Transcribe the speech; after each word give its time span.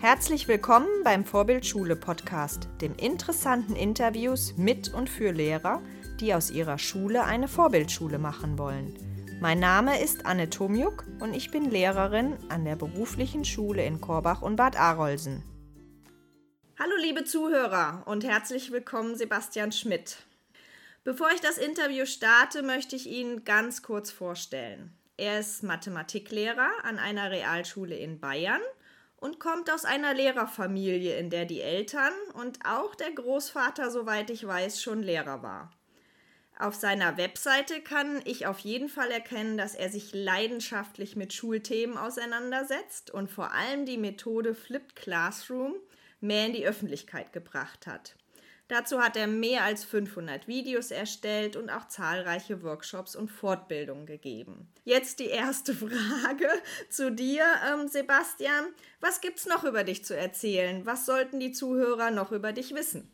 Herzlich 0.00 0.46
willkommen 0.46 0.86
beim 1.02 1.24
Vorbildschule 1.24 1.96
Podcast, 1.96 2.68
dem 2.80 2.94
interessanten 2.94 3.74
Interviews 3.74 4.56
mit 4.56 4.94
und 4.94 5.10
für 5.10 5.32
Lehrer, 5.32 5.82
die 6.20 6.34
aus 6.34 6.52
ihrer 6.52 6.78
Schule 6.78 7.24
eine 7.24 7.48
Vorbildschule 7.48 8.20
machen 8.20 8.58
wollen. 8.58 8.96
Mein 9.40 9.58
Name 9.58 10.00
ist 10.00 10.24
Anne 10.24 10.50
Tomjuk 10.50 11.04
und 11.18 11.34
ich 11.34 11.50
bin 11.50 11.68
Lehrerin 11.68 12.36
an 12.48 12.64
der 12.64 12.76
beruflichen 12.76 13.44
Schule 13.44 13.84
in 13.84 14.00
Korbach 14.00 14.40
und 14.40 14.54
Bad 14.54 14.78
Arolsen. 14.78 15.42
Hallo 16.78 16.94
liebe 17.00 17.24
Zuhörer 17.24 18.04
und 18.06 18.22
herzlich 18.22 18.70
willkommen 18.70 19.16
Sebastian 19.16 19.72
Schmidt. 19.72 20.18
Bevor 21.02 21.28
ich 21.34 21.40
das 21.40 21.58
Interview 21.58 22.06
starte, 22.06 22.62
möchte 22.62 22.94
ich 22.94 23.08
ihn 23.08 23.44
ganz 23.44 23.82
kurz 23.82 24.12
vorstellen. 24.12 24.96
Er 25.16 25.40
ist 25.40 25.64
Mathematiklehrer 25.64 26.70
an 26.84 27.00
einer 27.00 27.32
Realschule 27.32 27.96
in 27.96 28.20
Bayern 28.20 28.60
und 29.20 29.40
kommt 29.40 29.70
aus 29.70 29.84
einer 29.84 30.14
Lehrerfamilie, 30.14 31.16
in 31.18 31.30
der 31.30 31.44
die 31.44 31.60
Eltern 31.60 32.12
und 32.34 32.58
auch 32.64 32.94
der 32.94 33.10
Großvater, 33.10 33.90
soweit 33.90 34.30
ich 34.30 34.46
weiß, 34.46 34.82
schon 34.82 35.02
Lehrer 35.02 35.42
war. 35.42 35.70
Auf 36.58 36.74
seiner 36.74 37.16
Webseite 37.16 37.80
kann 37.80 38.20
ich 38.24 38.46
auf 38.46 38.58
jeden 38.58 38.88
Fall 38.88 39.12
erkennen, 39.12 39.56
dass 39.56 39.76
er 39.76 39.90
sich 39.90 40.12
leidenschaftlich 40.12 41.14
mit 41.14 41.32
Schulthemen 41.32 41.96
auseinandersetzt 41.96 43.12
und 43.12 43.30
vor 43.30 43.52
allem 43.52 43.86
die 43.86 43.98
Methode 43.98 44.56
Flipped 44.56 44.96
Classroom 44.96 45.74
mehr 46.20 46.46
in 46.46 46.52
die 46.52 46.66
Öffentlichkeit 46.66 47.32
gebracht 47.32 47.86
hat. 47.86 48.16
Dazu 48.68 49.00
hat 49.00 49.16
er 49.16 49.26
mehr 49.26 49.64
als 49.64 49.84
500 49.84 50.46
Videos 50.46 50.90
erstellt 50.90 51.56
und 51.56 51.70
auch 51.70 51.88
zahlreiche 51.88 52.62
Workshops 52.62 53.16
und 53.16 53.30
Fortbildungen 53.30 54.04
gegeben. 54.04 54.68
Jetzt 54.84 55.20
die 55.20 55.28
erste 55.28 55.74
Frage 55.74 56.48
zu 56.90 57.10
dir, 57.10 57.44
ähm, 57.66 57.88
Sebastian. 57.88 58.66
Was 59.00 59.22
gibt's 59.22 59.46
noch 59.46 59.64
über 59.64 59.84
dich 59.84 60.04
zu 60.04 60.14
erzählen? 60.14 60.84
Was 60.84 61.06
sollten 61.06 61.40
die 61.40 61.52
Zuhörer 61.52 62.10
noch 62.10 62.30
über 62.30 62.52
dich 62.52 62.74
wissen? 62.74 63.10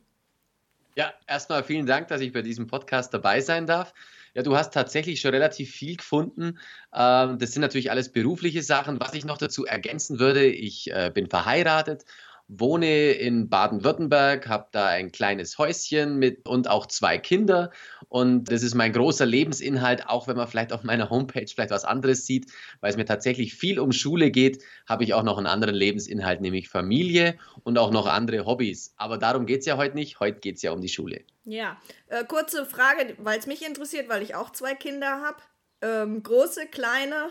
Ja, 0.97 1.13
erstmal 1.27 1.63
vielen 1.63 1.87
Dank, 1.87 2.09
dass 2.09 2.21
ich 2.21 2.33
bei 2.33 2.43
diesem 2.43 2.67
Podcast 2.67 3.15
dabei 3.15 3.41
sein 3.41 3.67
darf. 3.67 3.95
Ja, 4.35 4.43
du 4.43 4.57
hast 4.57 4.73
tatsächlich 4.73 5.21
schon 5.21 5.33
relativ 5.33 5.71
viel 5.71 5.97
gefunden. 5.97 6.59
Ähm, 6.93 7.39
das 7.39 7.53
sind 7.53 7.63
natürlich 7.63 7.93
alles 7.93 8.11
berufliche 8.11 8.63
Sachen. 8.63 8.99
Was 8.99 9.15
ich 9.15 9.25
noch 9.25 9.39
dazu 9.39 9.65
ergänzen 9.65 10.19
würde, 10.19 10.47
ich 10.47 10.91
äh, 10.91 11.13
bin 11.15 11.29
verheiratet 11.29 12.05
wohne 12.49 13.13
in 13.13 13.49
Baden-Württemberg, 13.49 14.49
habe 14.49 14.69
da 14.73 14.87
ein 14.87 15.13
kleines 15.13 15.57
Häuschen 15.59 16.19
mit 16.19 16.47
und 16.47 16.69
auch 16.69 16.87
zwei 16.87 17.19
Kinder. 17.19 17.71
Und 18.09 18.51
das 18.51 18.63
ist 18.63 18.75
mein 18.75 18.93
großer 18.93 19.25
Lebensinhalt, 19.27 20.09
auch 20.09 20.29
wenn 20.29 20.37
man 20.37 20.47
vielleicht 20.47 20.73
auf 20.73 20.85
meiner 20.85 21.11
Homepage 21.11 21.47
vielleicht 21.47 21.71
was 21.71 21.85
anderes 21.85 22.27
sieht, 22.27 22.53
weil 22.81 22.91
es 22.91 22.97
mir 22.97 23.07
tatsächlich 23.07 23.55
viel 23.55 23.81
um 23.81 23.93
Schule 23.93 24.31
geht, 24.31 24.63
habe 24.87 25.05
ich 25.05 25.15
auch 25.15 25.23
noch 25.23 25.39
einen 25.39 25.47
anderen 25.47 25.75
Lebensinhalt, 25.75 26.41
nämlich 26.41 26.69
Familie 26.69 27.39
und 27.63 27.79
auch 27.79 27.91
noch 27.91 28.07
andere 28.07 28.45
Hobbys. 28.45 28.95
Aber 28.97 29.17
darum 29.19 29.47
geht 29.47 29.61
es 29.61 29.67
ja 29.67 29.77
heute 29.77 29.95
nicht. 29.95 30.21
Heute 30.21 30.41
geht 30.41 30.57
es 30.57 30.63
ja 30.63 30.73
um 30.73 30.81
die 30.81 30.89
Schule. 30.89 31.23
Ja, 31.45 31.81
äh, 32.09 32.25
kurze 32.25 32.67
Frage, 32.67 33.15
weil 33.19 33.39
es 33.39 33.47
mich 33.47 33.67
interessiert, 33.67 34.09
weil 34.09 34.23
ich 34.23 34.35
auch 34.35 34.51
zwei 34.51 34.75
Kinder 34.75 35.23
habe. 35.23 35.39
Ähm, 35.83 36.23
große, 36.23 36.67
kleine? 36.67 37.31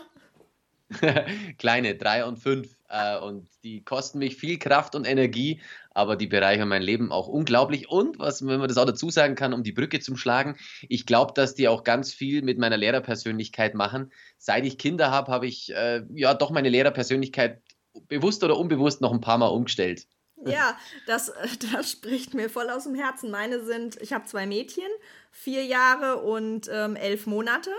kleine, 1.58 1.94
drei 1.94 2.24
und 2.24 2.38
fünf. 2.38 2.76
Äh, 2.88 3.18
und 3.18 3.48
die 3.62 3.84
kosten 3.84 4.18
mich 4.18 4.36
viel 4.36 4.58
Kraft 4.58 4.94
und 4.94 5.06
Energie, 5.06 5.60
aber 5.90 6.16
die 6.16 6.26
bereichern 6.26 6.68
mein 6.68 6.82
Leben 6.82 7.12
auch 7.12 7.28
unglaublich. 7.28 7.88
Und 7.88 8.18
was, 8.18 8.46
wenn 8.46 8.58
man 8.58 8.68
das 8.68 8.78
auch 8.78 8.84
dazu 8.84 9.10
sagen 9.10 9.34
kann, 9.34 9.52
um 9.52 9.62
die 9.62 9.72
Brücke 9.72 10.00
zum 10.00 10.16
Schlagen, 10.16 10.56
ich 10.88 11.06
glaube, 11.06 11.32
dass 11.34 11.54
die 11.54 11.68
auch 11.68 11.84
ganz 11.84 12.12
viel 12.12 12.42
mit 12.42 12.58
meiner 12.58 12.76
Lehrerpersönlichkeit 12.76 13.74
machen. 13.74 14.12
Seit 14.38 14.64
ich 14.64 14.78
Kinder 14.78 15.10
habe, 15.10 15.32
habe 15.32 15.46
ich 15.46 15.74
äh, 15.74 16.02
ja 16.14 16.34
doch 16.34 16.50
meine 16.50 16.68
Lehrerpersönlichkeit 16.68 17.62
bewusst 18.08 18.44
oder 18.44 18.58
unbewusst 18.58 19.00
noch 19.00 19.12
ein 19.12 19.20
paar 19.20 19.38
Mal 19.38 19.48
umgestellt. 19.48 20.06
Ja, 20.46 20.76
das, 21.06 21.32
das 21.72 21.90
spricht 21.90 22.34
mir 22.34 22.50
voll 22.50 22.70
aus 22.70 22.84
dem 22.84 22.94
Herzen. 22.94 23.30
Meine 23.30 23.64
sind, 23.64 24.00
ich 24.00 24.12
habe 24.12 24.26
zwei 24.26 24.46
Mädchen, 24.46 24.88
vier 25.30 25.64
Jahre 25.64 26.22
und 26.22 26.68
ähm, 26.72 26.96
elf 26.96 27.26
Monate. 27.26 27.70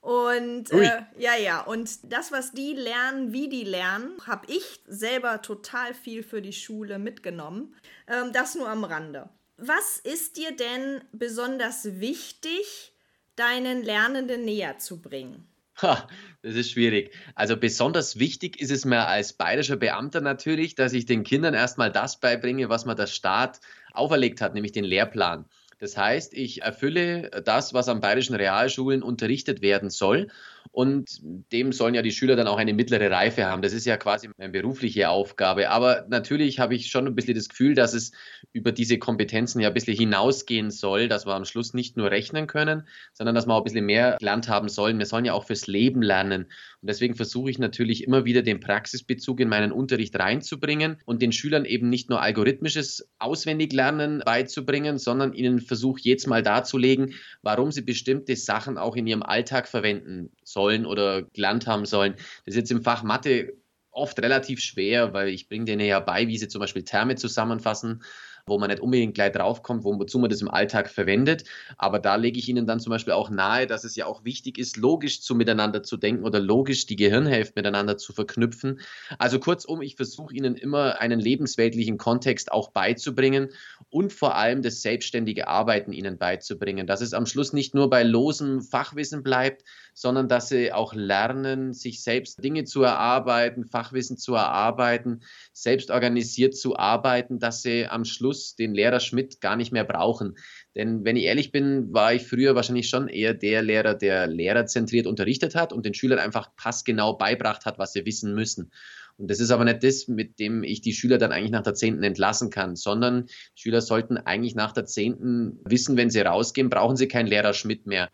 Und 0.00 0.70
äh, 0.70 1.02
ja, 1.18 1.36
ja, 1.36 1.60
und 1.60 2.12
das, 2.12 2.30
was 2.30 2.52
die 2.52 2.72
lernen, 2.72 3.32
wie 3.32 3.48
die 3.48 3.64
lernen, 3.64 4.12
habe 4.26 4.46
ich 4.48 4.80
selber 4.86 5.42
total 5.42 5.92
viel 5.92 6.22
für 6.22 6.40
die 6.40 6.52
Schule 6.52 6.98
mitgenommen. 6.98 7.74
Ähm, 8.06 8.32
das 8.32 8.54
nur 8.54 8.68
am 8.68 8.84
Rande. 8.84 9.28
Was 9.56 9.98
ist 9.98 10.36
dir 10.36 10.54
denn 10.54 11.02
besonders 11.12 12.00
wichtig, 12.00 12.92
deinen 13.34 13.82
Lernenden 13.82 14.44
näher 14.44 14.78
zu 14.78 15.02
bringen? 15.02 15.48
Ha, 15.82 16.08
das 16.42 16.54
ist 16.54 16.72
schwierig. 16.72 17.12
Also 17.34 17.56
besonders 17.56 18.18
wichtig 18.18 18.60
ist 18.60 18.70
es 18.70 18.84
mir 18.84 19.06
als 19.06 19.32
bayerischer 19.32 19.76
Beamter 19.76 20.20
natürlich, 20.20 20.74
dass 20.74 20.92
ich 20.92 21.06
den 21.06 21.22
Kindern 21.22 21.54
erstmal 21.54 21.92
das 21.92 22.18
beibringe, 22.18 22.68
was 22.68 22.84
mir 22.84 22.96
der 22.96 23.06
Staat 23.06 23.60
auferlegt 23.92 24.40
hat, 24.40 24.54
nämlich 24.54 24.72
den 24.72 24.84
Lehrplan. 24.84 25.44
Das 25.78 25.96
heißt, 25.96 26.34
ich 26.34 26.62
erfülle 26.62 27.30
das, 27.44 27.72
was 27.72 27.88
an 27.88 28.00
bayerischen 28.00 28.34
Realschulen 28.34 29.02
unterrichtet 29.02 29.62
werden 29.62 29.90
soll 29.90 30.28
und 30.72 31.20
dem 31.52 31.72
sollen 31.72 31.94
ja 31.94 32.02
die 32.02 32.10
Schüler 32.10 32.36
dann 32.36 32.46
auch 32.46 32.58
eine 32.58 32.74
mittlere 32.74 33.10
Reife 33.10 33.46
haben. 33.46 33.62
Das 33.62 33.72
ist 33.72 33.86
ja 33.86 33.96
quasi 33.96 34.28
meine 34.36 34.52
berufliche 34.52 35.08
Aufgabe. 35.08 35.70
Aber 35.70 36.06
natürlich 36.08 36.58
habe 36.58 36.74
ich 36.74 36.90
schon 36.90 37.06
ein 37.06 37.14
bisschen 37.14 37.34
das 37.34 37.48
Gefühl, 37.48 37.74
dass 37.74 37.94
es 37.94 38.12
über 38.52 38.72
diese 38.72 38.98
Kompetenzen 38.98 39.60
ja 39.60 39.68
ein 39.68 39.74
bisschen 39.74 39.96
hinausgehen 39.96 40.70
soll, 40.70 41.08
dass 41.08 41.26
wir 41.26 41.34
am 41.34 41.44
Schluss 41.44 41.74
nicht 41.74 41.96
nur 41.96 42.10
rechnen 42.10 42.46
können, 42.46 42.86
sondern 43.12 43.34
dass 43.34 43.46
wir 43.46 43.54
auch 43.54 43.60
ein 43.60 43.64
bisschen 43.64 43.86
mehr 43.86 44.16
gelernt 44.18 44.48
haben 44.48 44.68
sollen. 44.68 44.98
Wir 44.98 45.06
sollen 45.06 45.24
ja 45.24 45.32
auch 45.32 45.46
fürs 45.46 45.66
Leben 45.66 46.02
lernen. 46.02 46.44
Und 46.80 46.88
deswegen 46.88 47.14
versuche 47.14 47.50
ich 47.50 47.58
natürlich 47.58 48.04
immer 48.04 48.24
wieder 48.24 48.42
den 48.42 48.60
Praxisbezug 48.60 49.40
in 49.40 49.48
meinen 49.48 49.72
Unterricht 49.72 50.16
reinzubringen 50.16 50.98
und 51.06 51.22
den 51.22 51.32
Schülern 51.32 51.64
eben 51.64 51.88
nicht 51.88 52.08
nur 52.08 52.22
algorithmisches 52.22 53.08
Auswendiglernen 53.18 54.22
beizubringen, 54.24 54.98
sondern 54.98 55.32
ihnen 55.32 55.60
versuche 55.60 56.00
jetzt 56.04 56.28
mal 56.28 56.42
darzulegen, 56.42 57.14
warum 57.42 57.72
sie 57.72 57.82
bestimmte 57.82 58.36
Sachen 58.36 58.78
auch 58.78 58.94
in 58.94 59.06
ihrem 59.06 59.22
Alltag 59.22 59.66
verwenden 59.66 60.30
sollen 60.44 60.57
sollen 60.58 60.86
oder 60.86 61.22
gelernt 61.22 61.68
haben 61.68 61.86
sollen. 61.86 62.14
Das 62.44 62.54
ist 62.54 62.56
jetzt 62.56 62.72
im 62.72 62.82
Fach 62.82 63.04
Mathe 63.04 63.52
oft 63.92 64.20
relativ 64.20 64.58
schwer, 64.60 65.12
weil 65.12 65.28
ich 65.28 65.48
bringe 65.48 65.66
denen 65.66 65.86
ja 65.86 66.00
bei, 66.00 66.26
wie 66.26 66.36
sie 66.36 66.48
zum 66.48 66.60
Beispiel 66.60 66.82
Terme 66.82 67.14
zusammenfassen 67.14 68.02
wo 68.48 68.58
man 68.58 68.70
nicht 68.70 68.80
unbedingt 68.80 69.14
gleich 69.14 69.32
draufkommt, 69.32 69.84
wozu 69.84 70.18
man 70.18 70.30
das 70.30 70.42
im 70.42 70.50
Alltag 70.50 70.88
verwendet. 70.88 71.44
Aber 71.76 71.98
da 71.98 72.16
lege 72.16 72.38
ich 72.38 72.48
Ihnen 72.48 72.66
dann 72.66 72.80
zum 72.80 72.90
Beispiel 72.90 73.12
auch 73.12 73.30
nahe, 73.30 73.66
dass 73.66 73.84
es 73.84 73.96
ja 73.96 74.06
auch 74.06 74.24
wichtig 74.24 74.58
ist, 74.58 74.76
logisch 74.76 75.20
zu 75.20 75.34
miteinander 75.34 75.82
zu 75.82 75.96
denken 75.96 76.24
oder 76.24 76.40
logisch 76.40 76.86
die 76.86 76.96
Gehirnhälfte 76.96 77.54
miteinander 77.56 77.96
zu 77.96 78.12
verknüpfen. 78.12 78.80
Also 79.18 79.38
kurzum, 79.38 79.82
ich 79.82 79.96
versuche 79.96 80.34
Ihnen 80.34 80.56
immer 80.56 81.00
einen 81.00 81.20
lebensweltlichen 81.20 81.98
Kontext 81.98 82.50
auch 82.52 82.70
beizubringen 82.70 83.50
und 83.90 84.12
vor 84.12 84.36
allem 84.36 84.62
das 84.62 84.82
selbstständige 84.82 85.48
Arbeiten 85.48 85.92
Ihnen 85.92 86.18
beizubringen, 86.18 86.86
dass 86.86 87.00
es 87.00 87.12
am 87.12 87.26
Schluss 87.26 87.52
nicht 87.52 87.74
nur 87.74 87.90
bei 87.90 88.02
losem 88.02 88.62
Fachwissen 88.62 89.22
bleibt, 89.22 89.64
sondern 89.98 90.28
dass 90.28 90.48
Sie 90.48 90.72
auch 90.72 90.94
lernen, 90.94 91.72
sich 91.72 92.04
selbst 92.04 92.44
Dinge 92.44 92.62
zu 92.62 92.84
erarbeiten, 92.84 93.64
Fachwissen 93.64 94.16
zu 94.16 94.34
erarbeiten, 94.34 95.22
selbst 95.52 95.90
organisiert 95.90 96.56
zu 96.56 96.76
arbeiten, 96.76 97.40
dass 97.40 97.62
Sie 97.62 97.84
am 97.88 98.04
Schluss 98.04 98.54
den 98.54 98.74
Lehrer 98.74 99.00
Schmidt 99.00 99.40
gar 99.40 99.56
nicht 99.56 99.72
mehr 99.72 99.82
brauchen. 99.82 100.38
Denn 100.76 101.04
wenn 101.04 101.16
ich 101.16 101.24
ehrlich 101.24 101.50
bin, 101.50 101.92
war 101.92 102.14
ich 102.14 102.28
früher 102.28 102.54
wahrscheinlich 102.54 102.88
schon 102.88 103.08
eher 103.08 103.34
der 103.34 103.62
Lehrer, 103.62 103.94
der 103.96 104.28
lehrerzentriert 104.28 105.08
unterrichtet 105.08 105.56
hat 105.56 105.72
und 105.72 105.84
den 105.84 105.94
Schülern 105.94 106.20
einfach 106.20 106.54
passgenau 106.54 107.14
beibracht 107.14 107.66
hat, 107.66 107.80
was 107.80 107.92
sie 107.92 108.06
wissen 108.06 108.36
müssen. 108.36 108.70
Und 109.16 109.28
das 109.28 109.40
ist 109.40 109.50
aber 109.50 109.64
nicht 109.64 109.82
das, 109.82 110.06
mit 110.06 110.38
dem 110.38 110.62
ich 110.62 110.80
die 110.80 110.92
Schüler 110.92 111.18
dann 111.18 111.32
eigentlich 111.32 111.50
nach 111.50 111.64
der 111.64 111.74
Zehnten 111.74 112.04
entlassen 112.04 112.50
kann, 112.50 112.76
sondern 112.76 113.26
Schüler 113.56 113.80
sollten 113.80 114.16
eigentlich 114.16 114.54
nach 114.54 114.70
der 114.70 114.84
Zehnten 114.84 115.58
wissen, 115.64 115.96
wenn 115.96 116.08
sie 116.08 116.20
rausgehen, 116.20 116.70
brauchen 116.70 116.94
sie 116.94 117.08
keinen 117.08 117.26
Lehrer 117.26 117.52
Schmidt 117.52 117.84
mehr. 117.84 118.08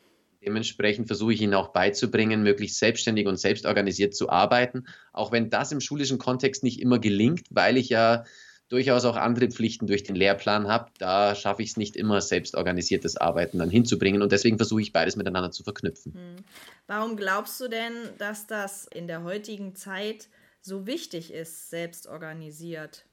Dementsprechend 0.44 1.06
versuche 1.06 1.32
ich 1.32 1.41
ihnen 1.41 1.55
auch 1.55 1.69
beizubringen, 1.69 2.43
möglichst 2.43 2.78
selbstständig 2.78 3.27
und 3.27 3.38
selbstorganisiert 3.38 4.15
zu 4.15 4.28
arbeiten, 4.28 4.87
auch 5.12 5.32
wenn 5.32 5.50
das 5.50 5.73
im 5.73 5.81
schulischen 5.81 6.19
Kontext 6.19 6.62
nicht 6.62 6.81
immer 6.81 6.99
gelingt, 6.99 7.46
weil 7.50 7.76
ich 7.76 7.88
ja 7.88 8.25
durchaus 8.69 9.05
auch 9.05 9.17
andere 9.17 9.49
Pflichten 9.49 9.87
durch 9.87 10.02
den 10.02 10.17
Lehrplan 10.17 10.69
habe. 10.69 10.91
Da 10.99 11.35
schaffe 11.35 11.62
ich 11.62 11.70
es 11.70 11.76
nicht 11.76 11.96
immer, 11.96 12.20
selbstorganisiertes 12.20 13.17
Arbeiten 13.17 13.58
dann 13.58 13.70
hinzubringen. 13.70 14.23
Und 14.23 14.32
deswegen 14.32 14.56
versuche 14.56 14.82
ich 14.82 14.93
beides 14.93 15.17
miteinander 15.17 15.50
zu 15.50 15.62
verknüpfen. 15.62 16.14
Hm. 16.14 16.44
Warum 16.87 17.17
glaubst 17.17 17.61
du 17.61 17.69
denn, 17.69 17.93
dass 18.19 18.46
das 18.46 18.87
in 18.87 19.06
der 19.06 19.23
heutigen 19.23 19.75
Zeit 19.75 20.29
so 20.61 20.87
wichtig 20.87 21.32
ist, 21.32 21.70
selbstorganisiert 21.70 23.05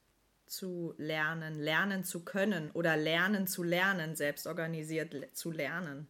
zu 0.47 0.93
lernen, 0.97 1.59
lernen 1.59 2.03
zu 2.03 2.23
können 2.23 2.71
oder 2.71 2.97
lernen 2.97 3.47
zu 3.47 3.63
lernen, 3.63 4.15
selbstorganisiert 4.15 5.15
zu 5.33 5.51
lernen? 5.51 6.07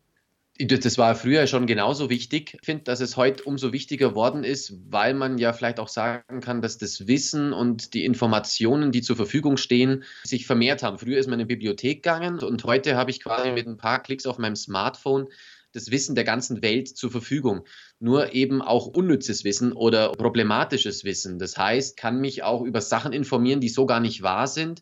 Das 0.59 0.97
war 0.97 1.15
früher 1.15 1.47
schon 1.47 1.65
genauso 1.65 2.09
wichtig. 2.09 2.55
Ich 2.59 2.65
finde, 2.65 2.83
dass 2.83 2.99
es 2.99 3.17
heute 3.17 3.43
umso 3.43 3.73
wichtiger 3.73 4.15
worden 4.15 4.43
ist, 4.43 4.73
weil 4.89 5.13
man 5.13 5.37
ja 5.37 5.53
vielleicht 5.53 5.79
auch 5.79 5.87
sagen 5.87 6.41
kann, 6.41 6.61
dass 6.61 6.77
das 6.77 7.07
Wissen 7.07 7.51
und 7.53 7.93
die 7.93 8.05
Informationen, 8.05 8.91
die 8.91 9.01
zur 9.01 9.15
Verfügung 9.15 9.57
stehen, 9.57 10.03
sich 10.23 10.45
vermehrt 10.45 10.83
haben. 10.83 10.99
Früher 10.99 11.17
ist 11.17 11.27
man 11.27 11.39
in 11.39 11.47
die 11.47 11.55
Bibliothek 11.55 12.03
gegangen 12.03 12.39
und 12.39 12.63
heute 12.63 12.95
habe 12.95 13.09
ich 13.11 13.23
quasi 13.23 13.51
mit 13.51 13.65
ein 13.65 13.77
paar 13.77 14.03
Klicks 14.03 14.25
auf 14.25 14.37
meinem 14.37 14.55
Smartphone 14.55 15.29
das 15.73 15.89
Wissen 15.89 16.15
der 16.15 16.25
ganzen 16.25 16.61
Welt 16.61 16.89
zur 16.89 17.11
Verfügung. 17.11 17.65
Nur 17.99 18.33
eben 18.33 18.61
auch 18.61 18.87
unnützes 18.87 19.43
Wissen 19.43 19.71
oder 19.71 20.11
problematisches 20.11 21.03
Wissen. 21.03 21.39
Das 21.39 21.57
heißt, 21.57 21.97
kann 21.97 22.19
mich 22.19 22.43
auch 22.43 22.61
über 22.61 22.81
Sachen 22.81 23.13
informieren, 23.13 23.61
die 23.61 23.69
so 23.69 23.85
gar 23.85 23.99
nicht 23.99 24.21
wahr 24.21 24.47
sind, 24.47 24.81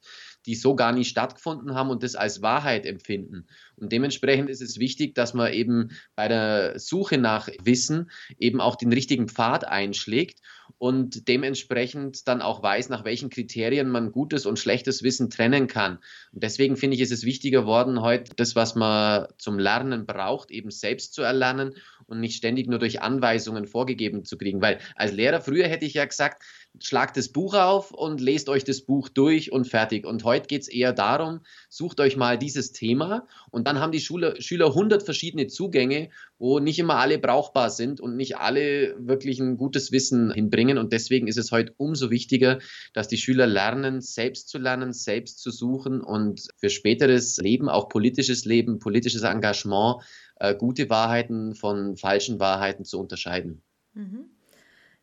die 0.50 0.56
so 0.56 0.76
gar 0.76 0.94
nicht 0.94 1.10
stattgefunden 1.10 1.76
haben 1.76 1.92
und 1.92 2.02
das 2.02 2.16
als 2.16 2.42
Wahrheit 2.42 2.88
empfinden. 2.88 3.46
Und 3.76 3.92
dementsprechend 3.92 4.50
ist 4.50 4.64
es 4.64 4.80
wichtig, 4.80 5.14
dass 5.14 5.36
man 5.36 5.54
eben 5.54 5.92
bei 6.16 6.28
der 6.28 6.80
Suche 6.80 7.20
nach 7.20 7.50
Wissen 7.64 8.10
eben 8.40 8.60
auch 8.60 8.76
den 8.76 8.92
richtigen 8.92 9.28
Pfad 9.28 9.68
einschlägt 9.68 10.40
und 10.80 11.28
dementsprechend 11.28 12.28
dann 12.28 12.42
auch 12.42 12.64
weiß, 12.64 12.90
nach 12.90 13.06
welchen 13.06 13.30
Kriterien 13.30 13.90
man 13.90 14.12
gutes 14.12 14.48
und 14.48 14.58
schlechtes 14.58 15.04
Wissen 15.04 15.30
trennen 15.30 15.68
kann. 15.68 16.00
Und 16.32 16.44
deswegen 16.44 16.78
finde 16.78 16.96
ich, 16.96 17.02
ist 17.02 17.12
es 17.12 17.26
wichtiger 17.26 17.62
geworden, 17.62 18.02
heute 18.02 18.34
das, 18.36 18.56
was 18.56 18.74
man 18.74 19.28
zum 19.38 19.60
Lernen 19.60 20.08
braucht, 20.08 20.50
eben 20.50 20.72
selbst 20.72 21.14
zu 21.14 21.22
erlernen 21.22 21.76
und 22.08 22.22
nicht 22.22 22.38
ständig 22.38 22.68
nur 22.68 22.80
durch 22.80 23.04
Anweisungen 23.04 23.68
vorgegeben 23.68 24.26
zu 24.26 24.36
kriegen. 24.36 24.64
Weil 24.64 24.80
als 24.96 25.12
Lehrer 25.12 25.42
früher 25.42 25.68
hätte 25.68 25.86
ich 25.86 25.94
ja 25.94 26.06
gesagt, 26.06 26.44
schlagt 26.82 27.18
das 27.18 27.30
Buch 27.30 27.54
auf 27.54 27.92
und 27.92 28.22
lest 28.22 28.50
euch 28.50 28.64
das 28.64 28.82
Buch 28.82 29.10
durch 29.10 29.52
und 29.52 29.68
fertig. 29.68 30.06
Und 30.06 30.24
heute 30.24 30.48
geht 30.48 30.62
es 30.64 30.68
eher 30.68 30.94
darum, 30.94 31.42
sucht 31.70 32.00
euch 32.00 32.18
mal 32.18 32.38
dieses 32.38 32.72
Thema 32.72 33.28
und 33.52 33.68
dann 33.68 33.80
haben 33.80 33.92
die 33.92 34.00
Schüler, 34.00 34.40
Schüler 34.42 34.68
100 34.68 35.04
verschiedene 35.04 35.48
Zugänge, 35.48 36.10
wo 36.38 36.60
nicht 36.60 36.80
immer 36.80 36.96
alle 36.96 37.20
brauchbar 37.20 37.70
sind 37.70 38.00
und 38.00 38.16
nicht 38.16 38.38
alle 38.38 38.96
wirklich 38.98 39.40
ein 39.40 39.58
gutes 39.58 39.92
Wissen 39.92 40.32
hinbringen. 40.32 40.78
Und 40.78 40.94
deswegen 40.94 41.28
ist 41.28 41.38
es 41.38 41.52
heute 41.52 41.74
umso 41.78 42.10
wichtiger, 42.10 42.60
dass 42.94 43.08
die 43.08 43.18
Schüler 43.18 43.46
lernen, 43.46 44.02
selbst 44.02 44.50
zu 44.50 44.58
lernen, 44.58 44.94
selbst 44.94 45.40
zu 45.40 45.52
suchen 45.52 46.02
und 46.02 46.48
für 46.58 46.70
späteres 46.70 47.38
Leben, 47.38 47.70
auch 47.70 47.90
politisches 47.90 48.46
Leben, 48.46 48.80
politisches 48.80 49.24
Engagement, 49.24 50.04
äh, 50.40 50.56
gute 50.56 50.90
Wahrheiten 50.90 51.56
von 51.56 51.98
falschen 51.98 52.40
Wahrheiten 52.40 52.86
zu 52.86 53.00
unterscheiden. 53.00 53.62
Mhm. 53.94 54.30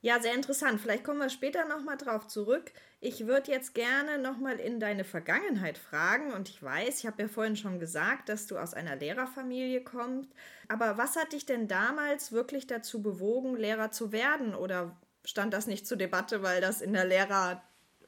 Ja, 0.03 0.21
sehr 0.21 0.35
interessant. 0.35 0.81
Vielleicht 0.81 1.05
kommen 1.05 1.21
wir 1.21 1.31
später 1.31 1.67
nochmal 1.67 1.97
drauf 1.97 2.29
zurück. 2.29 2.71
Ich 3.01 3.27
würde 3.27 3.51
jetzt 3.51 3.75
gerne 3.75 4.19
nochmal 4.19 4.61
in 4.61 4.79
deine 4.79 5.05
Vergangenheit 5.05 5.79
fragen. 5.79 6.33
Und 6.33 6.49
ich 6.49 6.63
weiß, 6.63 7.01
ich 7.01 7.07
habe 7.07 7.23
ja 7.23 7.29
vorhin 7.29 7.57
schon 7.57 7.81
gesagt, 7.81 8.29
dass 8.29 8.47
du 8.47 8.59
aus 8.59 8.75
einer 8.75 8.97
Lehrerfamilie 8.97 9.83
kommst. 9.83 10.31
Aber 10.69 10.99
was 10.99 11.17
hat 11.17 11.33
dich 11.33 11.47
denn 11.47 11.67
damals 11.67 12.31
wirklich 12.31 12.67
dazu 12.67 13.03
bewogen, 13.03 13.57
Lehrer 13.57 13.91
zu 13.91 14.13
werden? 14.13 14.55
Oder 14.55 14.97
stand 15.25 15.53
das 15.53 15.67
nicht 15.67 15.87
zur 15.87 15.97
Debatte, 15.97 16.43
weil 16.43 16.61
das 16.61 16.83
in 16.83 16.93
der 16.93 17.05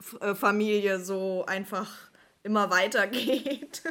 Lehrerfamilie 0.00 1.00
so 1.00 1.44
einfach 1.46 2.07
immer 2.48 2.70
weitergeht. 2.70 3.82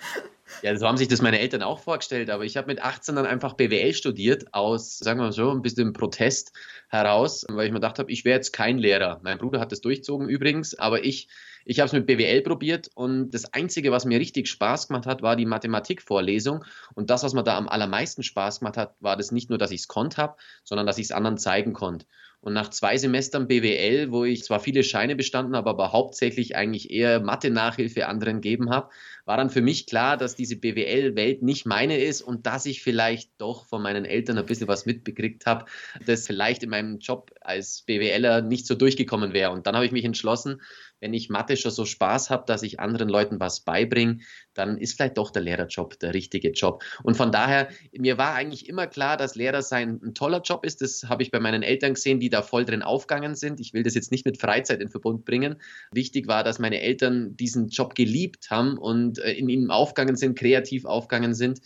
ja, 0.62 0.76
so 0.76 0.86
haben 0.86 0.96
sich 0.96 1.08
das 1.08 1.20
meine 1.20 1.40
Eltern 1.40 1.62
auch 1.62 1.80
vorgestellt, 1.80 2.30
aber 2.30 2.44
ich 2.44 2.56
habe 2.56 2.68
mit 2.68 2.80
18 2.80 3.16
dann 3.16 3.26
einfach 3.26 3.54
BWL 3.54 3.92
studiert, 3.92 4.54
aus, 4.54 4.98
sagen 4.98 5.18
wir 5.18 5.24
mal 5.24 5.32
so, 5.32 5.50
ein 5.50 5.62
bisschen 5.62 5.92
Protest 5.92 6.52
heraus, 6.88 7.44
weil 7.48 7.66
ich 7.66 7.72
mir 7.72 7.80
gedacht 7.80 7.98
habe, 7.98 8.10
ich 8.10 8.24
wäre 8.24 8.36
jetzt 8.36 8.52
kein 8.52 8.78
Lehrer. 8.78 9.20
Mein 9.22 9.38
Bruder 9.38 9.60
hat 9.60 9.72
das 9.72 9.80
durchzogen 9.80 10.28
übrigens, 10.28 10.78
aber 10.78 11.04
ich, 11.04 11.28
ich 11.64 11.80
habe 11.80 11.88
es 11.88 11.92
mit 11.92 12.06
BWL 12.06 12.42
probiert 12.42 12.88
und 12.94 13.30
das 13.30 13.52
Einzige, 13.52 13.90
was 13.90 14.04
mir 14.04 14.20
richtig 14.20 14.48
Spaß 14.48 14.88
gemacht 14.88 15.06
hat, 15.06 15.22
war 15.22 15.34
die 15.34 15.46
Mathematikvorlesung. 15.46 16.64
Und 16.94 17.10
das, 17.10 17.24
was 17.24 17.34
mir 17.34 17.42
da 17.42 17.58
am 17.58 17.68
allermeisten 17.68 18.22
Spaß 18.22 18.60
gemacht 18.60 18.76
hat, 18.76 18.94
war 19.00 19.16
das 19.16 19.32
nicht 19.32 19.50
nur, 19.50 19.58
dass 19.58 19.72
ich 19.72 19.80
es 19.80 19.88
konnte 19.88 20.34
sondern 20.62 20.86
dass 20.86 20.98
ich 20.98 21.06
es 21.06 21.12
anderen 21.12 21.38
zeigen 21.38 21.72
konnte. 21.72 22.06
Und 22.44 22.52
nach 22.52 22.68
zwei 22.68 22.98
Semestern 22.98 23.48
BWL, 23.48 24.12
wo 24.12 24.26
ich 24.26 24.44
zwar 24.44 24.60
viele 24.60 24.82
Scheine 24.82 25.16
bestanden 25.16 25.56
habe, 25.56 25.70
aber 25.70 25.92
hauptsächlich 25.92 26.54
eigentlich 26.54 26.90
eher 26.90 27.20
Mathe-Nachhilfe 27.20 28.06
anderen 28.06 28.42
gegeben 28.42 28.68
habe, 28.68 28.90
war 29.24 29.38
dann 29.38 29.48
für 29.48 29.62
mich 29.62 29.86
klar, 29.86 30.18
dass 30.18 30.36
diese 30.36 30.56
BWL-Welt 30.56 31.42
nicht 31.42 31.64
meine 31.64 31.96
ist 31.98 32.20
und 32.20 32.44
dass 32.44 32.66
ich 32.66 32.82
vielleicht 32.82 33.30
doch 33.38 33.64
von 33.64 33.80
meinen 33.80 34.04
Eltern 34.04 34.36
ein 34.36 34.44
bisschen 34.44 34.68
was 34.68 34.84
mitbekriegt 34.84 35.46
habe, 35.46 35.64
das 36.04 36.26
vielleicht 36.26 36.62
in 36.62 36.68
meinem 36.68 36.98
Job 36.98 37.30
als 37.40 37.80
BWLer 37.80 38.42
nicht 38.42 38.66
so 38.66 38.74
durchgekommen 38.74 39.32
wäre. 39.32 39.50
Und 39.50 39.66
dann 39.66 39.74
habe 39.74 39.86
ich 39.86 39.92
mich 39.92 40.04
entschlossen, 40.04 40.60
wenn 41.04 41.12
ich 41.12 41.28
Mathe 41.28 41.58
schon 41.58 41.70
so 41.70 41.84
Spaß 41.84 42.30
habe, 42.30 42.44
dass 42.46 42.62
ich 42.62 42.80
anderen 42.80 43.10
Leuten 43.10 43.38
was 43.38 43.60
beibringe, 43.60 44.20
dann 44.54 44.78
ist 44.78 44.96
vielleicht 44.96 45.18
doch 45.18 45.30
der 45.30 45.42
Lehrerjob 45.42 45.98
der 45.98 46.14
richtige 46.14 46.52
Job. 46.52 46.82
Und 47.02 47.14
von 47.14 47.30
daher, 47.30 47.68
mir 47.92 48.16
war 48.16 48.34
eigentlich 48.34 48.70
immer 48.70 48.86
klar, 48.86 49.18
dass 49.18 49.34
Lehrer 49.34 49.60
sein 49.60 50.00
ein 50.02 50.14
toller 50.14 50.40
Job 50.40 50.64
ist. 50.64 50.80
Das 50.80 51.04
habe 51.04 51.22
ich 51.22 51.30
bei 51.30 51.40
meinen 51.40 51.62
Eltern 51.62 51.92
gesehen, 51.92 52.20
die 52.20 52.30
da 52.30 52.40
voll 52.40 52.64
drin 52.64 52.80
aufgegangen 52.80 53.34
sind. 53.34 53.60
Ich 53.60 53.74
will 53.74 53.82
das 53.82 53.94
jetzt 53.94 54.12
nicht 54.12 54.24
mit 54.24 54.40
Freizeit 54.40 54.80
in 54.80 54.88
Verbund 54.88 55.26
bringen. 55.26 55.56
Wichtig 55.92 56.26
war, 56.26 56.42
dass 56.42 56.58
meine 56.58 56.80
Eltern 56.80 57.36
diesen 57.36 57.68
Job 57.68 57.94
geliebt 57.94 58.50
haben 58.50 58.78
und 58.78 59.18
äh, 59.18 59.32
in 59.32 59.50
ihm 59.50 59.70
aufgegangen 59.70 60.16
sind, 60.16 60.38
kreativ 60.38 60.86
aufgegangen 60.86 61.34
sind. 61.34 61.60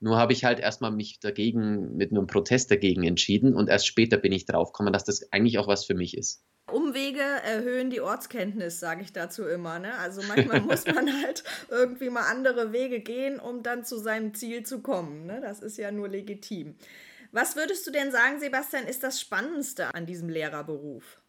Nur 0.00 0.16
habe 0.16 0.32
ich 0.32 0.44
halt 0.44 0.58
erstmal 0.60 0.90
mich 0.90 1.20
dagegen 1.20 1.96
mit 1.96 2.10
einem 2.10 2.26
Protest 2.26 2.70
dagegen 2.70 3.04
entschieden 3.04 3.54
und 3.54 3.68
erst 3.68 3.86
später 3.86 4.16
bin 4.16 4.32
ich 4.32 4.46
draufgekommen, 4.46 4.92
dass 4.92 5.04
das 5.04 5.30
eigentlich 5.30 5.58
auch 5.58 5.68
was 5.68 5.84
für 5.84 5.94
mich 5.94 6.16
ist. 6.16 6.42
Umwege 6.72 7.20
erhöhen 7.20 7.90
die 7.90 8.00
Ortskenntnis, 8.00 8.80
sage 8.80 9.02
ich 9.02 9.12
dazu 9.12 9.44
immer. 9.44 9.78
Ne? 9.78 9.92
Also 9.98 10.22
manchmal 10.22 10.60
muss 10.60 10.86
man 10.86 11.12
halt 11.22 11.44
irgendwie 11.68 12.10
mal 12.10 12.30
andere 12.30 12.72
Wege 12.72 13.00
gehen, 13.00 13.38
um 13.38 13.62
dann 13.62 13.84
zu 13.84 13.98
seinem 13.98 14.34
Ziel 14.34 14.64
zu 14.64 14.80
kommen. 14.80 15.26
Ne? 15.26 15.40
Das 15.42 15.60
ist 15.60 15.76
ja 15.76 15.90
nur 15.90 16.08
legitim. 16.08 16.76
Was 17.32 17.56
würdest 17.56 17.86
du 17.86 17.90
denn 17.90 18.10
sagen, 18.10 18.40
Sebastian, 18.40 18.86
ist 18.86 19.02
das 19.02 19.20
Spannendste 19.20 19.94
an 19.94 20.06
diesem 20.06 20.28
Lehrerberuf? 20.28 21.19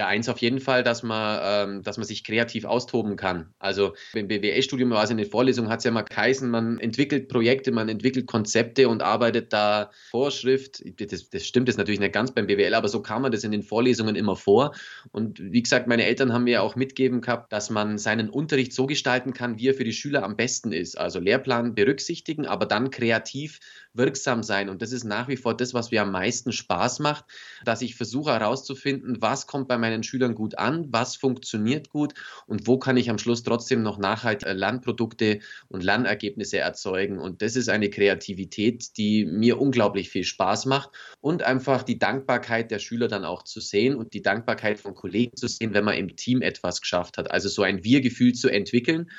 Ja, 0.00 0.06
eins 0.06 0.30
auf 0.30 0.38
jeden 0.38 0.60
Fall, 0.60 0.82
dass 0.82 1.02
man, 1.02 1.40
ähm, 1.42 1.82
dass 1.82 1.98
man 1.98 2.06
sich 2.06 2.24
kreativ 2.24 2.64
austoben 2.64 3.16
kann. 3.16 3.52
Also 3.58 3.92
im 4.14 4.28
BWL-Studium 4.28 4.88
war 4.88 5.04
es 5.04 5.10
in 5.10 5.18
den 5.18 5.28
Vorlesungen, 5.28 5.68
hat 5.68 5.80
es 5.80 5.84
ja 5.84 5.90
mal 5.90 6.04
geheißen, 6.04 6.48
man 6.48 6.80
entwickelt 6.80 7.28
Projekte, 7.28 7.70
man 7.70 7.90
entwickelt 7.90 8.26
Konzepte 8.26 8.88
und 8.88 9.02
arbeitet 9.02 9.52
da 9.52 9.90
Vorschrift. 10.08 10.82
Das, 10.98 11.28
das 11.28 11.44
stimmt 11.44 11.68
jetzt 11.68 11.76
natürlich 11.76 12.00
nicht 12.00 12.14
ganz 12.14 12.32
beim 12.32 12.46
BWL, 12.46 12.72
aber 12.72 12.88
so 12.88 13.02
kam 13.02 13.20
man 13.20 13.30
das 13.30 13.44
in 13.44 13.52
den 13.52 13.62
Vorlesungen 13.62 14.16
immer 14.16 14.36
vor. 14.36 14.74
Und 15.12 15.38
wie 15.38 15.62
gesagt, 15.62 15.86
meine 15.86 16.06
Eltern 16.06 16.32
haben 16.32 16.44
mir 16.44 16.62
auch 16.62 16.76
mitgegeben 16.76 17.20
gehabt, 17.20 17.52
dass 17.52 17.68
man 17.68 17.98
seinen 17.98 18.30
Unterricht 18.30 18.72
so 18.72 18.86
gestalten 18.86 19.34
kann, 19.34 19.58
wie 19.58 19.68
er 19.68 19.74
für 19.74 19.84
die 19.84 19.92
Schüler 19.92 20.22
am 20.22 20.34
besten 20.34 20.72
ist. 20.72 20.96
Also 20.96 21.20
Lehrplan 21.20 21.74
berücksichtigen, 21.74 22.46
aber 22.46 22.64
dann 22.64 22.90
kreativ 22.90 23.60
wirksam 23.94 24.42
sein. 24.42 24.68
Und 24.68 24.82
das 24.82 24.92
ist 24.92 25.04
nach 25.04 25.28
wie 25.28 25.36
vor 25.36 25.56
das, 25.56 25.74
was 25.74 25.90
mir 25.90 26.02
am 26.02 26.12
meisten 26.12 26.52
Spaß 26.52 27.00
macht, 27.00 27.24
dass 27.64 27.82
ich 27.82 27.96
versuche 27.96 28.32
herauszufinden, 28.32 29.20
was 29.20 29.46
kommt 29.46 29.68
bei 29.68 29.78
meinen 29.78 30.02
Schülern 30.02 30.34
gut 30.34 30.58
an, 30.58 30.86
was 30.90 31.16
funktioniert 31.16 31.90
gut 31.90 32.14
und 32.46 32.66
wo 32.66 32.78
kann 32.78 32.96
ich 32.96 33.10
am 33.10 33.18
Schluss 33.18 33.42
trotzdem 33.42 33.82
noch 33.82 33.98
nachhaltige 33.98 34.52
Lernprodukte 34.52 35.40
und 35.68 35.82
Lernergebnisse 35.82 36.58
erzeugen. 36.58 37.18
Und 37.18 37.42
das 37.42 37.56
ist 37.56 37.68
eine 37.68 37.90
Kreativität, 37.90 38.96
die 38.96 39.24
mir 39.24 39.60
unglaublich 39.60 40.10
viel 40.10 40.24
Spaß 40.24 40.66
macht 40.66 40.90
und 41.20 41.42
einfach 41.42 41.82
die 41.82 41.98
Dankbarkeit 41.98 42.70
der 42.70 42.78
Schüler 42.78 43.08
dann 43.08 43.24
auch 43.24 43.42
zu 43.42 43.60
sehen 43.60 43.96
und 43.96 44.14
die 44.14 44.22
Dankbarkeit 44.22 44.78
von 44.78 44.94
Kollegen 44.94 45.36
zu 45.36 45.48
sehen, 45.48 45.74
wenn 45.74 45.84
man 45.84 45.96
im 45.96 46.16
Team 46.16 46.42
etwas 46.42 46.80
geschafft 46.80 47.18
hat. 47.18 47.30
Also 47.30 47.48
so 47.48 47.62
ein 47.62 47.84
Wir-Gefühl 47.84 48.34
zu 48.34 48.48
entwickeln 48.48 49.10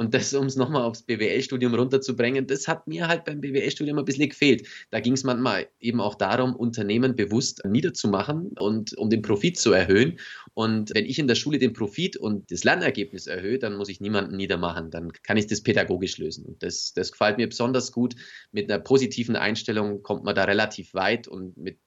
und 0.00 0.14
das, 0.14 0.32
um 0.32 0.46
es 0.46 0.56
nochmal 0.56 0.84
aufs 0.84 1.02
BWL-Studium 1.02 1.74
runterzubringen, 1.74 2.46
das 2.46 2.66
hat 2.66 2.86
mir 2.86 3.06
halt 3.06 3.26
beim 3.26 3.42
BWL-Studium 3.42 3.98
ein 3.98 4.06
bisschen 4.06 4.30
gefehlt. 4.30 4.66
Da 4.90 4.98
ging 4.98 5.12
es 5.12 5.24
manchmal 5.24 5.68
eben 5.78 6.00
auch 6.00 6.14
darum, 6.14 6.56
Unternehmen 6.56 7.16
bewusst 7.16 7.62
niederzumachen 7.66 8.52
und 8.58 8.96
um 8.96 9.10
den 9.10 9.20
Profit 9.20 9.58
zu 9.58 9.72
erhöhen. 9.72 10.18
Und 10.54 10.94
wenn 10.94 11.04
ich 11.04 11.18
in 11.18 11.28
der 11.28 11.34
Schule 11.34 11.58
den 11.58 11.74
Profit 11.74 12.16
und 12.16 12.50
das 12.50 12.64
Lernergebnis 12.64 13.26
erhöhe, 13.26 13.58
dann 13.58 13.76
muss 13.76 13.90
ich 13.90 14.00
niemanden 14.00 14.38
niedermachen. 14.38 14.90
Dann 14.90 15.12
kann 15.22 15.36
ich 15.36 15.48
das 15.48 15.62
pädagogisch 15.62 16.16
lösen. 16.16 16.46
Und 16.46 16.62
das, 16.62 16.94
das 16.94 17.12
gefällt 17.12 17.36
mir 17.36 17.50
besonders 17.50 17.92
gut. 17.92 18.14
Mit 18.52 18.72
einer 18.72 18.82
positiven 18.82 19.36
Einstellung 19.36 20.02
kommt 20.02 20.24
man 20.24 20.34
da 20.34 20.44
relativ 20.44 20.94
weit 20.94 21.28
und 21.28 21.58
mit 21.58 21.78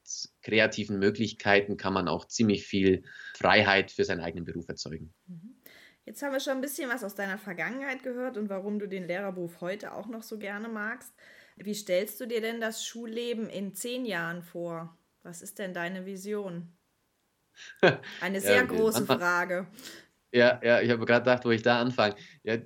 kreativen 0.44 1.00
Möglichkeiten 1.00 1.78
kann 1.78 1.94
man 1.94 2.08
auch 2.08 2.28
ziemlich 2.28 2.64
viel 2.68 3.02
Freiheit 3.36 3.90
für 3.90 4.04
seinen 4.04 4.22
eigenen 4.22 4.46
Beruf 4.46 4.70
erzeugen. 4.70 5.16
Mhm. 5.26 5.56
Jetzt 6.06 6.22
haben 6.22 6.34
wir 6.34 6.42
schon 6.42 6.54
ein 6.54 6.62
bisschen 6.62 6.90
was 6.90 7.04
aus 7.04 7.16
deiner 7.16 7.38
Vergangenheit 7.38 8.04
gehört 8.04 8.38
und 8.38 8.50
warum 8.50 8.78
du 8.78 8.88
den 8.88 9.08
Lehrerberuf 9.08 9.62
heute 9.62 9.94
auch 9.94 10.08
noch 10.08 10.24
so 10.24 10.38
gerne 10.38 10.68
magst. 10.68 11.14
Wie 11.56 11.74
stellst 11.74 12.20
du 12.20 12.26
dir 12.26 12.42
denn 12.42 12.60
das 12.60 12.86
Schulleben 12.86 13.50
in 13.50 13.74
zehn 13.74 14.06
Jahren 14.06 14.42
vor? 14.42 14.98
Was 15.22 15.42
ist 15.42 15.60
denn 15.60 15.74
deine 15.74 16.06
Vision? 16.06 16.76
Eine 18.22 18.42
sehr 18.42 18.58
ja, 18.58 18.64
große 18.64 19.06
Frage. 19.06 19.68
Ja, 20.34 20.60
ja, 20.64 20.82
ich 20.82 20.90
habe 20.90 21.06
gerade 21.06 21.24
gedacht, 21.24 21.46
wo 21.46 21.52
ich 21.52 21.62
da 21.62 21.80
anfange. 21.80 22.16
Ja, 22.42 22.58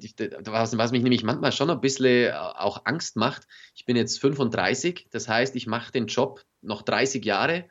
was, 0.45 0.77
was, 0.77 0.91
mich 0.91 1.03
nämlich 1.03 1.23
manchmal 1.23 1.51
schon 1.51 1.69
ein 1.69 1.81
bisschen 1.81 2.29
äh, 2.29 2.31
auch 2.31 2.85
Angst 2.85 3.17
macht, 3.17 3.45
ich 3.75 3.85
bin 3.85 3.97
jetzt 3.97 4.21
35, 4.21 5.09
das 5.11 5.27
heißt, 5.27 5.53
ich 5.57 5.67
mache 5.67 5.91
den 5.91 6.07
Job 6.07 6.45
noch 6.61 6.81
30 6.81 7.25
Jahre 7.25 7.67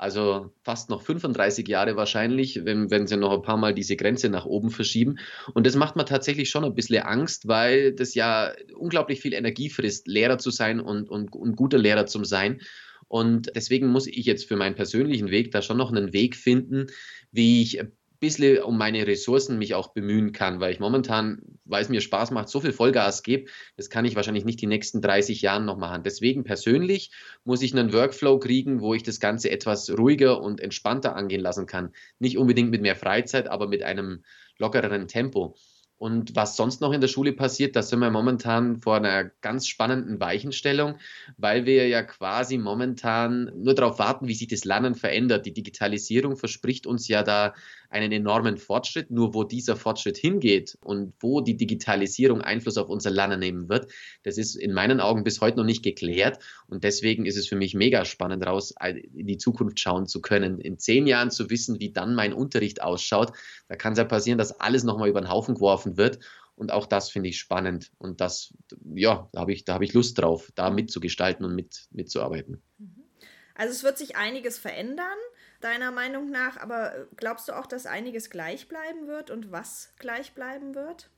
also 0.00 0.50
fast 0.62 0.88
noch 0.88 1.02
35 1.02 1.68
Jahre 1.68 1.94
wahrscheinlich, 1.94 2.64
wenn, 2.64 2.90
wenn 2.90 3.06
sie 3.06 3.18
noch 3.18 3.34
ein 3.34 3.42
paar 3.42 3.58
Mal 3.58 3.74
diese 3.74 3.96
Grenze 3.96 4.30
nach 4.30 4.46
oben 4.46 4.70
verschieben. 4.70 5.18
Und 5.52 5.66
das 5.66 5.76
macht 5.76 5.94
mir 5.94 6.06
tatsächlich 6.06 6.48
schon 6.48 6.64
ein 6.64 6.74
bisschen 6.74 7.02
Angst, 7.02 7.48
weil 7.48 7.92
das 7.92 8.14
ja 8.14 8.54
unglaublich 8.74 9.20
viel 9.20 9.34
Energie 9.34 9.68
frisst, 9.68 10.08
Lehrer 10.08 10.38
zu 10.38 10.50
sein 10.50 10.80
und, 10.80 11.10
und, 11.10 11.34
und 11.36 11.54
guter 11.54 11.76
Lehrer 11.76 12.06
zu 12.06 12.24
sein. 12.24 12.62
Und 13.08 13.52
deswegen 13.54 13.88
muss 13.88 14.06
ich 14.06 14.24
jetzt 14.24 14.48
für 14.48 14.56
meinen 14.56 14.74
persönlichen 14.74 15.30
Weg 15.30 15.50
da 15.50 15.60
schon 15.60 15.76
noch 15.76 15.90
einen 15.92 16.14
Weg 16.14 16.34
finden, 16.34 16.86
wie 17.30 17.60
ich 17.60 17.82
bisschen 18.20 18.62
um 18.62 18.78
meine 18.78 19.06
Ressourcen 19.06 19.58
mich 19.58 19.74
auch 19.74 19.88
bemühen 19.88 20.32
kann, 20.32 20.60
weil 20.60 20.72
ich 20.72 20.78
momentan, 20.78 21.40
weil 21.64 21.82
es 21.82 21.88
mir 21.88 22.00
Spaß 22.00 22.30
macht, 22.30 22.48
so 22.48 22.60
viel 22.60 22.72
Vollgas 22.72 23.22
gebe, 23.22 23.50
das 23.76 23.90
kann 23.90 24.04
ich 24.04 24.14
wahrscheinlich 24.14 24.44
nicht 24.44 24.60
die 24.60 24.66
nächsten 24.66 25.00
30 25.00 25.42
Jahre 25.42 25.62
noch 25.62 25.78
machen. 25.78 26.02
Deswegen 26.04 26.44
persönlich 26.44 27.10
muss 27.44 27.62
ich 27.62 27.74
einen 27.74 27.92
Workflow 27.92 28.38
kriegen, 28.38 28.80
wo 28.80 28.94
ich 28.94 29.02
das 29.02 29.18
Ganze 29.18 29.50
etwas 29.50 29.90
ruhiger 29.90 30.40
und 30.40 30.60
entspannter 30.60 31.16
angehen 31.16 31.40
lassen 31.40 31.66
kann. 31.66 31.92
Nicht 32.18 32.38
unbedingt 32.38 32.70
mit 32.70 32.82
mehr 32.82 32.96
Freizeit, 32.96 33.48
aber 33.48 33.66
mit 33.66 33.82
einem 33.82 34.22
lockereren 34.58 35.08
Tempo. 35.08 35.56
Und 36.00 36.34
was 36.34 36.56
sonst 36.56 36.80
noch 36.80 36.92
in 36.92 37.02
der 37.02 37.08
Schule 37.08 37.34
passiert, 37.34 37.76
da 37.76 37.82
sind 37.82 37.98
wir 37.98 38.10
momentan 38.10 38.78
vor 38.78 38.96
einer 38.96 39.24
ganz 39.42 39.66
spannenden 39.66 40.18
Weichenstellung, 40.18 40.94
weil 41.36 41.66
wir 41.66 41.88
ja 41.88 42.02
quasi 42.02 42.56
momentan 42.56 43.52
nur 43.54 43.74
darauf 43.74 43.98
warten, 43.98 44.26
wie 44.26 44.32
sich 44.32 44.48
das 44.48 44.64
Lernen 44.64 44.94
verändert. 44.94 45.44
Die 45.44 45.52
Digitalisierung 45.52 46.38
verspricht 46.38 46.86
uns 46.86 47.06
ja 47.06 47.22
da 47.22 47.52
einen 47.90 48.12
enormen 48.12 48.56
Fortschritt. 48.56 49.10
Nur 49.10 49.34
wo 49.34 49.44
dieser 49.44 49.76
Fortschritt 49.76 50.16
hingeht 50.16 50.78
und 50.80 51.12
wo 51.20 51.42
die 51.42 51.56
Digitalisierung 51.56 52.40
Einfluss 52.40 52.78
auf 52.78 52.88
unser 52.88 53.10
Lernen 53.10 53.40
nehmen 53.40 53.68
wird, 53.68 53.92
das 54.22 54.38
ist 54.38 54.54
in 54.54 54.72
meinen 54.72 55.00
Augen 55.00 55.22
bis 55.22 55.42
heute 55.42 55.58
noch 55.58 55.64
nicht 55.64 55.82
geklärt. 55.82 56.38
Und 56.66 56.82
deswegen 56.82 57.26
ist 57.26 57.36
es 57.36 57.46
für 57.46 57.56
mich 57.56 57.74
mega 57.74 58.06
spannend, 58.06 58.46
raus 58.46 58.72
in 59.12 59.26
die 59.26 59.38
Zukunft 59.38 59.78
schauen 59.78 60.06
zu 60.06 60.22
können. 60.22 60.60
In 60.60 60.78
zehn 60.78 61.06
Jahren 61.06 61.30
zu 61.30 61.50
wissen, 61.50 61.78
wie 61.78 61.92
dann 61.92 62.14
mein 62.14 62.32
Unterricht 62.32 62.80
ausschaut. 62.80 63.32
Da 63.68 63.76
kann 63.76 63.92
es 63.92 63.98
ja 63.98 64.04
passieren, 64.04 64.38
dass 64.38 64.60
alles 64.60 64.84
nochmal 64.84 65.08
über 65.08 65.20
den 65.20 65.28
Haufen 65.28 65.56
geworfen 65.56 65.89
wird. 65.96 66.18
Und 66.56 66.72
auch 66.72 66.86
das 66.86 67.10
finde 67.10 67.30
ich 67.30 67.38
spannend. 67.38 67.90
Und 67.98 68.20
das, 68.20 68.52
ja, 68.94 69.28
da 69.32 69.40
habe 69.40 69.52
ich, 69.52 69.64
da 69.64 69.80
ich 69.80 69.94
Lust 69.94 70.18
drauf, 70.18 70.50
da 70.54 70.70
mitzugestalten 70.70 71.44
und 71.44 71.54
mit, 71.54 71.86
mitzuarbeiten. 71.90 72.62
Mhm. 72.78 73.04
Also 73.54 73.72
es 73.72 73.82
wird 73.82 73.98
sich 73.98 74.16
einiges 74.16 74.58
verändern 74.58 75.18
deiner 75.60 75.90
Meinung 75.90 76.30
nach. 76.30 76.56
Aber 76.56 77.06
glaubst 77.16 77.48
du 77.48 77.52
auch, 77.52 77.66
dass 77.66 77.86
einiges 77.86 78.30
gleich 78.30 78.68
bleiben 78.68 79.06
wird 79.06 79.30
und 79.30 79.52
was 79.52 79.92
gleich 79.98 80.32
bleiben 80.32 80.74
wird? 80.74 81.10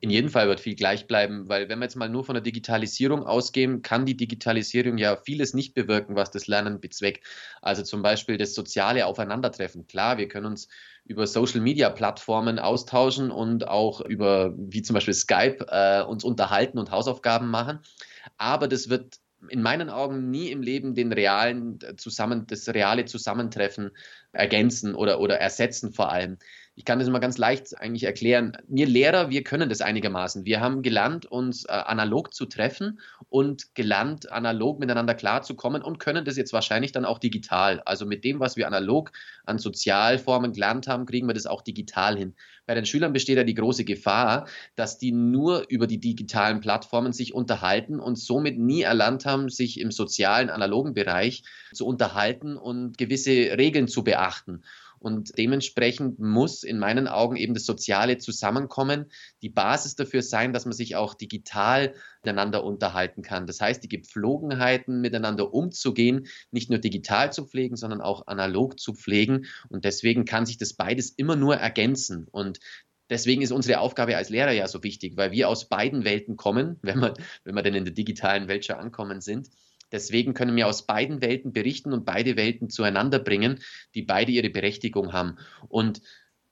In 0.00 0.10
jedem 0.10 0.30
Fall 0.30 0.48
wird 0.48 0.60
viel 0.60 0.74
gleich 0.74 1.06
bleiben, 1.06 1.48
weil 1.48 1.68
wenn 1.68 1.78
wir 1.78 1.84
jetzt 1.84 1.96
mal 1.96 2.08
nur 2.08 2.24
von 2.24 2.34
der 2.34 2.42
Digitalisierung 2.42 3.24
ausgehen, 3.24 3.82
kann 3.82 4.06
die 4.06 4.16
Digitalisierung 4.16 4.98
ja 4.98 5.16
vieles 5.16 5.54
nicht 5.54 5.74
bewirken, 5.74 6.16
was 6.16 6.30
das 6.30 6.46
Lernen 6.46 6.80
bezweckt. 6.80 7.24
Also 7.60 7.82
zum 7.82 8.02
Beispiel 8.02 8.36
das 8.36 8.54
soziale 8.54 9.06
Aufeinandertreffen. 9.06 9.86
Klar, 9.86 10.18
wir 10.18 10.28
können 10.28 10.46
uns 10.46 10.68
über 11.04 11.26
Social-Media-Plattformen 11.26 12.58
austauschen 12.58 13.30
und 13.30 13.68
auch 13.68 14.00
über, 14.00 14.54
wie 14.56 14.82
zum 14.82 14.94
Beispiel 14.94 15.14
Skype, 15.14 15.66
äh, 15.68 16.02
uns 16.02 16.24
unterhalten 16.24 16.78
und 16.78 16.90
Hausaufgaben 16.90 17.48
machen. 17.48 17.80
Aber 18.38 18.68
das 18.68 18.88
wird 18.88 19.18
in 19.48 19.62
meinen 19.62 19.90
Augen 19.90 20.30
nie 20.30 20.50
im 20.50 20.62
Leben 20.62 20.94
den 20.94 21.12
realen 21.12 21.80
äh, 21.82 21.96
zusammen, 21.96 22.46
das 22.46 22.68
reale 22.68 23.04
Zusammentreffen 23.04 23.90
ergänzen 24.32 24.94
oder, 24.94 25.20
oder 25.20 25.38
ersetzen 25.38 25.92
vor 25.92 26.12
allem. 26.12 26.38
Ich 26.82 26.86
kann 26.86 26.98
das 26.98 27.08
mal 27.08 27.20
ganz 27.20 27.38
leicht 27.38 27.80
eigentlich 27.80 28.02
erklären. 28.02 28.56
Wir 28.66 28.88
Lehrer, 28.88 29.30
wir 29.30 29.44
können 29.44 29.68
das 29.68 29.82
einigermaßen. 29.82 30.44
Wir 30.44 30.60
haben 30.60 30.82
gelernt, 30.82 31.26
uns 31.26 31.64
äh, 31.64 31.70
analog 31.70 32.34
zu 32.34 32.44
treffen 32.44 32.98
und 33.28 33.76
gelernt, 33.76 34.32
analog 34.32 34.80
miteinander 34.80 35.14
klarzukommen 35.14 35.80
und 35.80 36.00
können 36.00 36.24
das 36.24 36.36
jetzt 36.36 36.52
wahrscheinlich 36.52 36.90
dann 36.90 37.04
auch 37.04 37.20
digital. 37.20 37.80
Also 37.84 38.04
mit 38.04 38.24
dem, 38.24 38.40
was 38.40 38.56
wir 38.56 38.66
analog 38.66 39.12
an 39.46 39.58
Sozialformen 39.58 40.54
gelernt 40.54 40.88
haben, 40.88 41.06
kriegen 41.06 41.28
wir 41.28 41.34
das 41.34 41.46
auch 41.46 41.62
digital 41.62 42.18
hin. 42.18 42.34
Bei 42.66 42.74
den 42.74 42.84
Schülern 42.84 43.12
besteht 43.12 43.36
ja 43.36 43.44
die 43.44 43.54
große 43.54 43.84
Gefahr, 43.84 44.48
dass 44.74 44.98
die 44.98 45.12
nur 45.12 45.66
über 45.68 45.86
die 45.86 46.00
digitalen 46.00 46.60
Plattformen 46.60 47.12
sich 47.12 47.32
unterhalten 47.32 48.00
und 48.00 48.18
somit 48.18 48.58
nie 48.58 48.82
erlernt 48.82 49.24
haben, 49.24 49.50
sich 49.50 49.78
im 49.78 49.92
sozialen, 49.92 50.50
analogen 50.50 50.94
Bereich 50.94 51.44
zu 51.72 51.86
unterhalten 51.86 52.56
und 52.56 52.98
gewisse 52.98 53.56
Regeln 53.56 53.86
zu 53.86 54.02
beachten. 54.02 54.64
Und 55.02 55.36
dementsprechend 55.36 56.18
muss 56.18 56.62
in 56.62 56.78
meinen 56.78 57.08
Augen 57.08 57.36
eben 57.36 57.54
das 57.54 57.66
soziale 57.66 58.18
Zusammenkommen 58.18 59.10
die 59.42 59.50
Basis 59.50 59.96
dafür 59.96 60.22
sein, 60.22 60.52
dass 60.52 60.64
man 60.64 60.72
sich 60.72 60.96
auch 60.96 61.14
digital 61.14 61.94
miteinander 62.22 62.64
unterhalten 62.64 63.22
kann. 63.22 63.46
Das 63.46 63.60
heißt, 63.60 63.82
die 63.82 63.88
Gepflogenheiten 63.88 65.00
miteinander 65.00 65.52
umzugehen, 65.52 66.28
nicht 66.52 66.70
nur 66.70 66.78
digital 66.78 67.32
zu 67.32 67.46
pflegen, 67.46 67.76
sondern 67.76 68.00
auch 68.00 68.26
analog 68.28 68.78
zu 68.78 68.94
pflegen. 68.94 69.46
Und 69.68 69.84
deswegen 69.84 70.24
kann 70.24 70.46
sich 70.46 70.56
das 70.56 70.74
beides 70.74 71.10
immer 71.10 71.36
nur 71.36 71.56
ergänzen. 71.56 72.28
Und 72.30 72.60
Deswegen 73.10 73.42
ist 73.42 73.52
unsere 73.52 73.80
Aufgabe 73.80 74.16
als 74.16 74.30
Lehrer 74.30 74.52
ja 74.52 74.66
so 74.66 74.82
wichtig, 74.82 75.18
weil 75.18 75.32
wir 75.32 75.50
aus 75.50 75.68
beiden 75.68 76.04
Welten 76.04 76.38
kommen, 76.38 76.78
wenn 76.82 76.98
wir, 76.98 77.12
wenn 77.44 77.54
wir 77.54 77.62
denn 77.62 77.74
in 77.74 77.84
der 77.84 77.92
digitalen 77.92 78.48
Welt 78.48 78.64
schon 78.64 78.76
ankommen 78.76 79.20
sind. 79.20 79.50
Deswegen 79.92 80.34
können 80.34 80.56
wir 80.56 80.66
aus 80.66 80.86
beiden 80.86 81.20
Welten 81.20 81.52
berichten 81.52 81.92
und 81.92 82.04
beide 82.04 82.36
Welten 82.36 82.70
zueinander 82.70 83.18
bringen, 83.18 83.60
die 83.94 84.02
beide 84.02 84.32
ihre 84.32 84.50
Berechtigung 84.50 85.12
haben. 85.12 85.36
Und 85.68 86.00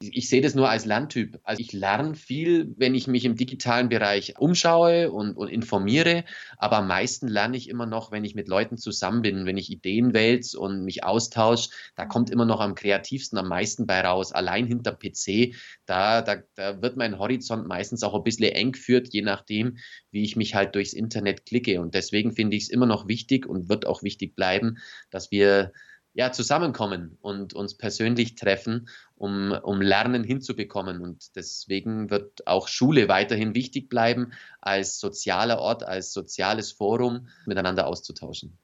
ich 0.02 0.30
sehe 0.30 0.40
das 0.40 0.54
nur 0.54 0.70
als 0.70 0.86
Lerntyp. 0.86 1.40
Also 1.44 1.60
ich 1.60 1.74
lerne 1.74 2.14
viel, 2.14 2.74
wenn 2.78 2.94
ich 2.94 3.06
mich 3.06 3.26
im 3.26 3.36
digitalen 3.36 3.90
Bereich 3.90 4.38
umschaue 4.38 5.10
und, 5.10 5.36
und, 5.36 5.48
informiere, 5.48 6.24
aber 6.56 6.78
am 6.78 6.88
meisten 6.88 7.28
lerne 7.28 7.58
ich 7.58 7.68
immer 7.68 7.84
noch, 7.84 8.10
wenn 8.10 8.24
ich 8.24 8.34
mit 8.34 8.48
Leuten 8.48 8.78
zusammen 8.78 9.20
bin, 9.20 9.44
wenn 9.44 9.58
ich 9.58 9.70
Ideen 9.70 10.14
wälze 10.14 10.58
und 10.58 10.84
mich 10.84 11.04
austausche. 11.04 11.70
Da 11.96 12.06
kommt 12.06 12.30
immer 12.30 12.46
noch 12.46 12.60
am 12.60 12.74
kreativsten, 12.74 13.38
am 13.38 13.48
meisten 13.48 13.86
bei 13.86 14.00
raus. 14.00 14.32
Allein 14.32 14.66
hinter 14.66 14.92
PC, 14.92 15.54
da, 15.84 16.22
da, 16.22 16.36
da 16.54 16.80
wird 16.80 16.96
mein 16.96 17.18
Horizont 17.18 17.68
meistens 17.68 18.02
auch 18.02 18.14
ein 18.14 18.24
bisschen 18.24 18.52
eng 18.52 18.72
geführt, 18.72 19.08
je 19.10 19.22
nachdem, 19.22 19.76
wie 20.10 20.22
ich 20.22 20.34
mich 20.34 20.54
halt 20.54 20.74
durchs 20.74 20.94
Internet 20.94 21.44
klicke. 21.44 21.78
Und 21.78 21.94
deswegen 21.94 22.32
finde 22.32 22.56
ich 22.56 22.64
es 22.64 22.68
immer 22.70 22.86
noch 22.86 23.06
wichtig 23.06 23.46
und 23.46 23.68
wird 23.68 23.86
auch 23.86 24.02
wichtig 24.02 24.34
bleiben, 24.34 24.78
dass 25.10 25.30
wir 25.30 25.72
ja, 26.12 26.32
zusammenkommen 26.32 27.16
und 27.20 27.54
uns 27.54 27.76
persönlich 27.76 28.34
treffen, 28.34 28.88
um, 29.16 29.52
um 29.52 29.80
Lernen 29.80 30.24
hinzubekommen. 30.24 31.00
Und 31.00 31.36
deswegen 31.36 32.10
wird 32.10 32.46
auch 32.46 32.68
Schule 32.68 33.08
weiterhin 33.08 33.54
wichtig 33.54 33.88
bleiben, 33.88 34.32
als 34.60 34.98
sozialer 34.98 35.58
Ort, 35.60 35.82
als 35.84 36.12
soziales 36.12 36.72
Forum 36.72 37.28
miteinander 37.46 37.86
auszutauschen. 37.86 38.58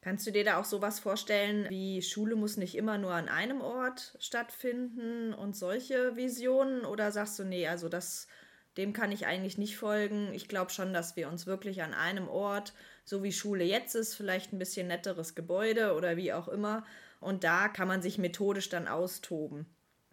Kannst 0.00 0.26
du 0.26 0.30
dir 0.30 0.44
da 0.44 0.58
auch 0.58 0.64
sowas 0.64 1.00
vorstellen, 1.00 1.66
wie 1.70 2.02
Schule 2.02 2.36
muss 2.36 2.56
nicht 2.56 2.76
immer 2.76 2.98
nur 2.98 3.12
an 3.12 3.28
einem 3.28 3.60
Ort 3.60 4.16
stattfinden 4.20 5.34
und 5.34 5.56
solche 5.56 6.16
Visionen? 6.16 6.84
Oder 6.84 7.10
sagst 7.12 7.38
du, 7.38 7.44
nee, 7.44 7.66
also 7.66 7.88
das, 7.88 8.26
dem 8.78 8.94
kann 8.94 9.12
ich 9.12 9.26
eigentlich 9.26 9.58
nicht 9.58 9.76
folgen. 9.76 10.32
Ich 10.32 10.48
glaube 10.48 10.70
schon, 10.70 10.94
dass 10.94 11.16
wir 11.16 11.28
uns 11.28 11.46
wirklich 11.46 11.82
an 11.82 11.92
einem 11.92 12.28
Ort 12.28 12.72
so 13.04 13.22
wie 13.22 13.32
Schule 13.32 13.64
jetzt 13.64 13.94
ist, 13.94 14.14
vielleicht 14.14 14.52
ein 14.52 14.58
bisschen 14.58 14.86
netteres 14.86 15.34
Gebäude 15.34 15.94
oder 15.94 16.16
wie 16.16 16.32
auch 16.32 16.48
immer. 16.48 16.86
Und 17.20 17.44
da 17.44 17.68
kann 17.68 17.88
man 17.88 18.00
sich 18.00 18.16
methodisch 18.16 18.68
dann 18.70 18.88
austoben 18.88 19.66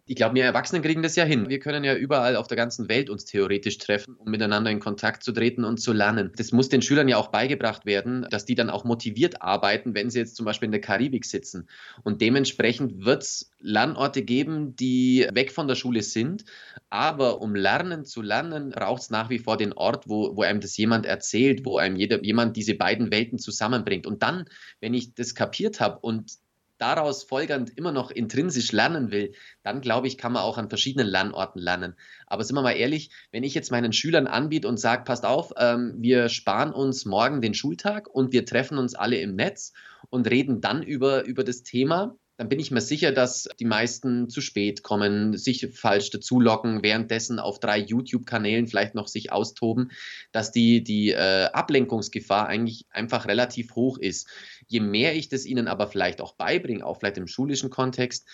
ich 0.08 0.14
glaube, 0.14 0.36
wir 0.36 0.44
Erwachsenen 0.44 0.82
kriegen 0.82 1.02
das 1.02 1.16
ja 1.16 1.24
hin. 1.24 1.48
Wir 1.48 1.58
können 1.58 1.82
ja 1.82 1.96
überall 1.96 2.36
auf 2.36 2.46
der 2.46 2.56
ganzen 2.56 2.88
Welt 2.88 3.10
uns 3.10 3.24
theoretisch 3.24 3.78
treffen, 3.78 4.14
um 4.14 4.30
miteinander 4.30 4.70
in 4.70 4.78
Kontakt 4.78 5.24
zu 5.24 5.32
treten 5.32 5.64
und 5.64 5.78
zu 5.78 5.92
lernen. 5.92 6.30
Das 6.36 6.52
muss 6.52 6.68
den 6.68 6.80
Schülern 6.80 7.08
ja 7.08 7.16
auch 7.16 7.28
beigebracht 7.28 7.86
werden, 7.86 8.24
dass 8.30 8.44
die 8.44 8.54
dann 8.54 8.70
auch 8.70 8.84
motiviert 8.84 9.42
arbeiten, 9.42 9.94
wenn 9.94 10.08
sie 10.08 10.20
jetzt 10.20 10.36
zum 10.36 10.46
Beispiel 10.46 10.66
in 10.66 10.72
der 10.72 10.80
Karibik 10.80 11.24
sitzen. 11.24 11.68
Und 12.04 12.20
dementsprechend 12.20 13.04
wird 13.04 13.24
es 13.24 13.50
Lernorte 13.58 14.22
geben, 14.22 14.76
die 14.76 15.26
weg 15.32 15.50
von 15.50 15.66
der 15.66 15.74
Schule 15.74 16.02
sind. 16.02 16.44
Aber 16.88 17.42
um 17.42 17.56
lernen 17.56 18.04
zu 18.04 18.22
lernen, 18.22 18.70
braucht 18.70 19.02
es 19.02 19.10
nach 19.10 19.28
wie 19.28 19.40
vor 19.40 19.56
den 19.56 19.72
Ort, 19.72 20.08
wo, 20.08 20.36
wo 20.36 20.42
einem 20.42 20.60
das 20.60 20.76
jemand 20.76 21.04
erzählt, 21.04 21.64
wo 21.64 21.78
einem 21.78 21.96
jeder, 21.96 22.22
jemand 22.22 22.56
diese 22.56 22.74
beiden 22.74 23.10
Welten 23.10 23.40
zusammenbringt. 23.40 24.06
Und 24.06 24.22
dann, 24.22 24.44
wenn 24.80 24.94
ich 24.94 25.14
das 25.14 25.34
kapiert 25.34 25.80
habe 25.80 25.98
und 25.98 26.30
daraus 26.78 27.24
folgernd 27.24 27.76
immer 27.76 27.92
noch 27.92 28.10
intrinsisch 28.10 28.72
lernen 28.72 29.10
will, 29.10 29.32
dann 29.62 29.80
glaube 29.80 30.06
ich, 30.06 30.18
kann 30.18 30.32
man 30.32 30.42
auch 30.42 30.58
an 30.58 30.68
verschiedenen 30.68 31.06
Lernorten 31.06 31.60
lernen. 31.60 31.94
Aber 32.26 32.44
sind 32.44 32.56
wir 32.56 32.62
mal 32.62 32.72
ehrlich, 32.72 33.10
wenn 33.32 33.44
ich 33.44 33.54
jetzt 33.54 33.70
meinen 33.70 33.92
Schülern 33.92 34.26
anbiete 34.26 34.68
und 34.68 34.78
sage, 34.78 35.04
passt 35.04 35.24
auf, 35.24 35.52
ähm, 35.56 35.94
wir 35.98 36.28
sparen 36.28 36.72
uns 36.72 37.04
morgen 37.04 37.40
den 37.40 37.54
Schultag 37.54 38.08
und 38.08 38.32
wir 38.32 38.44
treffen 38.44 38.78
uns 38.78 38.94
alle 38.94 39.16
im 39.16 39.34
Netz 39.34 39.72
und 40.10 40.28
reden 40.30 40.60
dann 40.60 40.82
über, 40.82 41.24
über 41.24 41.44
das 41.44 41.62
Thema, 41.62 42.16
dann 42.36 42.48
bin 42.48 42.60
ich 42.60 42.70
mir 42.70 42.80
sicher, 42.80 43.12
dass 43.12 43.48
die 43.58 43.64
meisten 43.64 44.28
zu 44.28 44.40
spät 44.40 44.82
kommen, 44.82 45.36
sich 45.36 45.68
falsch 45.72 46.10
dazu 46.10 46.38
locken, 46.38 46.82
währenddessen 46.82 47.38
auf 47.38 47.60
drei 47.60 47.78
YouTube-Kanälen 47.78 48.66
vielleicht 48.66 48.94
noch 48.94 49.08
sich 49.08 49.32
austoben, 49.32 49.90
dass 50.32 50.52
die, 50.52 50.84
die 50.84 51.10
äh, 51.12 51.46
Ablenkungsgefahr 51.52 52.46
eigentlich 52.46 52.84
einfach 52.90 53.26
relativ 53.26 53.74
hoch 53.74 53.98
ist. 53.98 54.28
Je 54.66 54.80
mehr 54.80 55.16
ich 55.16 55.28
das 55.28 55.46
ihnen 55.46 55.66
aber 55.66 55.86
vielleicht 55.86 56.20
auch 56.20 56.34
beibringe, 56.34 56.84
auch 56.84 56.98
vielleicht 56.98 57.18
im 57.18 57.26
schulischen 57.26 57.70
Kontext, 57.70 58.28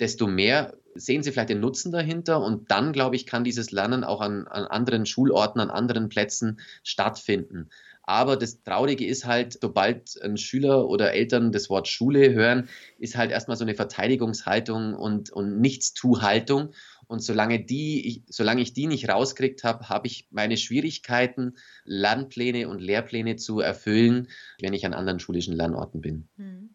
desto 0.00 0.26
mehr 0.26 0.76
sehen 0.96 1.22
sie 1.22 1.30
vielleicht 1.30 1.50
den 1.50 1.60
Nutzen 1.60 1.92
dahinter 1.92 2.40
und 2.40 2.70
dann, 2.70 2.92
glaube 2.92 3.16
ich, 3.16 3.26
kann 3.26 3.44
dieses 3.44 3.70
Lernen 3.70 4.02
auch 4.02 4.20
an, 4.20 4.46
an 4.48 4.64
anderen 4.64 5.06
Schulorten, 5.06 5.60
an 5.60 5.70
anderen 5.70 6.08
Plätzen 6.08 6.60
stattfinden. 6.82 7.70
Aber 8.06 8.36
das 8.36 8.62
Traurige 8.62 9.06
ist 9.06 9.24
halt, 9.24 9.58
sobald 9.60 10.20
ein 10.22 10.36
Schüler 10.36 10.86
oder 10.88 11.12
Eltern 11.12 11.52
das 11.52 11.70
Wort 11.70 11.88
Schule 11.88 12.34
hören, 12.34 12.68
ist 12.98 13.16
halt 13.16 13.30
erstmal 13.30 13.56
so 13.56 13.64
eine 13.64 13.74
Verteidigungshaltung 13.74 14.94
und, 14.94 15.30
und 15.30 15.60
Nichtstuhaltung. 15.60 16.74
Und 17.06 17.20
solange, 17.20 17.64
die, 17.64 18.06
ich, 18.06 18.22
solange 18.28 18.62
ich 18.62 18.72
die 18.72 18.86
nicht 18.86 19.08
rauskriegt 19.08 19.64
habe, 19.64 19.88
habe 19.88 20.06
ich 20.06 20.28
meine 20.30 20.56
Schwierigkeiten, 20.56 21.56
Lernpläne 21.84 22.68
und 22.68 22.80
Lehrpläne 22.80 23.36
zu 23.36 23.60
erfüllen, 23.60 24.28
wenn 24.60 24.74
ich 24.74 24.84
an 24.86 24.94
anderen 24.94 25.20
schulischen 25.20 25.54
Lernorten 25.54 26.00
bin. 26.00 26.28
Hm. 26.36 26.70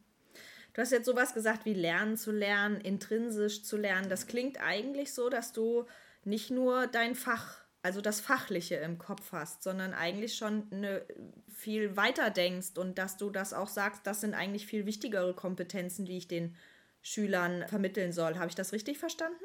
Du 0.74 0.82
hast 0.82 0.92
jetzt 0.92 1.08
sowas 1.08 1.34
gesagt 1.34 1.66
wie 1.66 1.74
lernen 1.74 2.16
zu 2.16 2.32
lernen, 2.32 2.80
intrinsisch 2.80 3.64
zu 3.64 3.76
lernen. 3.76 4.10
Das 4.10 4.28
klingt 4.28 4.62
eigentlich 4.62 5.14
so, 5.14 5.30
dass 5.30 5.52
du 5.52 5.86
nicht 6.24 6.52
nur 6.52 6.88
dein 6.88 7.16
Fach, 7.16 7.58
also 7.82 8.02
das 8.02 8.20
Fachliche 8.20 8.76
im 8.76 8.98
Kopf 8.98 9.32
hast, 9.32 9.64
sondern 9.64 9.94
eigentlich 9.94 10.36
schon 10.36 10.68
eine, 10.72 11.06
viel 11.48 11.96
weiter 11.96 12.30
denkst 12.30 12.78
und 12.78 12.98
dass 12.98 13.18
du 13.18 13.30
das 13.30 13.54
auch 13.54 13.68
sagst, 13.68 14.06
das 14.06 14.22
sind 14.22 14.34
eigentlich 14.34 14.66
viel 14.66 14.86
wichtigere 14.86 15.34
Kompetenzen, 15.34 16.06
die 16.06 16.18
ich 16.18 16.28
den 16.28 16.56
Schülern 17.02 17.68
vermitteln 17.68 18.12
soll. 18.12 18.38
Habe 18.38 18.50
ich 18.50 18.56
das 18.56 18.74
richtig 18.74 18.98
verstanden? 18.98 19.44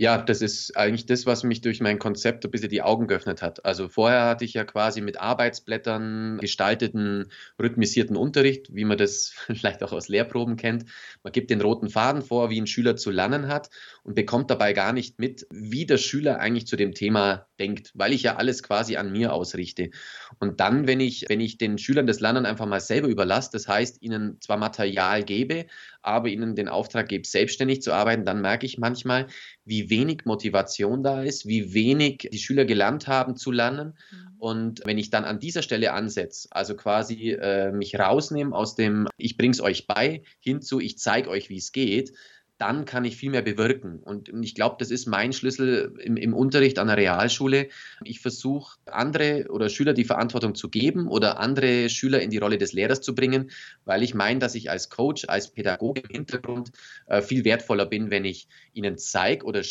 Ja, 0.00 0.16
das 0.16 0.40
ist 0.40 0.78
eigentlich 0.78 1.04
das, 1.04 1.26
was 1.26 1.42
mich 1.42 1.60
durch 1.60 1.82
mein 1.82 1.98
Konzept 1.98 2.46
ein 2.46 2.50
bisschen 2.50 2.70
die 2.70 2.80
Augen 2.80 3.06
geöffnet 3.06 3.42
hat. 3.42 3.66
Also 3.66 3.86
vorher 3.86 4.24
hatte 4.24 4.46
ich 4.46 4.54
ja 4.54 4.64
quasi 4.64 5.02
mit 5.02 5.20
Arbeitsblättern 5.20 6.38
gestalteten, 6.38 7.30
rhythmisierten 7.60 8.16
Unterricht, 8.16 8.74
wie 8.74 8.86
man 8.86 8.96
das 8.96 9.34
vielleicht 9.46 9.82
auch 9.82 9.92
aus 9.92 10.08
Lehrproben 10.08 10.56
kennt. 10.56 10.86
Man 11.22 11.34
gibt 11.34 11.50
den 11.50 11.60
roten 11.60 11.90
Faden 11.90 12.22
vor, 12.22 12.48
wie 12.48 12.58
ein 12.58 12.66
Schüler 12.66 12.96
zu 12.96 13.10
lernen 13.10 13.48
hat 13.48 13.68
und 14.02 14.14
bekommt 14.14 14.50
dabei 14.50 14.72
gar 14.72 14.94
nicht 14.94 15.18
mit, 15.18 15.46
wie 15.50 15.84
der 15.84 15.98
Schüler 15.98 16.40
eigentlich 16.40 16.66
zu 16.66 16.76
dem 16.76 16.94
Thema 16.94 17.46
denkt, 17.58 17.90
weil 17.92 18.14
ich 18.14 18.22
ja 18.22 18.36
alles 18.36 18.62
quasi 18.62 18.96
an 18.96 19.12
mir 19.12 19.34
ausrichte. 19.34 19.90
Und 20.38 20.60
dann, 20.60 20.86
wenn 20.86 21.00
ich, 21.00 21.26
wenn 21.28 21.40
ich 21.40 21.58
den 21.58 21.76
Schülern 21.76 22.06
das 22.06 22.20
Lernen 22.20 22.46
einfach 22.46 22.64
mal 22.64 22.80
selber 22.80 23.08
überlasse, 23.08 23.50
das 23.52 23.68
heißt, 23.68 24.00
ihnen 24.00 24.40
zwar 24.40 24.56
Material 24.56 25.24
gebe, 25.24 25.66
aber 26.02 26.28
ihnen 26.28 26.54
den 26.54 26.68
Auftrag 26.68 27.08
gebe, 27.08 27.26
selbstständig 27.26 27.82
zu 27.82 27.92
arbeiten, 27.92 28.24
dann 28.24 28.40
merke 28.40 28.66
ich 28.66 28.78
manchmal, 28.78 29.26
wie 29.64 29.90
wenig 29.90 30.24
Motivation 30.24 31.02
da 31.02 31.22
ist, 31.22 31.46
wie 31.46 31.74
wenig 31.74 32.28
die 32.32 32.38
Schüler 32.38 32.64
gelernt 32.64 33.06
haben 33.06 33.36
zu 33.36 33.50
lernen. 33.50 33.98
Mhm. 34.10 34.34
Und 34.38 34.80
wenn 34.84 34.98
ich 34.98 35.10
dann 35.10 35.24
an 35.24 35.40
dieser 35.40 35.62
Stelle 35.62 35.92
ansetze, 35.92 36.48
also 36.50 36.74
quasi 36.74 37.30
äh, 37.32 37.72
mich 37.72 37.98
rausnehme 37.98 38.54
aus 38.54 38.74
dem, 38.74 39.06
ich 39.16 39.36
bringe 39.36 39.52
es 39.52 39.60
euch 39.60 39.86
bei, 39.86 40.22
hinzu, 40.40 40.80
ich 40.80 40.98
zeige 40.98 41.28
euch, 41.28 41.50
wie 41.50 41.58
es 41.58 41.72
geht, 41.72 42.12
dann 42.60 42.84
kann 42.84 43.06
ich 43.06 43.16
viel 43.16 43.30
mehr 43.30 43.40
bewirken. 43.40 44.00
Und 44.00 44.30
ich 44.42 44.54
glaube, 44.54 44.76
das 44.78 44.90
ist 44.90 45.06
mein 45.06 45.32
Schlüssel 45.32 45.94
im, 45.98 46.18
im 46.18 46.34
Unterricht 46.34 46.78
an 46.78 46.88
der 46.88 46.98
Realschule. 46.98 47.68
Ich 48.04 48.20
versuche, 48.20 48.76
andere 48.84 49.46
oder 49.48 49.70
Schüler 49.70 49.94
die 49.94 50.04
Verantwortung 50.04 50.54
zu 50.54 50.68
geben 50.68 51.08
oder 51.08 51.40
andere 51.40 51.88
Schüler 51.88 52.20
in 52.20 52.28
die 52.28 52.36
Rolle 52.36 52.58
des 52.58 52.74
Lehrers 52.74 53.00
zu 53.00 53.14
bringen, 53.14 53.50
weil 53.86 54.02
ich 54.02 54.14
meine, 54.14 54.40
dass 54.40 54.54
ich 54.54 54.70
als 54.70 54.90
Coach, 54.90 55.24
als 55.26 55.50
Pädagoge 55.50 56.02
im 56.02 56.10
Hintergrund 56.10 56.70
äh, 57.06 57.22
viel 57.22 57.46
wertvoller 57.46 57.86
bin, 57.86 58.10
wenn 58.10 58.26
ich 58.26 58.46
ihnen 58.74 58.98
zeige 58.98 59.46
oder 59.46 59.62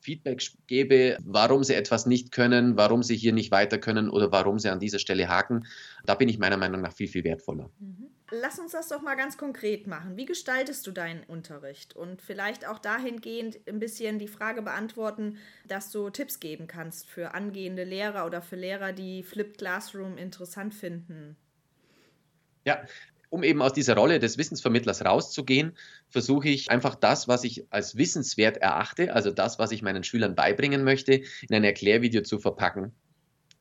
Feedback 0.00 0.42
gebe, 0.66 1.16
warum 1.24 1.64
sie 1.64 1.74
etwas 1.74 2.04
nicht 2.04 2.30
können, 2.30 2.76
warum 2.76 3.02
sie 3.02 3.16
hier 3.16 3.32
nicht 3.32 3.50
weiter 3.52 3.78
können 3.78 4.10
oder 4.10 4.30
warum 4.30 4.58
sie 4.58 4.68
an 4.68 4.80
dieser 4.80 4.98
Stelle 4.98 5.28
haken. 5.28 5.66
Da 6.04 6.14
bin 6.14 6.28
ich 6.28 6.38
meiner 6.38 6.58
Meinung 6.58 6.82
nach 6.82 6.92
viel, 6.92 7.08
viel 7.08 7.24
wertvoller. 7.24 7.70
Mhm. 7.80 8.10
Lass 8.40 8.58
uns 8.58 8.72
das 8.72 8.88
doch 8.88 9.02
mal 9.02 9.14
ganz 9.14 9.36
konkret 9.36 9.86
machen. 9.86 10.16
Wie 10.16 10.26
gestaltest 10.26 10.86
du 10.86 10.90
deinen 10.90 11.22
Unterricht? 11.24 11.94
Und 11.94 12.20
vielleicht 12.20 12.66
auch 12.66 12.78
dahingehend 12.78 13.60
ein 13.68 13.78
bisschen 13.78 14.18
die 14.18 14.28
Frage 14.28 14.62
beantworten, 14.62 15.38
dass 15.68 15.92
du 15.92 16.10
Tipps 16.10 16.40
geben 16.40 16.66
kannst 16.66 17.08
für 17.08 17.34
angehende 17.34 17.84
Lehrer 17.84 18.26
oder 18.26 18.42
für 18.42 18.56
Lehrer, 18.56 18.92
die 18.92 19.22
Flipped 19.22 19.58
Classroom 19.58 20.18
interessant 20.18 20.74
finden. 20.74 21.36
Ja, 22.64 22.84
um 23.28 23.42
eben 23.42 23.62
aus 23.62 23.72
dieser 23.72 23.94
Rolle 23.94 24.18
des 24.18 24.38
Wissensvermittlers 24.38 25.04
rauszugehen, 25.04 25.76
versuche 26.08 26.48
ich 26.48 26.70
einfach 26.70 26.94
das, 26.94 27.28
was 27.28 27.44
ich 27.44 27.66
als 27.70 27.96
wissenswert 27.96 28.56
erachte, 28.56 29.12
also 29.12 29.30
das, 29.30 29.58
was 29.58 29.70
ich 29.70 29.82
meinen 29.82 30.04
Schülern 30.04 30.34
beibringen 30.34 30.82
möchte, 30.82 31.14
in 31.14 31.54
ein 31.54 31.64
Erklärvideo 31.64 32.22
zu 32.22 32.38
verpacken. 32.38 32.94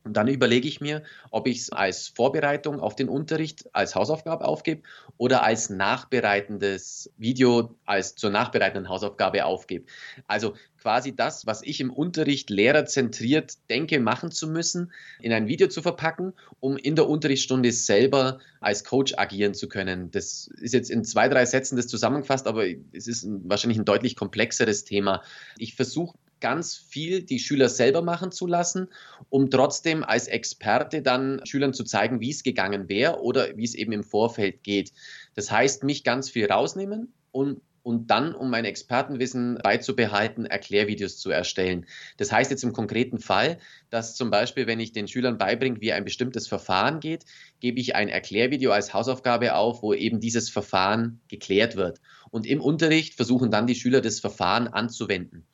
Und 0.04 0.18
dann 0.18 0.28
überlege 0.28 0.68
ich 0.68 0.82
mir, 0.82 1.04
ob 1.32 1.48
ich 1.48 1.60
es 1.60 1.72
als 1.72 2.10
Vorbereitung 2.10 2.80
auf 2.80 2.96
den 2.96 3.08
Unterricht 3.08 3.74
als 3.74 3.96
Hausaufgabe 3.96 4.46
aufgebe 4.46 4.82
oder 5.18 5.44
als 5.44 5.70
nachbereitendes 5.70 7.10
Video 7.18 7.76
als 7.86 8.16
zur 8.16 8.30
nachbereitenden 8.30 8.90
Hausaufgabe 8.90 9.46
aufgebe. 9.46 9.86
Also 10.28 10.56
quasi 10.84 11.16
das, 11.16 11.46
was 11.46 11.62
ich 11.64 11.80
im 11.80 11.90
Unterricht 11.90 12.50
lehrerzentriert 12.50 13.58
denke, 13.70 14.02
machen 14.02 14.32
zu 14.32 14.50
müssen, 14.50 14.92
in 15.22 15.32
ein 15.32 15.48
Video 15.48 15.70
zu 15.70 15.82
verpacken, 15.82 16.34
um 16.60 16.76
in 16.76 16.98
der 16.98 17.08
Unterrichtsstunde 17.08 17.72
selber 17.72 18.40
als 18.60 18.84
Coach 18.84 19.14
agieren 19.16 19.54
zu 19.54 19.70
können. 19.70 20.12
Das 20.12 20.48
ist 20.60 20.74
jetzt 20.74 20.92
in 20.92 21.06
zwei, 21.06 21.30
drei 21.30 21.46
Sätzen 21.46 21.78
das 21.78 21.88
zusammengefasst, 21.88 22.48
aber 22.48 22.66
es 22.92 23.08
ist 23.08 23.24
ein, 23.24 23.50
wahrscheinlich 23.50 23.80
ein 23.80 23.86
deutlich 23.86 24.18
komplexeres 24.18 24.84
Thema. 24.84 25.24
Ich 25.58 25.76
versuche 25.76 26.18
ganz 26.44 26.76
viel 26.76 27.24
die 27.24 27.40
Schüler 27.40 27.70
selber 27.70 28.02
machen 28.02 28.34
zu 28.34 28.48
lassen, 28.48 28.90
um 29.30 29.50
trotzdem 29.50 30.04
als 30.04 30.28
Experte 30.28 31.02
dann 31.02 31.40
Schülern 31.46 31.74
zu 31.74 31.86
zeigen, 31.86 32.20
wie 32.20 32.32
es 32.32 32.44
gegangen 32.44 32.90
wäre 32.90 33.22
oder 33.22 33.56
wie 33.56 33.64
es 33.64 33.76
eben 33.76 33.94
im 33.94 34.04
Vorfeld 34.04 34.62
geht. 34.62 34.92
Das 35.36 35.50
heißt, 35.50 35.86
mich 35.86 36.04
ganz 36.04 36.30
viel 36.30 36.52
rausnehmen 36.52 37.14
und 37.32 37.62
und 37.84 38.10
dann, 38.10 38.34
um 38.34 38.50
mein 38.50 38.64
Expertenwissen 38.64 39.60
beizubehalten, 39.62 40.46
Erklärvideos 40.46 41.18
zu 41.18 41.30
erstellen. 41.30 41.86
Das 42.16 42.32
heißt 42.32 42.50
jetzt 42.50 42.64
im 42.64 42.72
konkreten 42.72 43.20
Fall, 43.20 43.60
dass 43.90 44.16
zum 44.16 44.32
Beispiel, 44.32 44.68
wenn 44.68 44.80
ich 44.80 44.94
den 44.94 45.10
Schülern 45.10 45.38
beibringe, 45.38 45.82
wie 45.82 45.92
ein 45.92 46.06
bestimmtes 46.06 46.48
Verfahren 46.48 47.02
geht, 47.02 47.26
gebe 47.60 47.82
ich 47.82 47.94
ein 47.94 48.08
Erklärvideo 48.08 48.72
als 48.72 48.94
Hausaufgabe 48.94 49.56
auf, 49.56 49.84
wo 49.84 49.94
eben 49.94 50.22
dieses 50.22 50.50
Verfahren 50.50 51.20
geklärt 51.28 51.76
wird. 51.76 52.00
Und 52.32 52.48
im 52.48 52.62
Unterricht 52.62 53.16
versuchen 53.16 53.52
dann 53.52 53.68
die 53.68 53.76
Schüler 53.76 54.00
das 54.00 54.22
Verfahren 54.22 54.70
anzuwenden. 54.70 55.46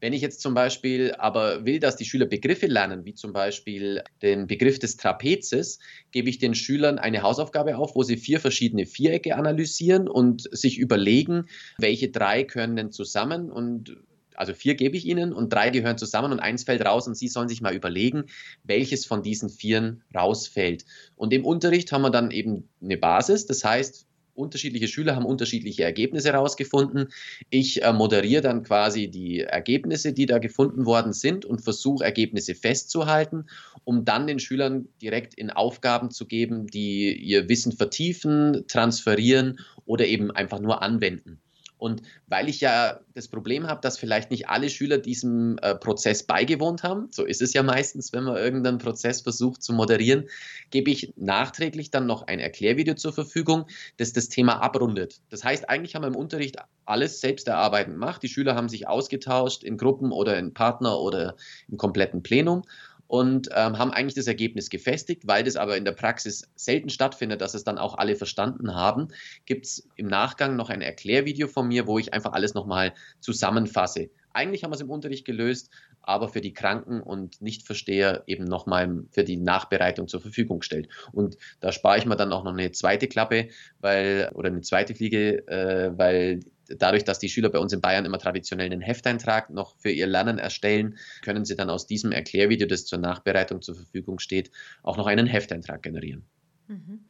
Wenn 0.00 0.12
ich 0.12 0.22
jetzt 0.22 0.40
zum 0.40 0.54
Beispiel 0.54 1.12
aber 1.18 1.64
will, 1.64 1.80
dass 1.80 1.96
die 1.96 2.04
Schüler 2.04 2.26
Begriffe 2.26 2.66
lernen, 2.66 3.04
wie 3.04 3.14
zum 3.14 3.32
Beispiel 3.32 4.02
den 4.22 4.46
Begriff 4.46 4.78
des 4.78 4.96
Trapezes, 4.96 5.80
gebe 6.12 6.28
ich 6.28 6.38
den 6.38 6.54
Schülern 6.54 6.98
eine 6.98 7.22
Hausaufgabe 7.22 7.76
auf, 7.76 7.96
wo 7.96 8.02
sie 8.02 8.16
vier 8.16 8.38
verschiedene 8.40 8.86
Vierecke 8.86 9.34
analysieren 9.34 10.08
und 10.08 10.48
sich 10.56 10.78
überlegen, 10.78 11.48
welche 11.78 12.10
drei 12.10 12.44
können 12.44 12.76
denn 12.76 12.92
zusammen 12.92 13.50
und 13.50 13.96
also 14.38 14.54
vier 14.54 14.76
gebe 14.76 14.96
ich 14.96 15.04
ihnen 15.04 15.32
und 15.32 15.52
drei 15.52 15.70
gehören 15.70 15.98
zusammen 15.98 16.30
und 16.30 16.38
eins 16.38 16.62
fällt 16.62 16.86
raus 16.86 17.08
und 17.08 17.16
sie 17.16 17.26
sollen 17.26 17.48
sich 17.48 17.60
mal 17.60 17.74
überlegen, 17.74 18.26
welches 18.62 19.04
von 19.04 19.24
diesen 19.24 19.50
vieren 19.50 20.04
rausfällt. 20.14 20.84
Und 21.16 21.32
im 21.32 21.44
Unterricht 21.44 21.90
haben 21.90 22.02
wir 22.02 22.10
dann 22.10 22.30
eben 22.30 22.68
eine 22.80 22.96
Basis, 22.96 23.46
das 23.46 23.64
heißt, 23.64 24.06
unterschiedliche 24.38 24.88
Schüler 24.88 25.16
haben 25.16 25.26
unterschiedliche 25.26 25.84
Ergebnisse 25.84 26.32
herausgefunden. 26.32 27.08
Ich 27.50 27.82
äh, 27.82 27.92
moderiere 27.92 28.42
dann 28.42 28.62
quasi 28.62 29.08
die 29.08 29.40
Ergebnisse, 29.40 30.12
die 30.12 30.26
da 30.26 30.38
gefunden 30.38 30.86
worden 30.86 31.12
sind 31.12 31.44
und 31.44 31.60
versuche 31.60 32.04
Ergebnisse 32.04 32.54
festzuhalten, 32.54 33.46
um 33.84 34.04
dann 34.04 34.26
den 34.26 34.38
Schülern 34.38 34.88
direkt 35.02 35.34
in 35.34 35.50
Aufgaben 35.50 36.10
zu 36.10 36.26
geben, 36.26 36.66
die 36.66 37.12
ihr 37.12 37.48
Wissen 37.48 37.72
vertiefen, 37.72 38.64
transferieren 38.68 39.58
oder 39.84 40.06
eben 40.06 40.30
einfach 40.30 40.60
nur 40.60 40.82
anwenden. 40.82 41.40
Und 41.78 42.02
weil 42.26 42.48
ich 42.48 42.60
ja 42.60 43.00
das 43.14 43.28
Problem 43.28 43.66
habe, 43.66 43.80
dass 43.80 43.98
vielleicht 43.98 44.30
nicht 44.30 44.48
alle 44.48 44.68
Schüler 44.68 44.98
diesem 44.98 45.58
äh, 45.62 45.74
Prozess 45.74 46.24
beigewohnt 46.24 46.82
haben, 46.82 47.08
so 47.10 47.24
ist 47.24 47.40
es 47.40 47.54
ja 47.54 47.62
meistens, 47.62 48.12
wenn 48.12 48.24
man 48.24 48.36
irgendeinen 48.36 48.78
Prozess 48.78 49.20
versucht 49.20 49.62
zu 49.62 49.72
moderieren, 49.72 50.24
gebe 50.70 50.90
ich 50.90 51.12
nachträglich 51.16 51.90
dann 51.90 52.06
noch 52.06 52.26
ein 52.26 52.40
Erklärvideo 52.40 52.94
zur 52.94 53.12
Verfügung, 53.12 53.66
das 53.96 54.12
das 54.12 54.28
Thema 54.28 54.60
abrundet. 54.60 55.20
Das 55.30 55.44
heißt, 55.44 55.68
eigentlich 55.68 55.94
haben 55.94 56.02
wir 56.02 56.08
im 56.08 56.16
Unterricht 56.16 56.56
alles 56.84 57.20
selbst 57.20 57.48
erarbeitend 57.48 57.94
gemacht. 57.94 58.22
Die 58.22 58.28
Schüler 58.28 58.54
haben 58.54 58.68
sich 58.68 58.88
ausgetauscht 58.88 59.62
in 59.62 59.76
Gruppen 59.76 60.10
oder 60.10 60.38
in 60.38 60.54
Partner 60.54 60.98
oder 61.00 61.36
im 61.68 61.76
kompletten 61.76 62.22
Plenum 62.22 62.62
und 63.08 63.48
ähm, 63.54 63.78
haben 63.78 63.90
eigentlich 63.90 64.14
das 64.14 64.26
Ergebnis 64.26 64.70
gefestigt, 64.70 65.26
weil 65.26 65.42
das 65.42 65.56
aber 65.56 65.76
in 65.76 65.84
der 65.84 65.92
Praxis 65.92 66.48
selten 66.54 66.90
stattfindet, 66.90 67.40
dass 67.40 67.54
es 67.54 67.64
dann 67.64 67.78
auch 67.78 67.96
alle 67.96 68.14
verstanden 68.14 68.74
haben, 68.74 69.08
gibt 69.46 69.66
es 69.66 69.88
im 69.96 70.06
Nachgang 70.06 70.56
noch 70.56 70.70
ein 70.70 70.82
Erklärvideo 70.82 71.48
von 71.48 71.66
mir, 71.66 71.86
wo 71.86 71.98
ich 71.98 72.12
einfach 72.12 72.32
alles 72.32 72.54
nochmal 72.54 72.92
zusammenfasse. 73.20 74.10
Eigentlich 74.32 74.62
haben 74.62 74.70
wir 74.70 74.76
es 74.76 74.82
im 74.82 74.90
Unterricht 74.90 75.24
gelöst, 75.24 75.70
aber 76.02 76.28
für 76.28 76.42
die 76.42 76.52
Kranken 76.52 77.00
und 77.00 77.40
Nichtversteher 77.40 78.24
eben 78.26 78.44
nochmal 78.44 79.04
für 79.10 79.24
die 79.24 79.36
Nachbereitung 79.36 80.06
zur 80.06 80.20
Verfügung 80.20 80.62
stellt. 80.62 80.88
Und 81.12 81.38
da 81.60 81.72
spare 81.72 81.98
ich 81.98 82.06
mir 82.06 82.16
dann 82.16 82.32
auch 82.32 82.44
noch 82.44 82.52
eine 82.52 82.70
zweite 82.72 83.08
Klappe, 83.08 83.48
weil, 83.80 84.30
oder 84.34 84.48
eine 84.48 84.60
zweite 84.60 84.94
Fliege, 84.94 85.46
äh, 85.48 85.96
weil 85.96 86.40
dadurch, 86.68 87.04
dass 87.04 87.18
die 87.18 87.28
Schüler 87.28 87.48
bei 87.48 87.58
uns 87.58 87.72
in 87.72 87.80
Bayern 87.80 88.04
immer 88.04 88.18
traditionell 88.18 88.66
einen 88.66 88.80
Hefteintrag 88.80 89.50
noch 89.50 89.76
für 89.78 89.90
ihr 89.90 90.06
Lernen 90.06 90.38
erstellen, 90.38 90.98
können 91.22 91.44
sie 91.44 91.56
dann 91.56 91.70
aus 91.70 91.86
diesem 91.86 92.12
Erklärvideo, 92.12 92.66
das 92.66 92.84
zur 92.84 92.98
Nachbereitung 92.98 93.62
zur 93.62 93.74
Verfügung 93.74 94.18
steht, 94.18 94.50
auch 94.82 94.96
noch 94.96 95.06
einen 95.06 95.26
Hefteintrag 95.26 95.82
generieren. 95.82 96.24
Mhm. 96.66 97.04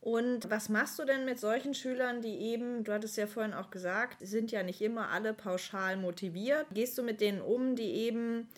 Und 0.00 0.50
was 0.50 0.68
machst 0.68 0.98
du 0.98 1.06
denn 1.06 1.24
mit 1.24 1.40
solchen 1.40 1.72
Schülern, 1.72 2.20
die 2.20 2.36
eben, 2.36 2.84
du 2.84 2.92
hattest 2.92 3.16
ja 3.16 3.26
vorhin 3.26 3.54
auch 3.54 3.70
gesagt, 3.70 4.18
sind 4.20 4.52
ja 4.52 4.62
nicht 4.62 4.82
immer 4.82 5.08
alle 5.08 5.32
pauschal 5.32 5.96
motiviert. 5.96 6.66
Gehst 6.74 6.98
du 6.98 7.02
mit 7.02 7.22
denen 7.22 7.40
um, 7.40 7.74
die 7.74 7.90
eben 7.90 8.48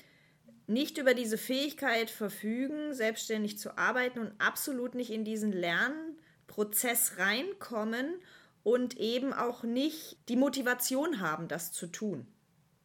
nicht 0.67 0.99
über 0.99 1.15
diese 1.15 1.39
Fähigkeit 1.39 2.11
verfügen, 2.11 2.93
selbstständig 2.95 3.59
zu 3.59 3.79
arbeiten 3.79 4.19
und 4.19 4.33
absolut 4.39 4.97
nicht 4.97 5.13
in 5.13 5.25
diesen 5.25 5.53
Lernprozess 5.53 7.19
reinkommen 7.19 8.17
und 8.67 8.99
eben 8.99 9.33
auch 9.33 9.63
nicht 9.63 10.17
die 10.29 10.35
Motivation 10.35 11.21
haben, 11.21 11.47
das 11.47 11.71
zu 11.71 11.87
tun? 11.87 12.27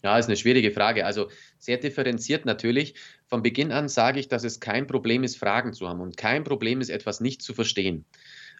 Ja, 0.03 0.19
ist 0.19 0.27
eine 0.27 0.37
schwierige 0.37 0.69
Frage. 0.69 1.07
Also 1.07 1.29
sehr 1.57 1.77
differenziert 1.77 2.45
natürlich. 2.45 2.93
Von 3.25 3.41
Beginn 3.41 3.71
an 3.71 3.89
sage 3.89 4.19
ich, 4.19 4.27
dass 4.27 4.43
es 4.43 4.59
kein 4.59 4.85
Problem 4.85 5.23
ist, 5.23 5.39
Fragen 5.39 5.73
zu 5.73 5.89
haben 5.89 5.99
und 5.99 6.17
kein 6.17 6.43
Problem 6.43 6.81
ist, 6.81 6.89
etwas 6.89 7.19
nicht 7.19 7.41
zu 7.41 7.55
verstehen. 7.55 8.05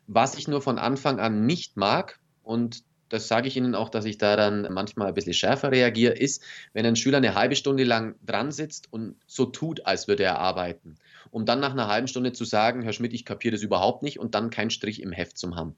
Was 0.08 0.36
ich 0.36 0.48
nur 0.48 0.64
von 0.64 0.80
Anfang 0.80 1.20
an 1.20 1.46
nicht 1.46 1.78
mag, 1.78 2.20
und 2.42 2.84
das 3.08 3.28
sage 3.28 3.48
ich 3.48 3.56
Ihnen 3.56 3.76
auch, 3.76 3.90
dass 3.90 4.06
ich 4.06 4.18
da 4.18 4.36
dann 4.36 4.74
manchmal 4.74 5.10
ein 5.10 5.14
bisschen 5.14 5.36
schärfer 5.36 5.72
reagiere, 5.72 6.14
ist, 6.14 6.44
wenn 6.74 6.88
ein 6.88 6.96
Schüler 6.96 7.18
eine 7.18 7.36
halbe 7.36 7.56
Stunde 7.56 7.84
lang 7.84 8.16
dran 8.26 8.52
sitzt 8.52 8.92
und 8.92 9.16
so 9.28 9.46
tut, 9.46 9.86
als 9.86 10.08
würde 10.08 10.24
er 10.24 10.40
arbeiten, 10.40 10.96
um 11.30 11.46
dann 11.46 11.60
nach 11.60 11.74
einer 11.74 11.88
halben 11.88 12.08
Stunde 12.08 12.34
zu 12.34 12.46
sagen, 12.46 12.82
Herr 12.82 12.94
Schmidt, 12.94 13.14
ich 13.14 13.26
kapiere 13.26 13.52
das 13.52 13.62
überhaupt 13.62 14.02
nicht 14.02 14.18
und 14.18 14.34
dann 14.34 14.50
keinen 14.50 14.72
Strich 14.72 15.04
im 15.04 15.12
Heft 15.12 15.38
zu 15.38 15.56
haben. 15.56 15.76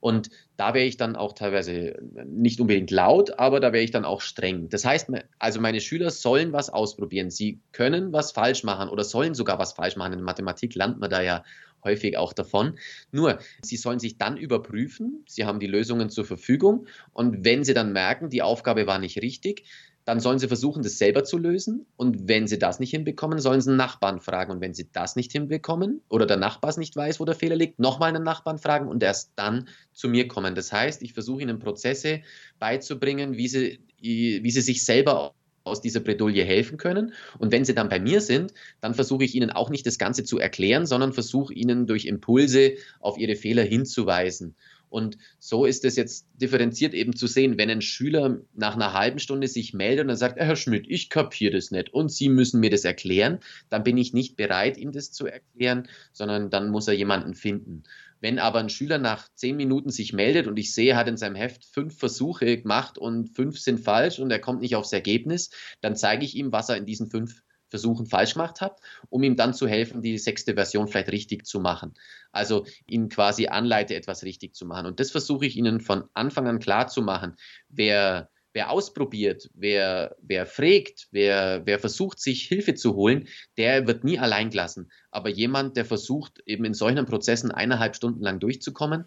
Und 0.00 0.30
da 0.56 0.74
wäre 0.74 0.86
ich 0.86 0.96
dann 0.96 1.14
auch 1.14 1.34
teilweise 1.34 1.94
nicht 2.26 2.60
unbedingt 2.60 2.90
laut, 2.90 3.38
aber 3.38 3.60
da 3.60 3.72
wäre 3.72 3.84
ich 3.84 3.90
dann 3.90 4.04
auch 4.04 4.22
streng. 4.22 4.68
Das 4.68 4.84
heißt, 4.84 5.08
also 5.38 5.60
meine 5.60 5.80
Schüler 5.80 6.10
sollen 6.10 6.52
was 6.52 6.70
ausprobieren. 6.70 7.30
Sie 7.30 7.60
können 7.72 8.12
was 8.12 8.32
falsch 8.32 8.64
machen 8.64 8.88
oder 8.88 9.04
sollen 9.04 9.34
sogar 9.34 9.58
was 9.58 9.74
falsch 9.74 9.96
machen. 9.96 10.14
In 10.14 10.22
Mathematik 10.22 10.74
lernt 10.74 10.98
man 10.98 11.10
da 11.10 11.22
ja 11.22 11.44
häufig 11.84 12.16
auch 12.16 12.32
davon. 12.32 12.78
Nur, 13.10 13.38
sie 13.62 13.76
sollen 13.76 13.98
sich 13.98 14.18
dann 14.18 14.36
überprüfen, 14.36 15.24
sie 15.26 15.44
haben 15.44 15.60
die 15.60 15.66
Lösungen 15.66 16.10
zur 16.10 16.24
Verfügung 16.24 16.86
und 17.12 17.44
wenn 17.44 17.64
sie 17.64 17.74
dann 17.74 17.92
merken, 17.92 18.30
die 18.30 18.42
Aufgabe 18.42 18.86
war 18.86 18.98
nicht 18.98 19.22
richtig, 19.22 19.64
dann 20.10 20.18
sollen 20.18 20.40
sie 20.40 20.48
versuchen, 20.48 20.82
das 20.82 20.98
selber 20.98 21.22
zu 21.22 21.38
lösen. 21.38 21.86
Und 21.96 22.26
wenn 22.26 22.48
sie 22.48 22.58
das 22.58 22.80
nicht 22.80 22.90
hinbekommen, 22.90 23.38
sollen 23.38 23.60
sie 23.60 23.70
einen 23.70 23.76
Nachbarn 23.76 24.20
fragen. 24.20 24.50
Und 24.50 24.60
wenn 24.60 24.74
sie 24.74 24.90
das 24.90 25.14
nicht 25.14 25.30
hinbekommen 25.30 26.02
oder 26.08 26.26
der 26.26 26.36
Nachbar 26.36 26.76
nicht 26.80 26.96
weiß, 26.96 27.20
wo 27.20 27.24
der 27.24 27.36
Fehler 27.36 27.54
liegt, 27.54 27.78
nochmal 27.78 28.08
einen 28.08 28.24
Nachbarn 28.24 28.58
fragen 28.58 28.88
und 28.88 29.04
erst 29.04 29.30
dann 29.36 29.68
zu 29.92 30.08
mir 30.08 30.26
kommen. 30.26 30.56
Das 30.56 30.72
heißt, 30.72 31.02
ich 31.02 31.12
versuche 31.12 31.42
ihnen 31.42 31.60
Prozesse 31.60 32.22
beizubringen, 32.58 33.36
wie 33.36 33.46
sie, 33.46 33.78
wie 34.00 34.50
sie 34.50 34.62
sich 34.62 34.84
selber 34.84 35.32
aus 35.62 35.80
dieser 35.80 36.00
Bredouille 36.00 36.42
helfen 36.42 36.76
können. 36.76 37.14
Und 37.38 37.52
wenn 37.52 37.64
sie 37.64 37.76
dann 37.76 37.88
bei 37.88 38.00
mir 38.00 38.20
sind, 38.20 38.52
dann 38.80 38.94
versuche 38.94 39.22
ich 39.22 39.36
ihnen 39.36 39.50
auch 39.50 39.70
nicht 39.70 39.86
das 39.86 39.96
Ganze 39.96 40.24
zu 40.24 40.40
erklären, 40.40 40.86
sondern 40.86 41.12
versuche 41.12 41.54
ihnen 41.54 41.86
durch 41.86 42.06
Impulse 42.06 42.72
auf 42.98 43.16
ihre 43.16 43.36
Fehler 43.36 43.62
hinzuweisen. 43.62 44.56
Und 44.90 45.16
so 45.38 45.64
ist 45.64 45.84
es 45.84 45.96
jetzt 45.96 46.26
differenziert 46.34 46.92
eben 46.94 47.16
zu 47.16 47.26
sehen, 47.26 47.56
wenn 47.56 47.70
ein 47.70 47.80
Schüler 47.80 48.40
nach 48.54 48.74
einer 48.74 48.92
halben 48.92 49.20
Stunde 49.20 49.48
sich 49.48 49.72
meldet 49.72 50.02
und 50.02 50.08
dann 50.08 50.16
sagt, 50.16 50.38
Herr 50.38 50.56
Schmidt, 50.56 50.86
ich 50.88 51.08
kapiere 51.08 51.54
das 51.54 51.70
nicht 51.70 51.94
und 51.94 52.10
Sie 52.10 52.28
müssen 52.28 52.60
mir 52.60 52.70
das 52.70 52.84
erklären, 52.84 53.38
dann 53.70 53.84
bin 53.84 53.96
ich 53.96 54.12
nicht 54.12 54.36
bereit, 54.36 54.76
ihm 54.76 54.92
das 54.92 55.12
zu 55.12 55.26
erklären, 55.26 55.88
sondern 56.12 56.50
dann 56.50 56.70
muss 56.70 56.88
er 56.88 56.94
jemanden 56.94 57.34
finden. 57.34 57.84
Wenn 58.20 58.38
aber 58.38 58.58
ein 58.58 58.68
Schüler 58.68 58.98
nach 58.98 59.28
zehn 59.34 59.56
Minuten 59.56 59.90
sich 59.90 60.12
meldet 60.12 60.46
und 60.46 60.58
ich 60.58 60.74
sehe, 60.74 60.90
er 60.90 60.96
hat 60.96 61.08
in 61.08 61.16
seinem 61.16 61.36
Heft 61.36 61.64
fünf 61.64 61.98
Versuche 61.98 62.58
gemacht 62.58 62.98
und 62.98 63.28
fünf 63.28 63.58
sind 63.58 63.80
falsch 63.80 64.18
und 64.18 64.30
er 64.30 64.40
kommt 64.40 64.60
nicht 64.60 64.76
aufs 64.76 64.92
Ergebnis, 64.92 65.50
dann 65.80 65.96
zeige 65.96 66.24
ich 66.24 66.36
ihm, 66.36 66.52
was 66.52 66.68
er 66.68 66.76
in 66.76 66.84
diesen 66.84 67.08
fünf 67.08 67.42
Versuchen 67.70 68.06
falsch 68.06 68.34
gemacht 68.34 68.60
hat, 68.60 68.80
um 69.08 69.22
ihm 69.22 69.36
dann 69.36 69.54
zu 69.54 69.66
helfen, 69.66 70.02
die 70.02 70.18
sechste 70.18 70.54
Version 70.54 70.88
vielleicht 70.88 71.12
richtig 71.12 71.46
zu 71.46 71.60
machen. 71.60 71.94
Also 72.32 72.66
ihn 72.86 73.08
quasi 73.08 73.46
anleite, 73.46 73.94
etwas 73.94 74.24
richtig 74.24 74.54
zu 74.54 74.66
machen. 74.66 74.86
Und 74.86 75.00
das 75.00 75.10
versuche 75.10 75.46
ich 75.46 75.56
Ihnen 75.56 75.80
von 75.80 76.04
Anfang 76.12 76.46
an 76.46 76.58
klar 76.58 76.88
zu 76.88 77.02
machen. 77.02 77.36
Wer 77.68 78.30
wer 78.52 78.70
ausprobiert, 78.70 79.48
wer, 79.54 80.16
wer 80.20 80.46
fragt, 80.46 81.08
wer, 81.12 81.62
wer 81.66 81.78
versucht, 81.78 82.20
sich 82.20 82.42
Hilfe 82.48 82.74
zu 82.74 82.94
holen, 82.94 83.28
der 83.56 83.86
wird 83.86 84.04
nie 84.04 84.18
allein 84.18 84.50
gelassen. 84.50 84.90
Aber 85.10 85.28
jemand, 85.28 85.76
der 85.76 85.84
versucht, 85.84 86.42
eben 86.46 86.64
in 86.64 86.74
solchen 86.74 87.06
Prozessen 87.06 87.50
eineinhalb 87.50 87.94
Stunden 87.94 88.22
lang 88.22 88.40
durchzukommen, 88.40 89.04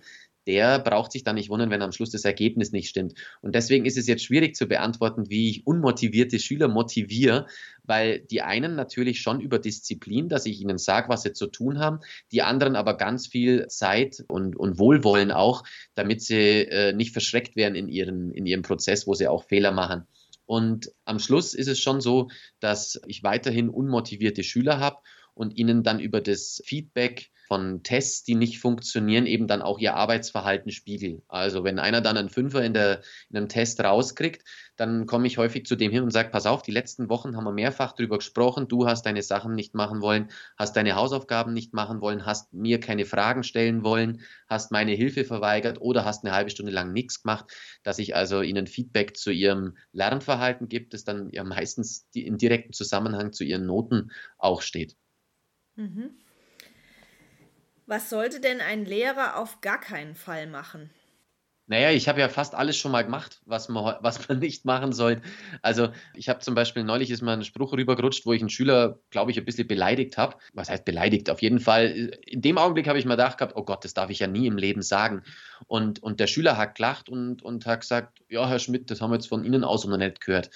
der 0.47 0.79
braucht 0.79 1.11
sich 1.11 1.23
dann 1.23 1.35
nicht 1.35 1.49
wundern, 1.49 1.69
wenn 1.69 1.81
am 1.81 1.91
Schluss 1.91 2.11
das 2.11 2.25
Ergebnis 2.25 2.71
nicht 2.71 2.89
stimmt. 2.89 3.13
Und 3.41 3.55
deswegen 3.55 3.85
ist 3.85 3.97
es 3.97 4.07
jetzt 4.07 4.23
schwierig 4.23 4.55
zu 4.55 4.67
beantworten, 4.67 5.29
wie 5.29 5.49
ich 5.49 5.67
unmotivierte 5.67 6.39
Schüler 6.39 6.67
motiviere, 6.67 7.47
weil 7.83 8.19
die 8.19 8.41
einen 8.41 8.75
natürlich 8.75 9.21
schon 9.21 9.41
über 9.41 9.59
Disziplin, 9.59 10.29
dass 10.29 10.45
ich 10.45 10.61
ihnen 10.61 10.77
sage, 10.77 11.09
was 11.09 11.23
sie 11.23 11.33
zu 11.33 11.47
tun 11.47 11.79
haben, 11.79 11.99
die 12.31 12.41
anderen 12.41 12.75
aber 12.75 12.97
ganz 12.97 13.27
viel 13.27 13.67
Zeit 13.67 14.23
und, 14.27 14.55
und 14.55 14.79
Wohlwollen 14.79 15.31
auch, 15.31 15.63
damit 15.95 16.21
sie 16.21 16.67
äh, 16.67 16.93
nicht 16.93 17.13
verschreckt 17.13 17.55
werden 17.55 17.75
in, 17.75 17.89
ihren, 17.89 18.31
in 18.31 18.45
ihrem 18.45 18.61
Prozess, 18.61 19.07
wo 19.07 19.13
sie 19.13 19.27
auch 19.27 19.45
Fehler 19.45 19.71
machen. 19.71 20.07
Und 20.45 20.91
am 21.05 21.19
Schluss 21.19 21.53
ist 21.53 21.67
es 21.67 21.79
schon 21.79 22.01
so, 22.01 22.29
dass 22.59 23.01
ich 23.07 23.23
weiterhin 23.23 23.69
unmotivierte 23.69 24.43
Schüler 24.43 24.79
habe 24.79 24.97
und 25.33 25.57
ihnen 25.57 25.83
dann 25.83 25.99
über 25.99 26.21
das 26.21 26.61
Feedback 26.65 27.31
von 27.47 27.83
Tests, 27.83 28.23
die 28.23 28.35
nicht 28.35 28.59
funktionieren, 28.59 29.25
eben 29.25 29.47
dann 29.47 29.61
auch 29.61 29.79
ihr 29.79 29.95
Arbeitsverhalten 29.95 30.71
spiegeln. 30.71 31.21
Also 31.27 31.63
wenn 31.63 31.79
einer 31.79 32.01
dann 32.01 32.17
einen 32.17 32.29
Fünfer 32.29 32.63
in, 32.63 32.73
der, 32.73 33.01
in 33.29 33.37
einem 33.37 33.49
Test 33.49 33.83
rauskriegt, 33.83 34.43
dann 34.75 35.05
komme 35.05 35.27
ich 35.27 35.37
häufig 35.37 35.65
zu 35.65 35.75
dem 35.75 35.91
hin 35.91 36.03
und 36.03 36.11
sage, 36.11 36.29
pass 36.29 36.45
auf, 36.45 36.63
die 36.63 36.71
letzten 36.71 37.09
Wochen 37.09 37.35
haben 37.35 37.43
wir 37.43 37.51
mehrfach 37.51 37.91
darüber 37.91 38.17
gesprochen, 38.17 38.67
du 38.67 38.87
hast 38.87 39.05
deine 39.05 39.21
Sachen 39.21 39.53
nicht 39.53 39.75
machen 39.75 40.01
wollen, 40.01 40.29
hast 40.57 40.75
deine 40.75 40.95
Hausaufgaben 40.95 41.53
nicht 41.53 41.73
machen 41.73 42.01
wollen, 42.01 42.25
hast 42.25 42.53
mir 42.53 42.79
keine 42.79 43.05
Fragen 43.05 43.43
stellen 43.43 43.83
wollen, 43.83 44.21
hast 44.47 44.71
meine 44.71 44.93
Hilfe 44.93 45.25
verweigert 45.25 45.79
oder 45.79 46.05
hast 46.05 46.23
eine 46.25 46.33
halbe 46.33 46.49
Stunde 46.49 46.71
lang 46.71 46.91
nichts 46.91 47.21
gemacht, 47.21 47.51
dass 47.83 47.99
ich 47.99 48.15
also 48.15 48.41
ihnen 48.41 48.67
Feedback 48.67 49.15
zu 49.15 49.31
ihrem 49.31 49.77
Lernverhalten 49.91 50.69
gibt, 50.69 50.93
das 50.93 51.03
dann 51.03 51.29
ja 51.31 51.43
meistens 51.43 52.07
in 52.13 52.37
direktem 52.37 52.73
Zusammenhang 52.73 53.33
zu 53.33 53.43
ihren 53.43 53.65
Noten 53.65 54.11
auch 54.37 54.61
steht. 54.61 54.95
Mhm. 55.75 56.11
Was 57.85 58.09
sollte 58.09 58.39
denn 58.39 58.61
ein 58.61 58.85
Lehrer 58.85 59.37
auf 59.37 59.61
gar 59.61 59.79
keinen 59.79 60.15
Fall 60.15 60.47
machen? 60.47 60.89
Naja, 61.65 61.91
ich 61.91 62.09
habe 62.09 62.19
ja 62.19 62.27
fast 62.27 62.55
alles 62.55 62.75
schon 62.75 62.91
mal 62.91 63.03
gemacht, 63.03 63.41
was 63.45 63.69
man, 63.69 63.95
was 64.01 64.27
man 64.27 64.39
nicht 64.39 64.65
machen 64.65 64.91
soll. 64.91 65.21
Also 65.61 65.89
ich 66.13 66.27
habe 66.27 66.39
zum 66.39 66.55
Beispiel, 66.55 66.83
neulich 66.83 67.09
ist 67.09 67.21
mal 67.21 67.33
ein 67.33 67.43
Spruch 67.43 67.73
rübergerutscht, 67.73 68.25
wo 68.25 68.33
ich 68.33 68.41
einen 68.41 68.49
Schüler, 68.49 68.99
glaube 69.11 69.31
ich, 69.31 69.37
ein 69.37 69.45
bisschen 69.45 69.67
beleidigt 69.67 70.17
habe. 70.17 70.37
Was 70.53 70.69
heißt 70.69 70.83
beleidigt? 70.85 71.29
Auf 71.29 71.41
jeden 71.41 71.59
Fall, 71.59 72.11
in 72.25 72.41
dem 72.41 72.57
Augenblick 72.57 72.87
habe 72.87 72.99
ich 72.99 73.05
mir 73.05 73.15
gedacht 73.15 73.41
oh 73.55 73.63
Gott, 73.63 73.85
das 73.85 73.93
darf 73.93 74.09
ich 74.09 74.19
ja 74.19 74.27
nie 74.27 74.47
im 74.47 74.57
Leben 74.57 74.81
sagen. 74.81 75.23
Und, 75.67 76.03
und 76.03 76.19
der 76.19 76.27
Schüler 76.27 76.57
hat 76.57 76.75
gelacht 76.75 77.09
und, 77.09 77.41
und 77.41 77.65
hat 77.65 77.81
gesagt, 77.81 78.19
ja, 78.29 78.47
Herr 78.47 78.59
Schmidt, 78.59 78.91
das 78.91 79.01
haben 79.01 79.11
wir 79.11 79.15
jetzt 79.15 79.29
von 79.29 79.45
Ihnen 79.45 79.63
aus 79.63 79.85
noch 79.85 79.97
nicht 79.97 80.19
gehört. 80.19 80.49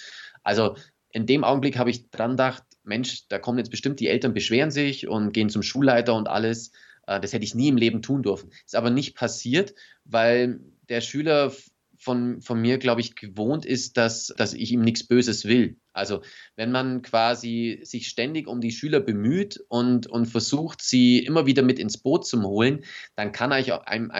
Also 0.43 0.75
in 1.09 1.25
dem 1.25 1.43
Augenblick 1.43 1.77
habe 1.77 1.89
ich 1.89 2.09
dran 2.09 2.31
gedacht, 2.31 2.63
Mensch, 2.83 3.27
da 3.27 3.39
kommen 3.39 3.57
jetzt 3.57 3.71
bestimmt 3.71 3.99
die 3.99 4.07
Eltern, 4.07 4.33
beschweren 4.33 4.71
sich 4.71 5.07
und 5.07 5.33
gehen 5.33 5.49
zum 5.49 5.63
Schulleiter 5.63 6.13
und 6.15 6.27
alles. 6.27 6.71
Äh, 7.07 7.19
das 7.19 7.33
hätte 7.33 7.45
ich 7.45 7.55
nie 7.55 7.69
im 7.69 7.77
Leben 7.77 8.01
tun 8.01 8.21
dürfen. 8.21 8.51
Ist 8.65 8.75
aber 8.75 8.91
nicht 8.91 9.15
passiert, 9.15 9.73
weil 10.05 10.59
der 10.89 11.01
Schüler 11.01 11.51
von, 11.97 12.41
von 12.41 12.61
mir, 12.61 12.77
glaube 12.77 13.01
ich, 13.01 13.15
gewohnt 13.15 13.65
ist, 13.65 13.97
dass, 13.97 14.27
dass 14.37 14.53
ich 14.53 14.71
ihm 14.71 14.81
nichts 14.81 15.07
Böses 15.07 15.45
will. 15.45 15.77
Also 15.93 16.21
wenn 16.55 16.71
man 16.71 17.01
quasi 17.01 17.79
sich 17.83 18.07
ständig 18.07 18.47
um 18.47 18.61
die 18.61 18.71
Schüler 18.71 18.99
bemüht 18.99 19.59
und, 19.67 20.05
und 20.05 20.27
versucht, 20.27 20.81
sie 20.81 21.19
immer 21.19 21.47
wieder 21.47 21.63
mit 21.63 21.79
ins 21.79 21.97
Boot 21.97 22.27
zu 22.27 22.41
holen, 22.43 22.83
dann 23.15 23.31
kann 23.31 23.51
eigentlich 23.51 23.73
einem, 23.73 24.11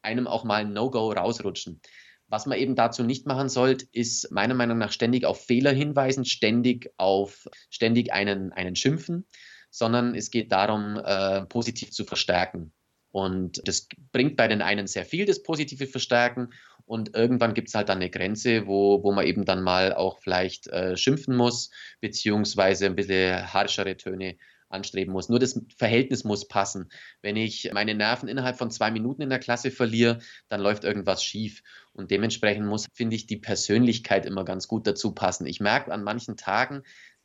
einem 0.00 0.26
auch 0.26 0.44
mal 0.44 0.62
ein 0.62 0.72
No-Go 0.72 1.12
rausrutschen. 1.12 1.80
Was 2.28 2.46
man 2.46 2.56
eben 2.56 2.76
dazu 2.76 3.04
nicht 3.04 3.26
machen 3.26 3.50
sollte, 3.50 3.86
ist 3.92 4.32
meiner 4.32 4.54
Meinung 4.54 4.78
nach 4.78 4.90
ständig 4.90 5.26
auf 5.26 5.44
Fehler 5.44 5.72
hinweisen, 5.72 6.24
ständig 6.24 6.90
auf 6.96 7.46
ständig 7.68 8.10
einen, 8.10 8.52
einen 8.52 8.74
schimpfen, 8.74 9.26
sondern 9.72 10.14
es 10.14 10.30
geht 10.30 10.52
darum, 10.52 11.00
äh, 11.02 11.46
positiv 11.46 11.90
zu 11.90 12.04
verstärken. 12.04 12.72
Und 13.10 13.66
das 13.66 13.88
bringt 14.12 14.36
bei 14.36 14.48
den 14.48 14.62
einen 14.62 14.86
sehr 14.86 15.04
viel, 15.04 15.24
das 15.26 15.42
positive 15.42 15.86
Verstärken. 15.86 16.50
Und 16.84 17.16
irgendwann 17.16 17.54
gibt 17.54 17.68
es 17.68 17.74
halt 17.74 17.88
dann 17.88 17.98
eine 17.98 18.10
Grenze, 18.10 18.66
wo, 18.66 19.02
wo 19.02 19.12
man 19.12 19.26
eben 19.26 19.44
dann 19.44 19.62
mal 19.62 19.94
auch 19.94 20.18
vielleicht 20.20 20.66
äh, 20.68 20.96
schimpfen 20.96 21.36
muss, 21.36 21.70
beziehungsweise 22.00 22.86
ein 22.86 22.96
bisschen 22.96 23.52
harschere 23.52 23.96
Töne 23.96 24.36
anstreben 24.68 25.12
muss. 25.12 25.28
Nur 25.28 25.38
das 25.38 25.60
Verhältnis 25.76 26.24
muss 26.24 26.48
passen. 26.48 26.90
Wenn 27.20 27.36
ich 27.36 27.70
meine 27.72 27.94
Nerven 27.94 28.28
innerhalb 28.28 28.56
von 28.56 28.70
zwei 28.70 28.90
Minuten 28.90 29.22
in 29.22 29.30
der 29.30 29.38
Klasse 29.38 29.70
verliere, 29.70 30.18
dann 30.48 30.60
läuft 30.60 30.84
irgendwas 30.84 31.22
schief. 31.24 31.62
Und 31.92 32.10
dementsprechend 32.10 32.66
muss, 32.66 32.88
finde 32.94 33.16
ich, 33.16 33.26
die 33.26 33.36
Persönlichkeit 33.36 34.26
immer 34.26 34.44
ganz 34.44 34.68
gut 34.68 34.86
dazu 34.86 35.12
passen. 35.12 35.46
Ich 35.46 35.60
merke 35.60 35.92
an 35.92 36.02
manchen 36.02 36.36
Tagen, 36.36 36.82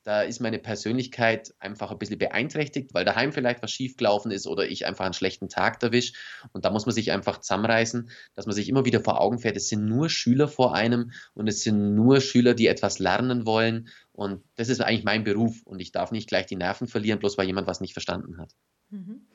da 0.07 0.21
ist 0.21 0.39
meine 0.39 0.57
Persönlichkeit 0.57 1.53
einfach 1.59 1.91
ein 1.91 1.97
bisschen 1.97 2.17
beeinträchtigt, 2.17 2.93
weil 2.93 3.03
daheim 3.03 3.33
vielleicht 3.33 3.61
was 3.61 3.71
schiefgelaufen 3.71 4.31
ist 4.31 4.47
oder 4.47 4.65
ich 4.65 4.85
einfach 4.85 5.03
einen 5.03 5.13
schlechten 5.13 5.49
Tag 5.49 5.83
erwische. 5.83 6.13
Und 6.53 6.63
da 6.63 6.69
muss 6.69 6.85
man 6.85 6.95
sich 6.95 7.11
einfach 7.11 7.41
zusammenreißen, 7.41 8.09
dass 8.33 8.45
man 8.45 8.55
sich 8.55 8.69
immer 8.69 8.85
wieder 8.85 9.01
vor 9.01 9.19
Augen 9.19 9.37
fährt, 9.39 9.57
es 9.57 9.67
sind 9.67 9.83
nur 9.83 10.09
Schüler 10.09 10.47
vor 10.47 10.73
einem 10.73 11.11
und 11.33 11.49
es 11.49 11.61
sind 11.61 11.93
nur 11.93 12.21
Schüler, 12.21 12.53
die 12.53 12.67
etwas 12.67 12.99
lernen 12.99 13.45
wollen. 13.45 13.89
Und 14.13 14.45
das 14.55 14.69
ist 14.69 14.79
eigentlich 14.79 15.03
mein 15.03 15.25
Beruf 15.25 15.61
und 15.65 15.81
ich 15.81 15.91
darf 15.91 16.13
nicht 16.13 16.29
gleich 16.29 16.45
die 16.45 16.55
Nerven 16.55 16.87
verlieren, 16.87 17.19
bloß 17.19 17.37
weil 17.37 17.47
jemand 17.47 17.67
was 17.67 17.81
nicht 17.81 17.91
verstanden 17.91 18.37
hat. 18.37 18.55
Mhm. 18.89 19.27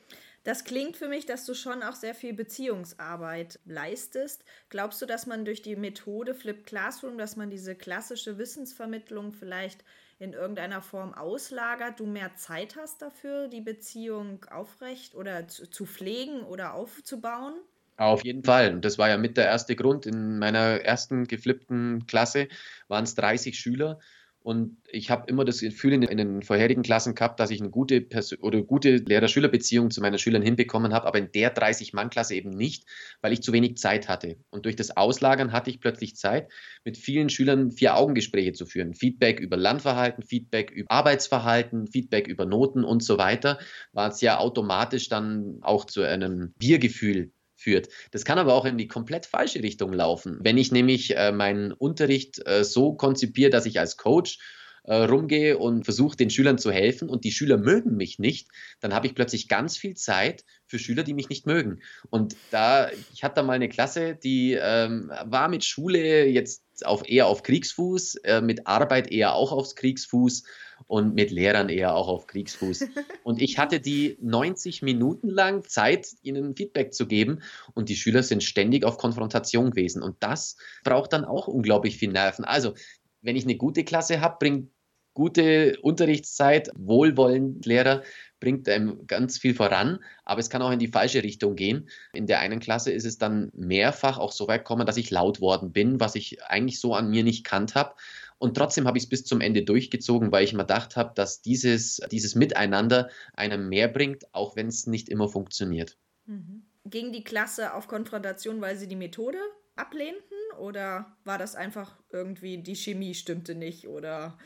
Das 0.43 0.63
klingt 0.63 0.97
für 0.97 1.07
mich, 1.07 1.27
dass 1.27 1.45
du 1.45 1.53
schon 1.53 1.83
auch 1.83 1.93
sehr 1.93 2.15
viel 2.15 2.33
Beziehungsarbeit 2.33 3.59
leistest. 3.63 4.43
Glaubst 4.69 5.03
du, 5.03 5.05
dass 5.05 5.27
man 5.27 5.45
durch 5.45 5.61
die 5.61 5.75
Methode 5.75 6.33
Flip 6.33 6.65
Classroom, 6.65 7.19
dass 7.19 7.35
man 7.35 7.51
diese 7.51 7.75
klassische 7.75 8.39
Wissensvermittlung 8.39 9.33
vielleicht 9.33 9.85
in 10.19 10.33
irgendeiner 10.33 10.81
Form 10.81 11.13
auslagert, 11.13 11.99
du 11.99 12.05
mehr 12.05 12.35
Zeit 12.35 12.75
hast 12.75 13.01
dafür, 13.01 13.47
die 13.47 13.61
Beziehung 13.61 14.45
aufrecht 14.45 15.15
oder 15.15 15.47
zu, 15.47 15.69
zu 15.69 15.85
pflegen 15.85 16.43
oder 16.43 16.73
aufzubauen? 16.73 17.55
Auf 17.97 18.23
jeden 18.25 18.43
Fall. 18.43 18.73
Und 18.73 18.83
das 18.85 18.97
war 18.97 19.09
ja 19.09 19.17
mit 19.17 19.37
der 19.37 19.45
erste 19.45 19.75
Grund. 19.75 20.05
In 20.05 20.39
meiner 20.39 20.81
ersten 20.81 21.25
geflippten 21.25 22.05
Klasse 22.07 22.47
waren 22.87 23.03
es 23.03 23.13
30 23.15 23.59
Schüler 23.59 23.99
Und 24.43 24.77
ich 24.89 25.09
habe 25.09 25.23
immer 25.27 25.45
das 25.45 25.61
Gefühl 25.61 25.93
in 25.93 26.01
den, 26.01 26.09
in 26.09 26.17
den, 26.17 26.41
vorherigen 26.41 26.83
Klassen 26.83 27.15
gehabt, 27.15 27.39
dass 27.39 27.49
ich 27.49 27.61
eine 27.61 27.69
gute 27.69 28.01
Pers 28.01 28.37
oder 28.41 28.61
gute 28.61 28.97
Lehrer-Schüler-Beziehung 28.97 29.89
zu 29.89 30.01
meinen 30.01 30.19
Schülern 30.19 30.41
hinbekommen 30.41 30.93
habe, 30.93 31.07
aber 31.07 31.17
in 31.17 31.31
der 31.31 31.55
30-Mann-Klasse 31.55 32.35
eben 32.35 32.49
nicht, 32.49 32.85
weil 33.21 33.31
ich 33.31 33.41
zu 33.41 33.53
wenig 33.53 33.77
Zeit 33.77 34.09
hatte. 34.09 34.35
Und 34.49 34.65
durch 34.65 34.75
das 34.75 34.97
Auslagern 34.97 35.53
hatte 35.53 35.69
ich 35.69 35.79
plötzlich 35.79 36.17
Zeit, 36.17 36.51
mit 36.83 36.97
vielen 36.97 37.29
Schülern 37.29 37.71
Vier-Augen-Gespräche 37.71 38.51
zu 38.51 38.65
führen. 38.65 38.93
Feedback 38.93 39.39
über 39.39 39.55
Lernverhalten, 39.55 40.23
Feedback 40.23 40.71
über 40.71 40.91
Arbeitsverhalten, 40.91 41.87
Feedback 41.87 42.27
über 42.27 42.45
Noten 42.45 42.83
und 42.83 43.01
so 43.01 43.17
weiter, 43.17 43.59
war 43.93 44.09
es 44.09 44.19
ja 44.19 44.39
automatisch 44.39 45.07
dann 45.07 45.59
auch 45.61 45.85
zu 45.85 46.01
einem 46.01 46.53
Biergefühl 46.57 47.31
führt. 47.63 47.89
Das 48.11 48.25
kann 48.25 48.37
aber 48.37 48.53
auch 48.53 48.65
in 48.65 48.77
die 48.77 48.87
komplett 48.87 49.25
falsche 49.25 49.63
Richtung 49.63 49.93
laufen. 49.93 50.39
Wenn 50.41 50.57
ich 50.57 50.71
nämlich 50.71 51.15
äh, 51.15 51.31
meinen 51.31 51.71
Unterricht 51.71 52.45
äh, 52.45 52.63
so 52.63 52.93
konzipiere, 52.93 53.49
dass 53.49 53.65
ich 53.65 53.79
als 53.79 53.97
Coach 53.97 54.39
äh, 54.83 54.95
rumgehe 54.95 55.57
und 55.57 55.85
versuche 55.85 56.17
den 56.17 56.29
Schülern 56.29 56.57
zu 56.57 56.71
helfen 56.71 57.09
und 57.09 57.23
die 57.23 57.31
Schüler 57.31 57.57
mögen 57.57 57.95
mich 57.95 58.19
nicht, 58.19 58.49
dann 58.81 58.93
habe 58.93 59.07
ich 59.07 59.15
plötzlich 59.15 59.47
ganz 59.47 59.77
viel 59.77 59.95
Zeit 59.95 60.43
für 60.67 60.77
Schüler, 60.77 61.03
die 61.03 61.13
mich 61.13 61.29
nicht 61.29 61.47
mögen. 61.47 61.79
Und 62.09 62.35
da, 62.51 62.89
ich 63.13 63.23
hatte 63.23 63.35
da 63.35 63.43
mal 63.43 63.53
eine 63.53 63.69
Klasse, 63.69 64.15
die 64.15 64.57
ähm, 64.59 65.11
war 65.25 65.47
mit 65.47 65.63
Schule 65.63 66.25
jetzt 66.25 66.62
auf, 66.85 67.07
eher 67.07 67.27
auf 67.27 67.43
Kriegsfuß, 67.43 68.15
äh, 68.23 68.41
mit 68.41 68.67
Arbeit 68.67 69.11
eher 69.11 69.35
auch 69.35 69.51
aufs 69.51 69.75
Kriegsfuß 69.75 70.43
und 70.87 71.15
mit 71.15 71.31
Lehrern 71.31 71.69
eher 71.69 71.95
auch 71.95 72.07
auf 72.07 72.27
Kriegsfuß. 72.27 72.85
Und 73.23 73.41
ich 73.41 73.57
hatte 73.57 73.79
die 73.79 74.17
90 74.21 74.81
Minuten 74.81 75.29
lang 75.29 75.63
Zeit, 75.63 76.07
ihnen 76.23 76.55
Feedback 76.55 76.93
zu 76.93 77.07
geben 77.07 77.41
und 77.73 77.87
die 77.87 77.95
Schüler 77.95 78.21
sind 78.21 78.43
ständig 78.43 78.83
auf 78.83 78.97
Konfrontation 78.97 79.71
gewesen. 79.71 80.03
Und 80.03 80.17
das 80.19 80.57
braucht 80.83 81.13
dann 81.13 81.23
auch 81.23 81.47
unglaublich 81.47 81.97
viel 81.97 82.11
Nerven. 82.11 82.43
Also, 82.43 82.73
wenn 83.21 83.37
ich 83.37 83.45
eine 83.45 83.55
gute 83.55 83.85
Klasse 83.85 84.19
habe, 84.19 84.37
bringt 84.39 84.69
gute 85.13 85.79
Unterrichtszeit, 85.81 86.69
wohlwollend 86.75 87.65
Lehrer, 87.65 88.03
bringt 88.43 88.67
einem 88.67 89.07
ganz 89.07 89.37
viel 89.37 89.55
voran, 89.55 89.99
aber 90.25 90.41
es 90.41 90.49
kann 90.49 90.61
auch 90.61 90.71
in 90.71 90.79
die 90.79 90.89
falsche 90.89 91.23
Richtung 91.23 91.55
gehen. 91.55 91.87
In 92.11 92.27
der 92.27 92.41
einen 92.41 92.59
Klasse 92.59 92.91
ist 92.91 93.05
es 93.05 93.17
dann 93.17 93.49
mehrfach 93.55 94.17
auch 94.17 94.33
so 94.33 94.49
weit 94.49 94.65
gekommen, 94.65 94.85
dass 94.85 94.97
ich 94.97 95.11
laut 95.11 95.39
worden 95.39 95.71
bin, 95.71 96.01
was 96.01 96.15
ich 96.15 96.43
eigentlich 96.43 96.81
so 96.81 96.93
an 96.93 97.09
mir 97.09 97.23
nicht 97.23 97.45
kannt 97.45 97.73
habe. 97.73 97.95
Und 98.39 98.57
trotzdem 98.57 98.85
habe 98.85 98.97
ich 98.97 99.05
es 99.05 99.09
bis 99.09 99.23
zum 99.23 99.39
Ende 99.39 99.63
durchgezogen, 99.63 100.33
weil 100.33 100.43
ich 100.43 100.51
mir 100.51 100.63
gedacht 100.63 100.97
habe, 100.97 101.13
dass 101.15 101.41
dieses, 101.41 102.01
dieses 102.11 102.35
Miteinander 102.35 103.09
einem 103.33 103.69
mehr 103.69 103.87
bringt, 103.87 104.25
auch 104.33 104.57
wenn 104.57 104.67
es 104.67 104.87
nicht 104.87 105.07
immer 105.07 105.29
funktioniert. 105.29 105.97
Mhm. 106.25 106.63
Ging 106.83 107.13
die 107.13 107.23
Klasse 107.23 107.73
auf 107.73 107.87
Konfrontation, 107.87 108.59
weil 108.59 108.75
sie 108.75 108.89
die 108.89 108.97
Methode 108.97 109.37
ablehnten? 109.77 110.35
Oder 110.59 111.15
war 111.23 111.37
das 111.37 111.55
einfach 111.55 111.95
irgendwie, 112.11 112.57
die 112.57 112.75
Chemie 112.75 113.13
stimmte 113.13 113.55
nicht? 113.55 113.87
Oder 113.87 114.37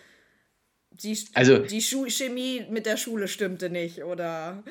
die, 1.04 1.18
also, 1.34 1.60
die 1.60 1.82
Chemie 1.82 2.66
mit 2.70 2.86
der 2.86 2.98
Schule 2.98 3.28
stimmte 3.28 3.70
nicht? 3.70 4.04
Oder 4.04 4.64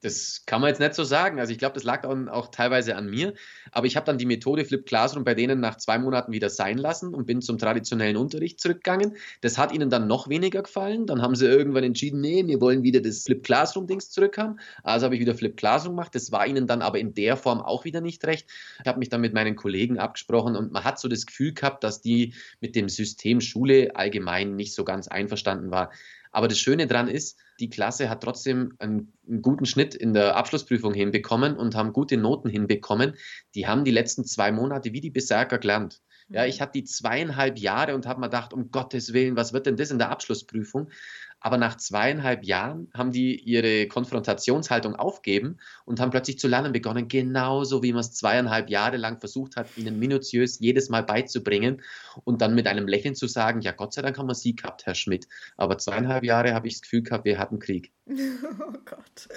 das 0.00 0.44
kann 0.46 0.60
man 0.60 0.68
jetzt 0.68 0.78
nicht 0.78 0.94
so 0.94 1.02
sagen. 1.02 1.40
Also 1.40 1.52
ich 1.52 1.58
glaube, 1.58 1.74
das 1.74 1.82
lag 1.82 2.04
auch, 2.04 2.16
auch, 2.28 2.48
teilweise 2.48 2.94
an 2.96 3.08
mir. 3.08 3.34
Aber 3.72 3.86
ich 3.86 3.96
habe 3.96 4.06
dann 4.06 4.18
die 4.18 4.26
Methode 4.26 4.64
Flip 4.64 4.84
Classroom 4.84 5.24
bei 5.24 5.34
denen 5.34 5.60
nach 5.60 5.76
zwei 5.76 5.98
Monaten 5.98 6.32
wieder 6.32 6.50
sein 6.50 6.78
lassen 6.78 7.14
und 7.14 7.26
bin 7.26 7.42
zum 7.42 7.58
traditionellen 7.58 8.16
Unterricht 8.16 8.60
zurückgegangen. 8.60 9.16
Das 9.40 9.58
hat 9.58 9.72
ihnen 9.72 9.90
dann 9.90 10.06
noch 10.06 10.28
weniger 10.28 10.62
gefallen. 10.62 11.06
Dann 11.06 11.20
haben 11.20 11.34
sie 11.34 11.46
irgendwann 11.46 11.84
entschieden, 11.84 12.20
nee, 12.20 12.46
wir 12.46 12.60
wollen 12.60 12.82
wieder 12.84 13.00
das 13.00 13.24
Flip 13.24 13.42
Classroom-Dings 13.42 14.10
zurückhaben. 14.10 14.60
Also 14.84 15.06
habe 15.06 15.16
ich 15.16 15.20
wieder 15.20 15.34
Flip 15.34 15.56
Classroom 15.56 15.96
gemacht. 15.96 16.14
Das 16.14 16.30
war 16.30 16.46
ihnen 16.46 16.66
dann 16.66 16.80
aber 16.80 16.98
in 16.98 17.14
der 17.14 17.36
Form 17.36 17.60
auch 17.60 17.84
wieder 17.84 18.00
nicht 18.00 18.24
recht. 18.24 18.48
Ich 18.80 18.86
habe 18.86 19.00
mich 19.00 19.08
dann 19.08 19.20
mit 19.20 19.34
meinen 19.34 19.56
Kollegen 19.56 19.98
abgesprochen 19.98 20.54
und 20.54 20.72
man 20.72 20.84
hat 20.84 21.00
so 21.00 21.08
das 21.08 21.26
Gefühl 21.26 21.54
gehabt, 21.54 21.82
dass 21.82 22.00
die 22.00 22.34
mit 22.60 22.76
dem 22.76 22.88
System 22.88 23.40
Schule 23.40 23.96
allgemein 23.96 24.54
nicht 24.54 24.74
so 24.74 24.84
ganz 24.84 25.08
einverstanden 25.08 25.70
war. 25.72 25.90
Aber 26.32 26.48
das 26.48 26.58
Schöne 26.58 26.86
daran 26.86 27.08
ist, 27.08 27.38
die 27.60 27.70
Klasse 27.70 28.08
hat 28.08 28.22
trotzdem 28.22 28.74
einen, 28.78 29.12
einen, 29.26 29.42
guten 29.42 29.66
Schnitt 29.66 29.94
in 29.94 30.14
der 30.14 30.36
Abschlussprüfung 30.36 30.94
hinbekommen 30.94 31.56
und 31.56 31.74
haben 31.74 31.92
gute 31.92 32.16
Noten 32.16 32.48
hinbekommen. 32.48 33.14
Die 33.54 33.66
haben 33.66 33.84
die 33.84 33.90
letzten 33.90 34.24
zwei 34.24 34.52
Monate 34.52 34.92
wie 34.92 35.00
die 35.00 35.10
Berserker 35.10 35.58
gelernt. 35.58 36.00
Ja, 36.28 36.42
mhm. 36.42 36.48
ich 36.48 36.60
hatte 36.60 36.72
die 36.72 36.84
zweieinhalb 36.84 37.58
Jahre 37.58 37.94
und 37.94 38.06
habe 38.06 38.20
mir 38.20 38.26
gedacht, 38.26 38.52
um 38.52 38.70
Gottes 38.70 39.12
Willen, 39.12 39.36
was 39.36 39.52
wird 39.52 39.66
denn 39.66 39.76
das 39.76 39.90
in 39.90 39.98
der 39.98 40.10
Abschlussprüfung? 40.10 40.90
Aber 41.40 41.56
nach 41.56 41.76
zweieinhalb 41.76 42.44
Jahren 42.44 42.90
haben 42.94 43.12
die 43.12 43.36
ihre 43.36 43.86
Konfrontationshaltung 43.86 44.96
aufgeben 44.96 45.58
und 45.84 46.00
haben 46.00 46.10
plötzlich 46.10 46.38
zu 46.38 46.48
lernen 46.48 46.72
begonnen, 46.72 47.08
genauso 47.08 47.82
wie 47.82 47.92
man 47.92 48.00
es 48.00 48.14
zweieinhalb 48.14 48.70
Jahre 48.70 48.96
lang 48.96 49.20
versucht 49.20 49.56
hat, 49.56 49.68
ihnen 49.76 49.98
minutiös 49.98 50.58
jedes 50.58 50.88
Mal 50.88 51.04
beizubringen 51.04 51.82
und 52.24 52.42
dann 52.42 52.54
mit 52.54 52.66
einem 52.66 52.88
Lächeln 52.88 53.14
zu 53.14 53.28
sagen, 53.28 53.60
ja, 53.60 53.72
Gott 53.72 53.94
sei 53.94 54.02
Dank 54.02 54.18
haben 54.18 54.28
wir 54.28 54.34
Sie 54.34 54.56
gehabt, 54.56 54.86
Herr 54.86 54.94
Schmidt. 54.94 55.28
Aber 55.56 55.78
zweieinhalb 55.78 56.24
Jahre 56.24 56.54
habe 56.54 56.66
ich 56.66 56.74
das 56.74 56.82
Gefühl 56.82 57.02
gehabt, 57.02 57.24
wir 57.24 57.38
hatten 57.38 57.58
Krieg. 57.58 57.92
Oh 58.60 58.72
Gott. 58.84 59.28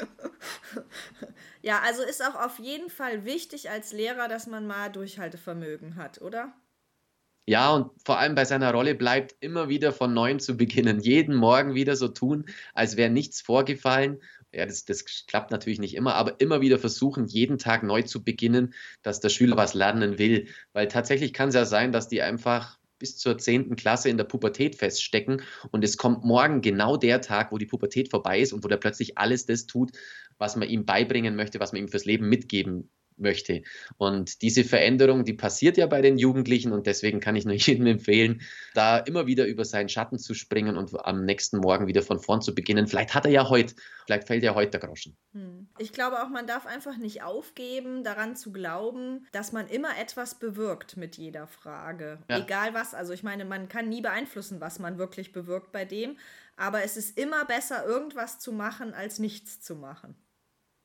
Ja, 1.61 1.79
also 1.85 2.01
ist 2.01 2.23
auch 2.23 2.35
auf 2.35 2.57
jeden 2.59 2.89
Fall 2.89 3.25
wichtig 3.25 3.69
als 3.69 3.93
Lehrer, 3.93 4.27
dass 4.27 4.47
man 4.47 4.65
mal 4.65 4.89
Durchhaltevermögen 4.89 5.95
hat, 5.95 6.21
oder? 6.21 6.53
Ja, 7.47 7.73
und 7.73 7.91
vor 8.05 8.19
allem 8.19 8.35
bei 8.35 8.45
seiner 8.45 8.71
Rolle 8.71 8.95
bleibt 8.95 9.35
immer 9.39 9.67
wieder 9.67 9.91
von 9.91 10.13
neuem 10.13 10.39
zu 10.39 10.55
beginnen. 10.57 10.99
Jeden 10.99 11.35
Morgen 11.35 11.73
wieder 11.73 11.95
so 11.95 12.07
tun, 12.07 12.45
als 12.73 12.97
wäre 12.97 13.09
nichts 13.09 13.41
vorgefallen. 13.41 14.21
Ja, 14.53 14.65
das, 14.65 14.85
das 14.85 15.05
klappt 15.27 15.49
natürlich 15.51 15.79
nicht 15.79 15.95
immer, 15.95 16.15
aber 16.15 16.39
immer 16.39 16.61
wieder 16.61 16.77
versuchen, 16.77 17.25
jeden 17.25 17.57
Tag 17.57 17.83
neu 17.83 18.03
zu 18.03 18.23
beginnen, 18.23 18.73
dass 19.01 19.21
der 19.21 19.29
Schüler 19.29 19.57
was 19.57 19.73
lernen 19.73 20.19
will. 20.19 20.47
Weil 20.73 20.87
tatsächlich 20.87 21.33
kann 21.33 21.49
es 21.49 21.55
ja 21.55 21.65
sein, 21.65 21.91
dass 21.91 22.07
die 22.07 22.21
einfach 22.21 22.77
bis 22.99 23.17
zur 23.17 23.37
10. 23.37 23.75
Klasse 23.75 24.09
in 24.09 24.17
der 24.17 24.25
Pubertät 24.25 24.75
feststecken 24.75 25.41
und 25.71 25.83
es 25.83 25.97
kommt 25.97 26.23
morgen 26.23 26.61
genau 26.61 26.97
der 26.97 27.21
Tag, 27.21 27.51
wo 27.51 27.57
die 27.57 27.65
Pubertät 27.65 28.09
vorbei 28.11 28.39
ist 28.41 28.53
und 28.53 28.63
wo 28.63 28.67
der 28.67 28.77
plötzlich 28.77 29.17
alles 29.17 29.47
das 29.47 29.65
tut, 29.65 29.91
was 30.37 30.55
man 30.55 30.69
ihm 30.69 30.85
beibringen 30.85 31.35
möchte, 31.35 31.59
was 31.59 31.71
man 31.71 31.81
ihm 31.81 31.87
fürs 31.87 32.05
Leben 32.05 32.29
mitgeben 32.29 32.91
möchte. 33.21 33.61
Und 33.97 34.41
diese 34.41 34.63
Veränderung, 34.63 35.23
die 35.23 35.33
passiert 35.33 35.77
ja 35.77 35.87
bei 35.87 36.01
den 36.01 36.17
Jugendlichen 36.17 36.71
und 36.71 36.87
deswegen 36.87 37.19
kann 37.19 37.35
ich 37.35 37.45
nur 37.45 37.53
jedem 37.55 37.85
empfehlen, 37.85 38.41
da 38.73 38.97
immer 38.97 39.27
wieder 39.27 39.45
über 39.45 39.65
seinen 39.65 39.89
Schatten 39.89 40.17
zu 40.17 40.33
springen 40.33 40.77
und 40.77 40.93
am 41.05 41.25
nächsten 41.25 41.57
Morgen 41.57 41.87
wieder 41.87 42.01
von 42.01 42.19
vorn 42.19 42.41
zu 42.41 42.53
beginnen. 42.53 42.87
Vielleicht 42.87 43.13
hat 43.13 43.25
er 43.25 43.31
ja 43.31 43.49
heute, 43.49 43.75
vielleicht 44.05 44.27
fällt 44.27 44.43
ja 44.43 44.55
heute 44.55 44.71
der 44.71 44.79
Groschen. 44.79 45.15
Hm. 45.33 45.67
Ich 45.77 45.93
glaube 45.93 46.21
auch, 46.23 46.29
man 46.29 46.47
darf 46.47 46.65
einfach 46.65 46.97
nicht 46.97 47.23
aufgeben, 47.23 48.03
daran 48.03 48.35
zu 48.35 48.51
glauben, 48.51 49.27
dass 49.31 49.51
man 49.51 49.67
immer 49.67 49.97
etwas 49.99 50.39
bewirkt 50.39 50.97
mit 50.97 51.17
jeder 51.17 51.47
Frage. 51.47 52.19
Ja. 52.29 52.39
Egal 52.39 52.73
was. 52.73 52.93
Also 52.93 53.13
ich 53.13 53.23
meine, 53.23 53.45
man 53.45 53.69
kann 53.69 53.89
nie 53.89 54.01
beeinflussen, 54.01 54.61
was 54.61 54.79
man 54.79 54.97
wirklich 54.97 55.31
bewirkt 55.31 55.71
bei 55.71 55.85
dem. 55.85 56.17
Aber 56.57 56.83
es 56.83 56.97
ist 56.97 57.17
immer 57.17 57.45
besser, 57.45 57.85
irgendwas 57.85 58.39
zu 58.39 58.51
machen, 58.51 58.93
als 58.93 59.19
nichts 59.19 59.61
zu 59.61 59.75
machen. 59.75 60.15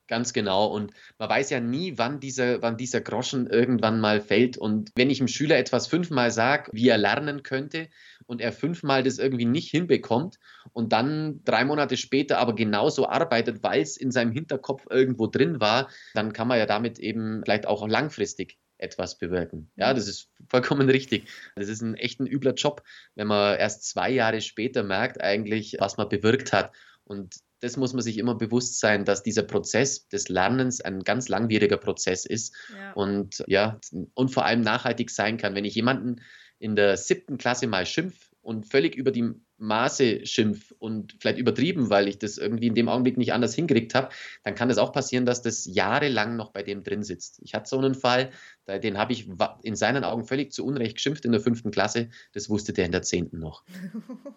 Ganz 0.08 0.32
genau. 0.32 0.66
Und 0.66 0.92
man 1.18 1.28
weiß 1.28 1.50
ja 1.50 1.60
nie, 1.60 1.98
wann 1.98 2.20
dieser, 2.20 2.62
wann 2.62 2.76
dieser 2.76 3.00
Groschen 3.00 3.46
irgendwann 3.46 4.00
mal 4.00 4.20
fällt. 4.20 4.56
Und 4.56 4.92
wenn 4.94 5.10
ich 5.10 5.18
dem 5.18 5.28
Schüler 5.28 5.58
etwas 5.58 5.86
fünfmal 5.86 6.30
sage, 6.30 6.70
wie 6.72 6.88
er 6.88 6.98
lernen 6.98 7.42
könnte, 7.42 7.88
und 8.26 8.40
er 8.40 8.52
fünfmal 8.52 9.02
das 9.02 9.18
irgendwie 9.18 9.44
nicht 9.44 9.70
hinbekommt 9.70 10.38
und 10.72 10.92
dann 10.92 11.42
drei 11.44 11.64
Monate 11.64 11.96
später 11.96 12.38
aber 12.38 12.54
genauso 12.54 13.08
arbeitet, 13.08 13.62
weil 13.62 13.80
es 13.80 13.96
in 13.96 14.10
seinem 14.10 14.32
Hinterkopf 14.32 14.84
irgendwo 14.90 15.26
drin 15.26 15.60
war, 15.60 15.88
dann 16.14 16.32
kann 16.32 16.48
man 16.48 16.58
ja 16.58 16.66
damit 16.66 16.98
eben 16.98 17.42
vielleicht 17.44 17.66
auch 17.66 17.86
langfristig 17.86 18.58
etwas 18.78 19.18
bewirken. 19.18 19.70
Ja, 19.76 19.94
das 19.94 20.06
ist 20.06 20.28
vollkommen 20.48 20.90
richtig. 20.90 21.28
Das 21.54 21.68
ist 21.68 21.80
ein 21.80 21.94
echt 21.94 22.20
ein 22.20 22.26
übler 22.26 22.54
Job, 22.54 22.82
wenn 23.14 23.26
man 23.26 23.58
erst 23.58 23.88
zwei 23.88 24.10
Jahre 24.10 24.40
später 24.40 24.82
merkt 24.82 25.20
eigentlich, 25.20 25.76
was 25.78 25.96
man 25.96 26.08
bewirkt 26.08 26.52
hat. 26.52 26.72
Und 27.04 27.36
das 27.60 27.76
muss 27.76 27.92
man 27.92 28.02
sich 28.02 28.18
immer 28.18 28.34
bewusst 28.34 28.80
sein, 28.80 29.04
dass 29.04 29.22
dieser 29.22 29.42
Prozess 29.42 30.08
des 30.08 30.28
Lernens 30.28 30.80
ein 30.80 31.00
ganz 31.00 31.28
langwieriger 31.28 31.78
Prozess 31.78 32.26
ist 32.26 32.54
ja. 32.74 32.92
und 32.92 33.42
ja, 33.46 33.80
und 34.14 34.30
vor 34.30 34.44
allem 34.44 34.60
nachhaltig 34.60 35.10
sein 35.10 35.36
kann. 35.38 35.54
Wenn 35.54 35.64
ich 35.64 35.74
jemanden 35.74 36.20
in 36.58 36.76
der 36.76 36.96
siebten 36.96 37.38
Klasse 37.38 37.66
mal 37.66 37.86
schimpf 37.86 38.30
und 38.42 38.66
völlig 38.66 38.94
über 38.94 39.10
die 39.10 39.32
Maße 39.58 40.26
schimpf 40.26 40.72
und 40.78 41.16
vielleicht 41.18 41.38
übertrieben, 41.38 41.90
weil 41.90 42.08
ich 42.08 42.18
das 42.18 42.38
irgendwie 42.38 42.66
in 42.66 42.74
dem 42.74 42.88
Augenblick 42.88 43.16
nicht 43.16 43.32
anders 43.32 43.54
hingekriegt 43.54 43.94
habe, 43.94 44.10
dann 44.44 44.54
kann 44.54 44.70
es 44.70 44.78
auch 44.78 44.92
passieren, 44.92 45.26
dass 45.26 45.42
das 45.42 45.64
jahrelang 45.64 46.36
noch 46.36 46.52
bei 46.52 46.62
dem 46.62 46.82
drin 46.82 47.02
sitzt. 47.02 47.40
Ich 47.42 47.54
hatte 47.54 47.68
so 47.68 47.78
einen 47.78 47.94
Fall, 47.94 48.30
den 48.68 48.98
habe 48.98 49.12
ich 49.12 49.28
in 49.62 49.74
seinen 49.74 50.04
Augen 50.04 50.24
völlig 50.24 50.52
zu 50.52 50.64
Unrecht 50.64 50.96
geschimpft 50.96 51.24
in 51.24 51.32
der 51.32 51.40
fünften 51.40 51.70
Klasse. 51.70 52.10
Das 52.32 52.48
wusste 52.48 52.72
der 52.72 52.86
in 52.86 52.92
der 52.92 53.02
zehnten 53.02 53.38
noch. 53.38 53.64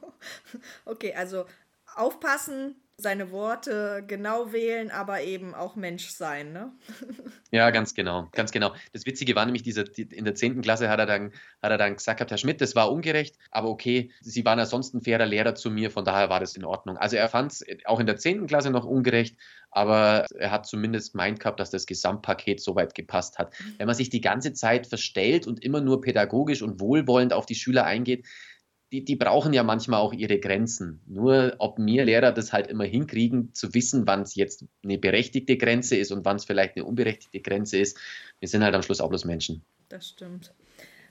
okay, 0.85 1.13
also 1.13 1.45
aufpassen, 1.95 2.75
seine 2.99 3.31
Worte 3.31 4.03
genau 4.05 4.51
wählen, 4.51 4.91
aber 4.91 5.21
eben 5.21 5.55
auch 5.55 5.75
Mensch 5.75 6.09
sein, 6.09 6.51
ne? 6.51 6.73
Ja, 7.51 7.71
ganz 7.71 7.95
genau, 7.95 8.27
ganz 8.33 8.51
genau. 8.51 8.75
Das 8.93 9.07
Witzige 9.07 9.35
war 9.35 9.43
nämlich, 9.45 9.63
dieser, 9.63 9.85
in 9.97 10.23
der 10.23 10.35
10. 10.35 10.61
Klasse 10.61 10.87
hat 10.89 10.99
er, 10.99 11.07
dann, 11.07 11.31
hat 11.63 11.71
er 11.71 11.77
dann 11.79 11.95
gesagt, 11.95 12.19
Herr 12.29 12.37
Schmidt, 12.37 12.61
das 12.61 12.75
war 12.75 12.91
ungerecht, 12.91 13.37
aber 13.49 13.69
okay, 13.69 14.11
Sie 14.21 14.45
waren 14.45 14.59
ja 14.59 14.67
sonst 14.67 14.93
ein 14.93 15.01
fairer 15.01 15.25
Lehrer 15.25 15.55
zu 15.55 15.71
mir, 15.71 15.89
von 15.89 16.05
daher 16.05 16.29
war 16.29 16.39
das 16.39 16.55
in 16.55 16.63
Ordnung. 16.63 16.97
Also 16.97 17.15
er 17.15 17.27
fand 17.27 17.53
es 17.53 17.65
auch 17.85 17.99
in 17.99 18.05
der 18.05 18.17
10. 18.17 18.45
Klasse 18.45 18.69
noch 18.69 18.85
ungerecht, 18.85 19.35
aber 19.71 20.25
er 20.37 20.51
hat 20.51 20.67
zumindest 20.67 21.15
meint 21.15 21.39
gehabt, 21.39 21.59
dass 21.59 21.71
das 21.71 21.87
Gesamtpaket 21.87 22.61
soweit 22.61 22.93
gepasst 22.93 23.39
hat. 23.39 23.53
Wenn 23.77 23.87
man 23.87 23.95
sich 23.95 24.09
die 24.09 24.21
ganze 24.21 24.53
Zeit 24.53 24.85
verstellt 24.85 25.47
und 25.47 25.63
immer 25.63 25.81
nur 25.81 26.01
pädagogisch 26.01 26.61
und 26.61 26.79
wohlwollend 26.79 27.33
auf 27.33 27.45
die 27.45 27.55
Schüler 27.55 27.85
eingeht, 27.85 28.27
die, 28.91 29.05
die 29.05 29.15
brauchen 29.15 29.53
ja 29.53 29.63
manchmal 29.63 30.01
auch 30.01 30.13
ihre 30.13 30.39
Grenzen. 30.39 31.01
Nur 31.05 31.55
ob 31.59 31.77
wir 31.77 32.05
Lehrer 32.05 32.31
das 32.31 32.53
halt 32.53 32.67
immer 32.67 32.85
hinkriegen, 32.85 33.53
zu 33.53 33.73
wissen, 33.73 34.07
wann 34.07 34.21
es 34.21 34.35
jetzt 34.35 34.65
eine 34.83 34.97
berechtigte 34.97 35.57
Grenze 35.57 35.95
ist 35.95 36.11
und 36.11 36.25
wann 36.25 36.37
es 36.37 36.45
vielleicht 36.45 36.75
eine 36.75 36.85
unberechtigte 36.85 37.39
Grenze 37.41 37.77
ist. 37.77 37.97
Wir 38.39 38.47
sind 38.47 38.63
halt 38.63 38.73
am 38.73 38.81
Schluss 38.81 39.01
auch 39.01 39.09
bloß 39.09 39.25
Menschen. 39.25 39.63
Das 39.89 40.09
stimmt. 40.09 40.53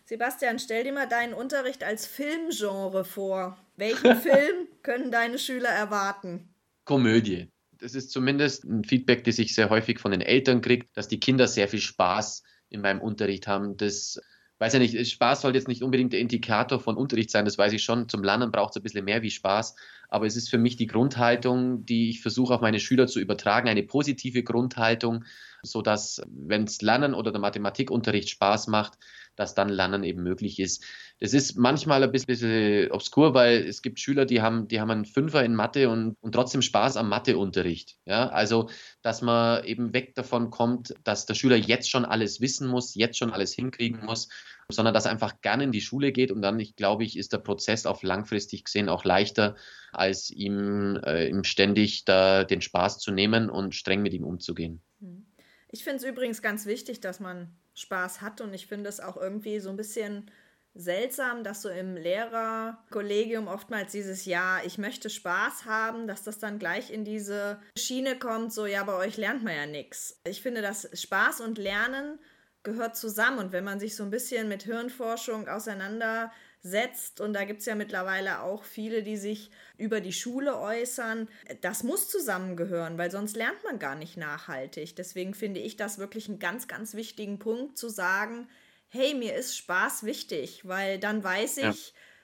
Sebastian, 0.04 0.58
stell 0.58 0.84
dir 0.84 0.92
mal 0.92 1.08
deinen 1.08 1.34
Unterricht 1.34 1.84
als 1.84 2.06
Filmgenre 2.06 3.04
vor. 3.04 3.58
Welchen 3.76 4.16
Film 4.20 4.68
können 4.82 5.10
deine 5.10 5.38
Schüler 5.38 5.68
erwarten? 5.68 6.48
Komödie. 6.84 7.48
Das 7.78 7.94
ist 7.94 8.10
zumindest 8.10 8.64
ein 8.64 8.82
Feedback, 8.82 9.22
das 9.24 9.38
ich 9.38 9.54
sehr 9.54 9.70
häufig 9.70 10.00
von 10.00 10.10
den 10.10 10.20
Eltern 10.20 10.62
kriege, 10.62 10.86
dass 10.94 11.06
die 11.06 11.20
Kinder 11.20 11.46
sehr 11.46 11.68
viel 11.68 11.80
Spaß 11.80 12.42
in 12.70 12.80
meinem 12.80 13.00
Unterricht 13.00 13.46
haben. 13.46 13.76
Das 13.76 14.20
weiß 14.58 14.72
ja 14.72 14.78
nicht, 14.78 15.10
Spaß 15.10 15.42
soll 15.42 15.54
jetzt 15.54 15.68
nicht 15.68 15.82
unbedingt 15.82 16.12
der 16.12 16.20
Indikator 16.20 16.80
von 16.80 16.96
Unterricht 16.96 17.30
sein, 17.30 17.44
das 17.44 17.58
weiß 17.58 17.72
ich 17.72 17.82
schon. 17.82 18.08
Zum 18.08 18.24
Lernen 18.24 18.50
braucht 18.50 18.70
es 18.70 18.76
ein 18.76 18.82
bisschen 18.82 19.04
mehr 19.04 19.22
wie 19.22 19.30
Spaß. 19.30 19.76
Aber 20.08 20.26
es 20.26 20.36
ist 20.36 20.48
für 20.48 20.58
mich 20.58 20.76
die 20.76 20.86
Grundhaltung, 20.86 21.84
die 21.84 22.10
ich 22.10 22.22
versuche 22.22 22.54
auf 22.54 22.60
meine 22.60 22.80
Schüler 22.80 23.06
zu 23.06 23.20
übertragen, 23.20 23.68
eine 23.68 23.82
positive 23.82 24.42
Grundhaltung, 24.42 25.24
sodass, 25.62 26.22
wenn 26.28 26.64
es 26.64 26.82
Lernen 26.82 27.14
oder 27.14 27.30
der 27.30 27.40
Mathematikunterricht 27.40 28.30
Spaß 28.30 28.68
macht, 28.68 28.98
dass 29.38 29.54
dann 29.54 29.68
Lernen 29.68 30.02
eben 30.02 30.22
möglich 30.22 30.58
ist. 30.58 30.84
Das 31.20 31.32
ist 31.32 31.56
manchmal 31.56 32.02
ein 32.02 32.10
bisschen 32.10 32.90
obskur, 32.90 33.34
weil 33.34 33.66
es 33.66 33.82
gibt 33.82 34.00
Schüler, 34.00 34.24
die 34.24 34.42
haben, 34.42 34.68
die 34.68 34.80
haben 34.80 34.90
einen 34.90 35.04
Fünfer 35.04 35.44
in 35.44 35.54
Mathe 35.54 35.88
und, 35.88 36.16
und 36.20 36.32
trotzdem 36.32 36.62
Spaß 36.62 36.96
am 36.96 37.08
Matheunterricht. 37.08 37.96
Ja, 38.04 38.28
also, 38.28 38.68
dass 39.02 39.22
man 39.22 39.64
eben 39.64 39.92
weg 39.92 40.14
davon 40.14 40.50
kommt, 40.50 40.94
dass 41.04 41.26
der 41.26 41.34
Schüler 41.34 41.56
jetzt 41.56 41.90
schon 41.90 42.04
alles 42.04 42.40
wissen 42.40 42.68
muss, 42.68 42.94
jetzt 42.94 43.18
schon 43.18 43.32
alles 43.32 43.52
hinkriegen 43.54 44.04
muss, 44.04 44.28
sondern 44.70 44.92
dass 44.92 45.06
er 45.06 45.12
einfach 45.12 45.40
gerne 45.40 45.64
in 45.64 45.72
die 45.72 45.80
Schule 45.80 46.12
geht 46.12 46.30
und 46.30 46.42
dann, 46.42 46.58
ich 46.60 46.76
glaube 46.76 47.04
ich, 47.04 47.16
ist 47.16 47.32
der 47.32 47.38
Prozess 47.38 47.86
auf 47.86 48.02
langfristig 48.02 48.64
gesehen 48.64 48.88
auch 48.88 49.04
leichter, 49.04 49.56
als 49.92 50.30
ihm, 50.30 51.00
äh, 51.04 51.28
ihm 51.28 51.44
ständig 51.44 52.04
da 52.04 52.44
den 52.44 52.60
Spaß 52.60 52.98
zu 52.98 53.12
nehmen 53.12 53.50
und 53.50 53.74
streng 53.74 54.02
mit 54.02 54.12
ihm 54.12 54.24
umzugehen. 54.24 54.82
Hm. 55.00 55.24
Ich 55.70 55.84
finde 55.84 55.98
es 55.98 56.04
übrigens 56.04 56.40
ganz 56.40 56.66
wichtig, 56.66 57.00
dass 57.00 57.20
man 57.20 57.54
Spaß 57.78 58.20
hat. 58.20 58.40
Und 58.40 58.54
ich 58.54 58.66
finde 58.66 58.88
es 58.88 59.00
auch 59.00 59.16
irgendwie 59.16 59.60
so 59.60 59.70
ein 59.70 59.76
bisschen 59.76 60.30
seltsam, 60.74 61.42
dass 61.42 61.62
so 61.62 61.68
im 61.70 61.96
Lehrerkollegium 61.96 63.48
oftmals 63.48 63.92
dieses 63.92 64.24
Ja, 64.26 64.60
ich 64.64 64.78
möchte 64.78 65.10
Spaß 65.10 65.64
haben, 65.64 66.06
dass 66.06 66.22
das 66.22 66.38
dann 66.38 66.58
gleich 66.58 66.90
in 66.92 67.04
diese 67.04 67.60
Schiene 67.76 68.18
kommt, 68.18 68.52
so 68.52 68.66
ja, 68.66 68.84
bei 68.84 68.94
euch 68.94 69.16
lernt 69.16 69.42
man 69.42 69.56
ja 69.56 69.66
nichts. 69.66 70.20
Ich 70.24 70.40
finde, 70.40 70.62
dass 70.62 70.88
Spaß 70.92 71.40
und 71.40 71.58
Lernen 71.58 72.20
gehört 72.62 72.96
zusammen. 72.96 73.38
Und 73.38 73.52
wenn 73.52 73.64
man 73.64 73.80
sich 73.80 73.96
so 73.96 74.04
ein 74.04 74.10
bisschen 74.10 74.48
mit 74.48 74.62
Hirnforschung 74.62 75.48
auseinandersetzt, 75.48 76.34
setzt. 76.60 77.20
Und 77.20 77.32
da 77.32 77.44
gibt 77.44 77.60
es 77.60 77.66
ja 77.66 77.74
mittlerweile 77.74 78.42
auch 78.42 78.64
viele, 78.64 79.02
die 79.02 79.16
sich 79.16 79.50
über 79.76 80.00
die 80.00 80.12
Schule 80.12 80.58
äußern. 80.58 81.28
Das 81.60 81.82
muss 81.82 82.08
zusammengehören, 82.08 82.98
weil 82.98 83.10
sonst 83.10 83.36
lernt 83.36 83.62
man 83.64 83.78
gar 83.78 83.94
nicht 83.94 84.16
nachhaltig. 84.16 84.96
Deswegen 84.96 85.34
finde 85.34 85.60
ich 85.60 85.76
das 85.76 85.98
wirklich 85.98 86.28
einen 86.28 86.38
ganz, 86.38 86.68
ganz 86.68 86.94
wichtigen 86.94 87.38
Punkt 87.38 87.78
zu 87.78 87.88
sagen, 87.88 88.48
hey, 88.88 89.14
mir 89.14 89.34
ist 89.34 89.56
Spaß 89.56 90.04
wichtig, 90.04 90.66
weil 90.66 90.98
dann 90.98 91.22
weiß 91.22 91.58
ich, 91.58 91.64
ja. 91.64 91.72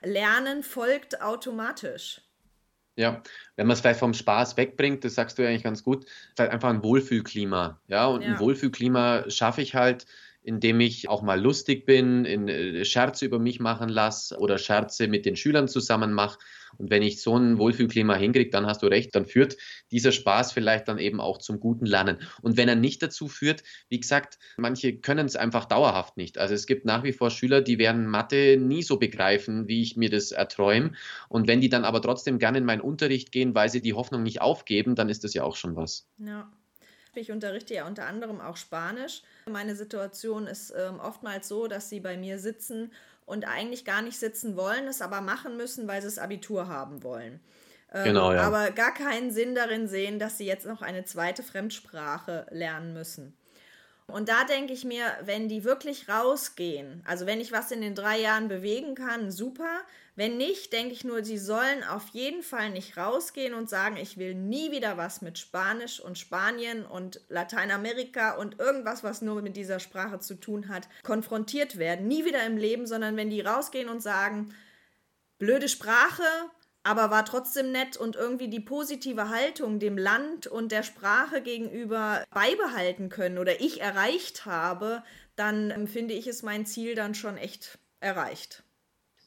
Lernen 0.01 0.63
folgt 0.63 1.21
automatisch. 1.21 2.21
Ja, 2.97 3.21
wenn 3.55 3.67
man 3.67 3.73
es 3.73 3.81
vielleicht 3.81 3.99
vom 3.99 4.13
Spaß 4.13 4.55
wegbringt, 4.55 5.03
das 5.03 5.15
sagst 5.15 5.37
du 5.37 5.43
ja 5.43 5.49
eigentlich 5.49 5.63
ganz 5.63 5.83
gut, 5.83 6.05
vielleicht 6.35 6.53
einfach 6.53 6.69
ein 6.69 6.81
Wohlfühlklima. 6.81 7.81
Ja, 7.87 8.07
und 8.07 8.21
ja. 8.21 8.29
ein 8.29 8.39
Wohlfühlklima 8.39 9.29
schaffe 9.29 9.61
ich 9.61 9.75
halt, 9.75 10.05
indem 10.45 10.79
ich 10.79 11.09
auch 11.09 11.23
mal 11.23 11.41
lustig 11.41 11.85
bin, 11.85 12.23
in 12.23 12.47
äh, 12.47 12.85
Scherze 12.85 13.25
über 13.25 13.39
mich 13.39 13.59
machen 13.59 13.89
lasse 13.89 14.37
oder 14.37 14.59
Scherze 14.59 15.07
mit 15.07 15.25
den 15.25 15.35
Schülern 15.35 15.67
zusammen 15.67 16.13
mache. 16.13 16.37
Und 16.77 16.91
wenn 16.91 17.01
ich 17.01 17.21
so 17.21 17.37
ein 17.37 17.57
Wohlfühlklima 17.57 18.15
hinkriege, 18.15 18.49
dann 18.49 18.67
hast 18.67 18.83
du 18.83 18.87
recht, 18.87 19.15
dann 19.15 19.25
führt 19.25 19.57
dieser 19.91 20.11
Spaß 20.11 20.51
vielleicht 20.51 20.87
dann 20.87 20.99
eben 20.99 21.19
auch 21.19 21.39
zum 21.39 21.59
guten 21.59 21.85
Lernen. 21.85 22.17
Und 22.41 22.57
wenn 22.57 22.69
er 22.69 22.75
nicht 22.75 23.01
dazu 23.01 23.27
führt, 23.27 23.63
wie 23.89 23.99
gesagt, 23.99 24.37
manche 24.57 24.97
können 24.97 25.25
es 25.25 25.35
einfach 25.35 25.65
dauerhaft 25.65 26.17
nicht. 26.17 26.37
Also 26.37 26.53
es 26.53 26.67
gibt 26.67 26.85
nach 26.85 27.03
wie 27.03 27.13
vor 27.13 27.31
Schüler, 27.31 27.61
die 27.61 27.79
werden 27.79 28.05
Mathe 28.05 28.57
nie 28.59 28.83
so 28.83 28.97
begreifen, 28.97 29.67
wie 29.67 29.81
ich 29.81 29.95
mir 29.95 30.09
das 30.09 30.31
erträume. 30.31 30.91
Und 31.29 31.47
wenn 31.47 31.61
die 31.61 31.69
dann 31.69 31.85
aber 31.85 32.01
trotzdem 32.01 32.39
gerne 32.39 32.59
in 32.59 32.65
meinen 32.65 32.81
Unterricht 32.81 33.31
gehen, 33.31 33.55
weil 33.55 33.69
sie 33.69 33.81
die 33.81 33.93
Hoffnung 33.93 34.21
nicht 34.21 34.41
aufgeben, 34.41 34.95
dann 34.95 35.09
ist 35.09 35.23
das 35.23 35.33
ja 35.33 35.43
auch 35.43 35.55
schon 35.55 35.75
was. 35.75 36.07
Ja. 36.19 36.51
Ich 37.17 37.31
unterrichte 37.31 37.73
ja 37.73 37.87
unter 37.87 38.05
anderem 38.05 38.41
auch 38.41 38.57
Spanisch. 38.57 39.23
Meine 39.49 39.75
Situation 39.75 40.47
ist 40.47 40.73
ähm, 40.75 40.99
oftmals 40.99 41.47
so, 41.47 41.67
dass 41.67 41.89
sie 41.89 41.99
bei 41.99 42.17
mir 42.17 42.39
sitzen 42.39 42.91
und 43.25 43.47
eigentlich 43.47 43.85
gar 43.85 44.01
nicht 44.01 44.19
sitzen 44.19 44.55
wollen, 44.55 44.87
es 44.87 45.01
aber 45.01 45.21
machen 45.21 45.57
müssen, 45.57 45.87
weil 45.87 46.01
sie 46.01 46.07
das 46.07 46.19
Abitur 46.19 46.67
haben 46.67 47.03
wollen. 47.03 47.39
Ähm, 47.93 48.03
genau, 48.05 48.33
ja. 48.33 48.41
Aber 48.41 48.71
gar 48.71 48.93
keinen 48.93 49.31
Sinn 49.31 49.55
darin 49.55 49.87
sehen, 49.87 50.19
dass 50.19 50.37
sie 50.37 50.45
jetzt 50.45 50.65
noch 50.65 50.81
eine 50.81 51.05
zweite 51.05 51.43
Fremdsprache 51.43 52.47
lernen 52.51 52.93
müssen. 52.93 53.35
Und 54.07 54.29
da 54.29 54.43
denke 54.43 54.71
ich 54.71 54.85
mir, 54.85 55.05
wenn 55.23 55.49
die 55.49 55.63
wirklich 55.63 56.07
rausgehen, 56.07 57.03
also 57.05 57.25
wenn 57.25 57.41
ich 57.41 57.51
was 57.51 57.71
in 57.71 57.81
den 57.81 57.95
drei 57.95 58.19
Jahren 58.19 58.47
bewegen 58.47 58.95
kann, 58.95 59.31
super. 59.31 59.81
Wenn 60.15 60.37
nicht, 60.37 60.71
denke 60.71 60.93
ich 60.93 61.03
nur, 61.03 61.25
sie 61.25 61.37
sollen 61.37 61.83
auf 61.83 62.07
jeden 62.13 62.41
Fall 62.41 62.69
nicht 62.69 62.95
rausgehen 62.95 63.53
und 63.53 63.69
sagen, 63.69 63.97
ich 63.97 64.17
will 64.17 64.33
nie 64.33 64.71
wieder 64.71 64.95
was 64.95 65.21
mit 65.21 65.37
Spanisch 65.37 65.99
und 65.99 66.17
Spanien 66.17 66.85
und 66.85 67.19
Lateinamerika 67.27 68.35
und 68.35 68.59
irgendwas, 68.59 69.03
was 69.03 69.21
nur 69.21 69.41
mit 69.41 69.57
dieser 69.57 69.79
Sprache 69.79 70.19
zu 70.19 70.35
tun 70.35 70.69
hat, 70.69 70.87
konfrontiert 71.03 71.77
werden. 71.77 72.07
Nie 72.07 72.23
wieder 72.23 72.45
im 72.45 72.55
Leben, 72.55 72.87
sondern 72.87 73.17
wenn 73.17 73.29
die 73.29 73.41
rausgehen 73.41 73.89
und 73.89 74.01
sagen, 74.01 74.55
blöde 75.37 75.67
Sprache, 75.67 76.23
aber 76.85 77.09
war 77.09 77.25
trotzdem 77.25 77.71
nett 77.71 77.97
und 77.97 78.15
irgendwie 78.15 78.47
die 78.47 78.59
positive 78.59 79.29
Haltung 79.29 79.79
dem 79.79 79.97
Land 79.97 80.45
und 80.45 80.71
der 80.71 80.83
Sprache 80.83 81.41
gegenüber 81.41 82.23
beibehalten 82.29 83.09
können 83.09 83.39
oder 83.39 83.59
ich 83.59 83.81
erreicht 83.81 84.45
habe, 84.45 85.01
dann 85.35 85.87
finde 85.87 86.13
ich, 86.13 86.27
ist 86.27 86.43
mein 86.43 86.67
Ziel 86.67 86.93
dann 86.93 87.15
schon 87.15 87.37
echt 87.37 87.79
erreicht. 88.01 88.64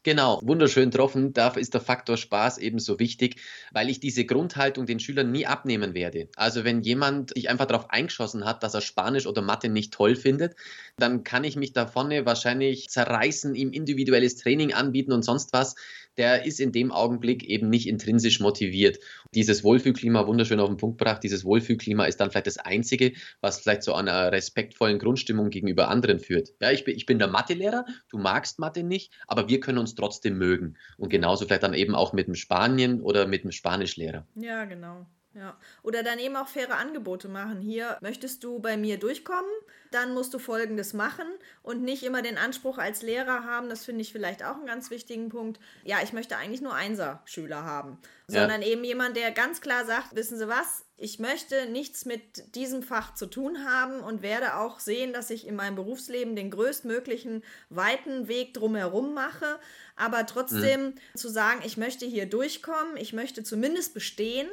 Genau, 0.04 0.40
wunderschön 0.42 0.90
getroffen. 0.90 1.32
Da 1.32 1.48
ist 1.48 1.74
der 1.74 1.80
Faktor 1.80 2.16
Spaß 2.16 2.58
ebenso 2.58 2.98
wichtig, 2.98 3.40
weil 3.72 3.90
ich 3.90 4.00
diese 4.00 4.24
Grundhaltung 4.24 4.86
den 4.86 5.00
Schülern 5.00 5.32
nie 5.32 5.46
abnehmen 5.46 5.94
werde. 5.94 6.28
Also 6.36 6.64
wenn 6.64 6.82
jemand 6.82 7.34
sich 7.34 7.50
einfach 7.50 7.66
darauf 7.66 7.90
eingeschossen 7.90 8.44
hat, 8.44 8.62
dass 8.62 8.74
er 8.74 8.80
Spanisch 8.80 9.26
oder 9.26 9.42
Mathe 9.42 9.68
nicht 9.68 9.92
toll 9.92 10.14
findet, 10.14 10.54
dann 10.96 11.24
kann 11.24 11.44
ich 11.44 11.56
mich 11.56 11.72
da 11.72 11.86
vorne 11.86 12.24
wahrscheinlich 12.26 12.88
zerreißen, 12.88 13.54
ihm 13.54 13.72
individuelles 13.72 14.36
Training 14.36 14.72
anbieten 14.72 15.12
und 15.12 15.24
sonst 15.24 15.52
was 15.52 15.74
der 16.18 16.44
ist 16.44 16.60
in 16.60 16.72
dem 16.72 16.92
Augenblick 16.92 17.44
eben 17.44 17.70
nicht 17.70 17.86
intrinsisch 17.86 18.40
motiviert. 18.40 18.98
Dieses 19.34 19.62
Wohlfühlklima, 19.62 20.26
wunderschön 20.26 20.60
auf 20.60 20.68
den 20.68 20.76
Punkt 20.76 20.98
gebracht, 20.98 21.22
dieses 21.22 21.44
Wohlfühlklima 21.44 22.04
ist 22.04 22.18
dann 22.20 22.30
vielleicht 22.30 22.48
das 22.48 22.58
Einzige, 22.58 23.12
was 23.40 23.60
vielleicht 23.60 23.84
zu 23.84 23.94
einer 23.94 24.32
respektvollen 24.32 24.98
Grundstimmung 24.98 25.50
gegenüber 25.50 25.88
anderen 25.88 26.18
führt. 26.18 26.50
Ja, 26.60 26.72
ich 26.72 26.84
bin, 26.84 26.96
ich 26.96 27.06
bin 27.06 27.18
der 27.18 27.28
Mathelehrer, 27.28 27.86
du 28.10 28.18
magst 28.18 28.58
Mathe 28.58 28.82
nicht, 28.82 29.12
aber 29.28 29.48
wir 29.48 29.60
können 29.60 29.78
uns 29.78 29.87
trotzdem 29.94 30.38
mögen. 30.38 30.76
Und 30.96 31.08
genauso 31.10 31.46
vielleicht 31.46 31.62
dann 31.62 31.74
eben 31.74 31.94
auch 31.94 32.12
mit 32.12 32.26
dem 32.26 32.34
Spanien 32.34 33.00
oder 33.00 33.26
mit 33.26 33.44
dem 33.44 33.52
Spanischlehrer. 33.52 34.26
Ja, 34.34 34.64
genau. 34.64 35.06
Ja. 35.34 35.56
Oder 35.82 36.02
dann 36.02 36.18
eben 36.18 36.36
auch 36.36 36.48
faire 36.48 36.76
Angebote 36.76 37.28
machen. 37.28 37.60
Hier 37.60 37.98
möchtest 38.00 38.42
du 38.44 38.58
bei 38.60 38.76
mir 38.76 38.98
durchkommen, 38.98 39.50
dann 39.90 40.14
musst 40.14 40.32
du 40.34 40.38
Folgendes 40.38 40.94
machen 40.94 41.26
und 41.62 41.82
nicht 41.82 42.02
immer 42.02 42.22
den 42.22 42.38
Anspruch 42.38 42.78
als 42.78 43.02
Lehrer 43.02 43.44
haben. 43.44 43.68
Das 43.68 43.84
finde 43.84 44.02
ich 44.02 44.12
vielleicht 44.12 44.42
auch 44.42 44.56
einen 44.56 44.66
ganz 44.66 44.90
wichtigen 44.90 45.28
Punkt. 45.28 45.60
Ja, 45.84 45.98
ich 46.02 46.12
möchte 46.12 46.36
eigentlich 46.36 46.62
nur 46.62 46.74
Einser-Schüler 46.74 47.62
haben, 47.62 47.98
sondern 48.26 48.62
ja. 48.62 48.68
eben 48.68 48.84
jemand, 48.84 49.16
der 49.16 49.30
ganz 49.30 49.60
klar 49.60 49.84
sagt, 49.84 50.16
wissen 50.16 50.38
Sie 50.38 50.48
was, 50.48 50.84
ich 50.96 51.20
möchte 51.20 51.66
nichts 51.66 52.06
mit 52.06 52.56
diesem 52.56 52.82
Fach 52.82 53.14
zu 53.14 53.26
tun 53.26 53.64
haben 53.64 54.00
und 54.00 54.22
werde 54.22 54.56
auch 54.56 54.80
sehen, 54.80 55.12
dass 55.12 55.30
ich 55.30 55.46
in 55.46 55.54
meinem 55.54 55.76
Berufsleben 55.76 56.34
den 56.34 56.50
größtmöglichen 56.50 57.44
weiten 57.68 58.26
Weg 58.26 58.54
drumherum 58.54 59.14
mache. 59.14 59.60
Aber 59.94 60.26
trotzdem 60.26 60.86
mhm. 60.86 60.94
zu 61.14 61.28
sagen, 61.28 61.60
ich 61.64 61.76
möchte 61.76 62.04
hier 62.04 62.26
durchkommen, 62.26 62.96
ich 62.96 63.12
möchte 63.12 63.44
zumindest 63.44 63.94
bestehen 63.94 64.48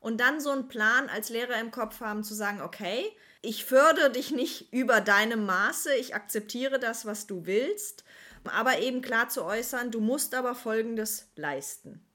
und 0.00 0.20
dann 0.20 0.40
so 0.40 0.50
einen 0.50 0.68
Plan 0.68 1.08
als 1.08 1.28
Lehrer 1.28 1.60
im 1.60 1.70
Kopf 1.70 2.00
haben, 2.00 2.24
zu 2.24 2.34
sagen, 2.34 2.60
okay, 2.60 3.04
ich 3.42 3.64
fördere 3.64 4.10
dich 4.10 4.30
nicht 4.30 4.72
über 4.72 5.00
deinem 5.00 5.46
Maße, 5.46 5.94
ich 5.94 6.14
akzeptiere 6.14 6.78
das, 6.78 7.06
was 7.06 7.26
du 7.26 7.46
willst, 7.46 8.04
aber 8.44 8.78
eben 8.78 9.02
klar 9.02 9.28
zu 9.28 9.44
äußern, 9.44 9.90
du 9.90 10.00
musst 10.00 10.34
aber 10.34 10.54
Folgendes 10.54 11.28
leisten. 11.36 12.07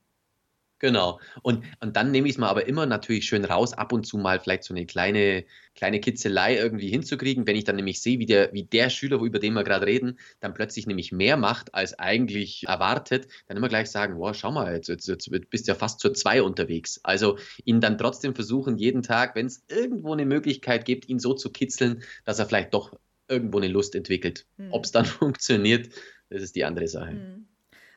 Genau. 0.84 1.22
Und, 1.44 1.64
und 1.80 1.96
dann 1.96 2.12
nehme 2.12 2.28
ich 2.28 2.34
es 2.34 2.38
mal 2.38 2.50
aber 2.50 2.68
immer 2.68 2.86
natürlich 2.86 3.24
schön 3.24 3.46
raus, 3.46 3.72
ab 3.72 3.94
und 3.94 4.06
zu 4.06 4.18
mal 4.18 4.42
vielleicht 4.42 4.66
so 4.66 4.74
eine 4.74 4.86
kleine, 4.86 5.46
kleine 5.76 6.02
Kitzelei 6.02 6.58
irgendwie 6.58 6.90
hinzukriegen, 6.90 7.48
wenn 7.48 7.56
ich 7.56 7.64
dann 7.64 7.78
nämlich 7.78 8.02
sehe, 8.02 8.20
wie 8.20 8.26
der, 8.26 8.52
wie 8.52 8.64
der 8.64 8.90
Schüler, 8.90 9.22
über 9.22 9.40
den 9.40 9.54
wir 9.54 9.64
gerade 9.64 9.86
reden, 9.86 10.20
dann 10.42 10.54
plötzlich 10.54 10.86
nämlich 10.86 11.14
mehr 11.14 11.38
macht, 11.38 11.74
als 11.74 11.98
eigentlich 12.00 12.66
erwartet, 12.68 13.30
dann 13.48 13.56
immer 13.56 13.70
gleich 13.70 13.90
sagen, 13.92 14.20
wow, 14.20 14.36
schau 14.36 14.52
mal, 14.52 14.74
jetzt, 14.76 14.90
jetzt, 14.90 15.08
jetzt 15.08 15.50
bist 15.50 15.70
du 15.70 15.72
ja 15.72 15.76
fast 15.76 16.02
zur 16.02 16.14
zwei 16.16 16.42
unterwegs. 16.44 17.00
Also 17.02 17.38
ihn 17.64 17.80
dann 17.80 17.98
trotzdem 17.98 18.36
versuchen, 18.36 18.78
jeden 18.78 19.04
Tag, 19.04 19.36
wenn 19.36 19.46
es 19.46 19.64
irgendwo 19.70 20.12
eine 20.12 20.26
Möglichkeit 20.26 20.84
gibt, 20.84 21.08
ihn 21.08 21.20
so 21.20 21.34
zu 21.34 21.50
kitzeln, 21.50 22.04
dass 22.26 22.40
er 22.40 22.46
vielleicht 22.46 22.74
doch 22.74 22.92
irgendwo 23.30 23.60
eine 23.60 23.70
Lust 23.70 23.96
entwickelt. 23.96 24.46
Hm. 24.58 24.74
Ob 24.74 24.84
es 24.84 24.92
dann 24.92 25.06
funktioniert, 25.06 25.94
das 26.30 26.42
ist 26.42 26.58
die 26.58 26.66
andere 26.66 26.90
Sache. 26.90 27.12
Hm. 27.12 27.48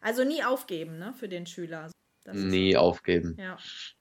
Also 0.00 0.22
nie 0.22 0.44
aufgeben, 0.44 0.98
ne, 0.98 1.12
für 1.18 1.28
den 1.28 1.46
Schüler. 1.46 1.90
Das 2.26 2.36
nie 2.36 2.76
aufgeben. 2.76 3.36
Ja. 3.38 3.56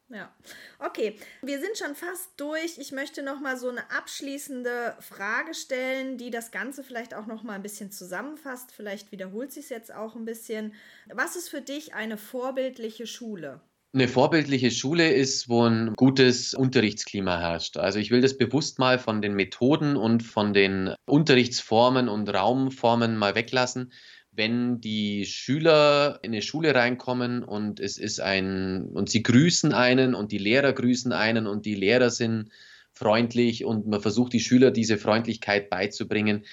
Ja, 0.09 0.32
okay. 0.78 1.17
Wir 1.41 1.59
sind 1.59 1.78
schon 1.78 1.95
fast 1.95 2.30
durch. 2.38 2.78
Ich 2.78 2.91
möchte 2.91 3.23
noch 3.23 3.39
mal 3.39 3.57
so 3.57 3.69
eine 3.69 3.89
abschließende 3.89 4.95
Frage 4.99 5.55
stellen, 5.55 6.19
die 6.19 6.30
das 6.30 6.51
Ganze 6.51 6.84
vielleicht 6.84 7.15
auch 7.15 7.26
noch 7.26 7.41
mal 7.41 7.53
ein 7.53 7.63
bisschen 7.63 7.91
zusammenfasst. 7.91 8.71
Vielleicht 8.71 9.11
wiederholt 9.11 9.51
sich 9.51 9.63
es 9.63 9.69
jetzt 9.69 9.91
auch 9.91 10.15
ein 10.15 10.26
bisschen. 10.26 10.73
Was 11.11 11.36
ist 11.36 11.49
für 11.49 11.61
dich 11.61 11.95
eine 11.95 12.17
vorbildliche 12.17 13.07
Schule? 13.07 13.61
Eine 13.95 14.07
vorbildliche 14.07 14.69
Schule 14.69 15.11
ist, 15.11 15.49
wo 15.49 15.63
ein 15.63 15.93
gutes 15.95 16.53
Unterrichtsklima 16.53 17.39
herrscht. 17.39 17.78
Also 17.78 17.97
ich 17.97 18.11
will 18.11 18.21
das 18.21 18.38
bewusst 18.38 18.78
mal 18.78 18.99
von 18.99 19.21
den 19.21 19.34
Methoden 19.36 19.95
und 19.95 20.21
von 20.21 20.53
den 20.53 20.93
Unterrichtsformen 21.07 22.09
und 22.09 22.30
Raumformen 22.30 23.17
mal 23.17 23.36
weglassen 23.36 23.91
wenn 24.36 24.81
die 24.81 25.25
Schüler 25.25 26.19
in 26.21 26.31
eine 26.31 26.41
Schule 26.41 26.75
reinkommen 26.75 27.43
und 27.43 27.79
es 27.79 27.97
ist 27.97 28.19
ein, 28.19 28.89
und 28.93 29.09
sie 29.09 29.23
grüßen 29.23 29.73
einen 29.73 30.13
und 30.15 30.31
die 30.31 30.38
Lehrer 30.38 30.73
grüßen 30.73 31.13
einen 31.13 31.47
und 31.47 31.65
die 31.65 31.75
Lehrer 31.75 32.09
sind 32.09 32.49
freundlich 32.91 33.65
und 33.65 33.88
man 33.88 34.01
versucht 34.01 34.33
die 34.33 34.39
Schüler 34.39 34.71
diese 34.71 34.97
Freundlichkeit 34.97 35.69
beizubringen, 35.69 36.45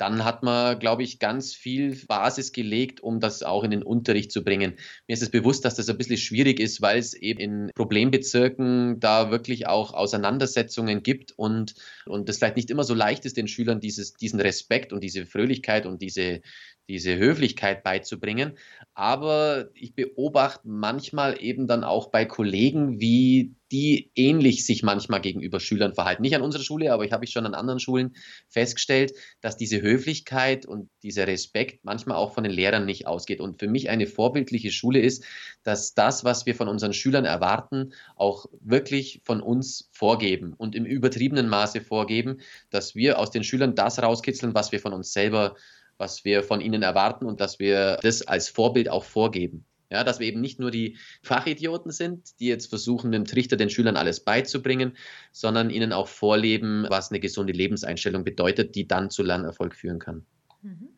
dann 0.00 0.24
hat 0.24 0.42
man, 0.42 0.78
glaube 0.78 1.02
ich, 1.02 1.18
ganz 1.18 1.54
viel 1.54 1.94
Basis 2.06 2.52
gelegt, 2.52 3.02
um 3.02 3.20
das 3.20 3.42
auch 3.42 3.64
in 3.64 3.70
den 3.70 3.82
Unterricht 3.82 4.32
zu 4.32 4.42
bringen. 4.42 4.76
Mir 5.06 5.12
ist 5.12 5.22
es 5.22 5.28
bewusst, 5.28 5.66
dass 5.66 5.74
das 5.74 5.90
ein 5.90 5.98
bisschen 5.98 6.16
schwierig 6.16 6.58
ist, 6.58 6.80
weil 6.80 6.98
es 6.98 7.12
eben 7.12 7.38
in 7.38 7.70
Problembezirken 7.74 8.98
da 8.98 9.30
wirklich 9.30 9.66
auch 9.66 9.92
Auseinandersetzungen 9.92 11.02
gibt 11.02 11.32
und, 11.32 11.74
und 12.06 12.30
das 12.30 12.38
vielleicht 12.38 12.56
nicht 12.56 12.70
immer 12.70 12.84
so 12.84 12.94
leicht 12.94 13.26
ist, 13.26 13.36
den 13.36 13.46
Schülern 13.46 13.80
dieses, 13.80 14.14
diesen 14.14 14.40
Respekt 14.40 14.94
und 14.94 15.04
diese 15.04 15.26
Fröhlichkeit 15.26 15.84
und 15.84 16.00
diese, 16.00 16.40
diese 16.88 17.18
Höflichkeit 17.18 17.82
beizubringen. 17.82 18.56
Aber 18.94 19.68
ich 19.74 19.94
beobachte 19.94 20.66
manchmal 20.66 21.42
eben 21.42 21.66
dann 21.66 21.84
auch 21.84 22.10
bei 22.10 22.24
Kollegen, 22.24 23.00
wie 23.00 23.54
die 23.72 24.10
ähnlich 24.14 24.66
sich 24.66 24.82
manchmal 24.82 25.20
gegenüber 25.20 25.60
Schülern 25.60 25.94
verhalten. 25.94 26.22
Nicht 26.22 26.34
an 26.34 26.42
unserer 26.42 26.62
Schule, 26.62 26.92
aber 26.92 27.04
ich 27.04 27.12
habe 27.12 27.24
ich 27.24 27.30
schon 27.30 27.46
an 27.46 27.54
anderen 27.54 27.80
Schulen 27.80 28.16
festgestellt, 28.48 29.12
dass 29.40 29.56
diese 29.56 29.80
Höflichkeit 29.80 30.66
und 30.66 30.90
dieser 31.02 31.26
Respekt 31.26 31.84
manchmal 31.84 32.16
auch 32.16 32.34
von 32.34 32.44
den 32.44 32.52
Lehrern 32.52 32.84
nicht 32.84 33.06
ausgeht. 33.06 33.40
Und 33.40 33.60
für 33.60 33.68
mich 33.68 33.90
eine 33.90 34.06
vorbildliche 34.06 34.72
Schule 34.72 35.00
ist, 35.00 35.24
dass 35.62 35.94
das, 35.94 36.24
was 36.24 36.46
wir 36.46 36.54
von 36.54 36.68
unseren 36.68 36.92
Schülern 36.92 37.24
erwarten, 37.24 37.92
auch 38.16 38.46
wirklich 38.60 39.20
von 39.24 39.40
uns 39.40 39.88
vorgeben 39.92 40.54
und 40.56 40.74
im 40.74 40.84
übertriebenen 40.84 41.48
Maße 41.48 41.80
vorgeben, 41.80 42.40
dass 42.70 42.94
wir 42.94 43.18
aus 43.18 43.30
den 43.30 43.44
Schülern 43.44 43.74
das 43.74 44.02
rauskitzeln, 44.02 44.54
was 44.54 44.72
wir 44.72 44.80
von 44.80 44.92
uns 44.92 45.12
selber 45.12 45.54
was 46.00 46.24
wir 46.24 46.42
von 46.42 46.62
ihnen 46.62 46.82
erwarten 46.82 47.26
und 47.26 47.40
dass 47.42 47.58
wir 47.58 47.98
das 48.02 48.22
als 48.22 48.48
Vorbild 48.48 48.88
auch 48.88 49.04
vorgeben. 49.04 49.66
Ja, 49.90 50.04
dass 50.04 50.20
wir 50.20 50.26
eben 50.28 50.40
nicht 50.40 50.60
nur 50.60 50.70
die 50.70 50.96
Fachidioten 51.22 51.90
sind, 51.90 52.38
die 52.38 52.46
jetzt 52.46 52.66
versuchen, 52.66 53.10
mit 53.10 53.18
dem 53.18 53.24
Trichter 53.24 53.56
den 53.56 53.70
Schülern 53.70 53.96
alles 53.96 54.20
beizubringen, 54.20 54.96
sondern 55.32 55.68
ihnen 55.68 55.92
auch 55.92 56.06
vorleben, 56.06 56.86
was 56.88 57.10
eine 57.10 57.18
gesunde 57.18 57.52
Lebenseinstellung 57.52 58.22
bedeutet, 58.22 58.76
die 58.76 58.86
dann 58.86 59.10
zu 59.10 59.22
Lernerfolg 59.22 59.74
führen 59.74 59.98
kann. 59.98 60.24
Mhm. 60.62 60.88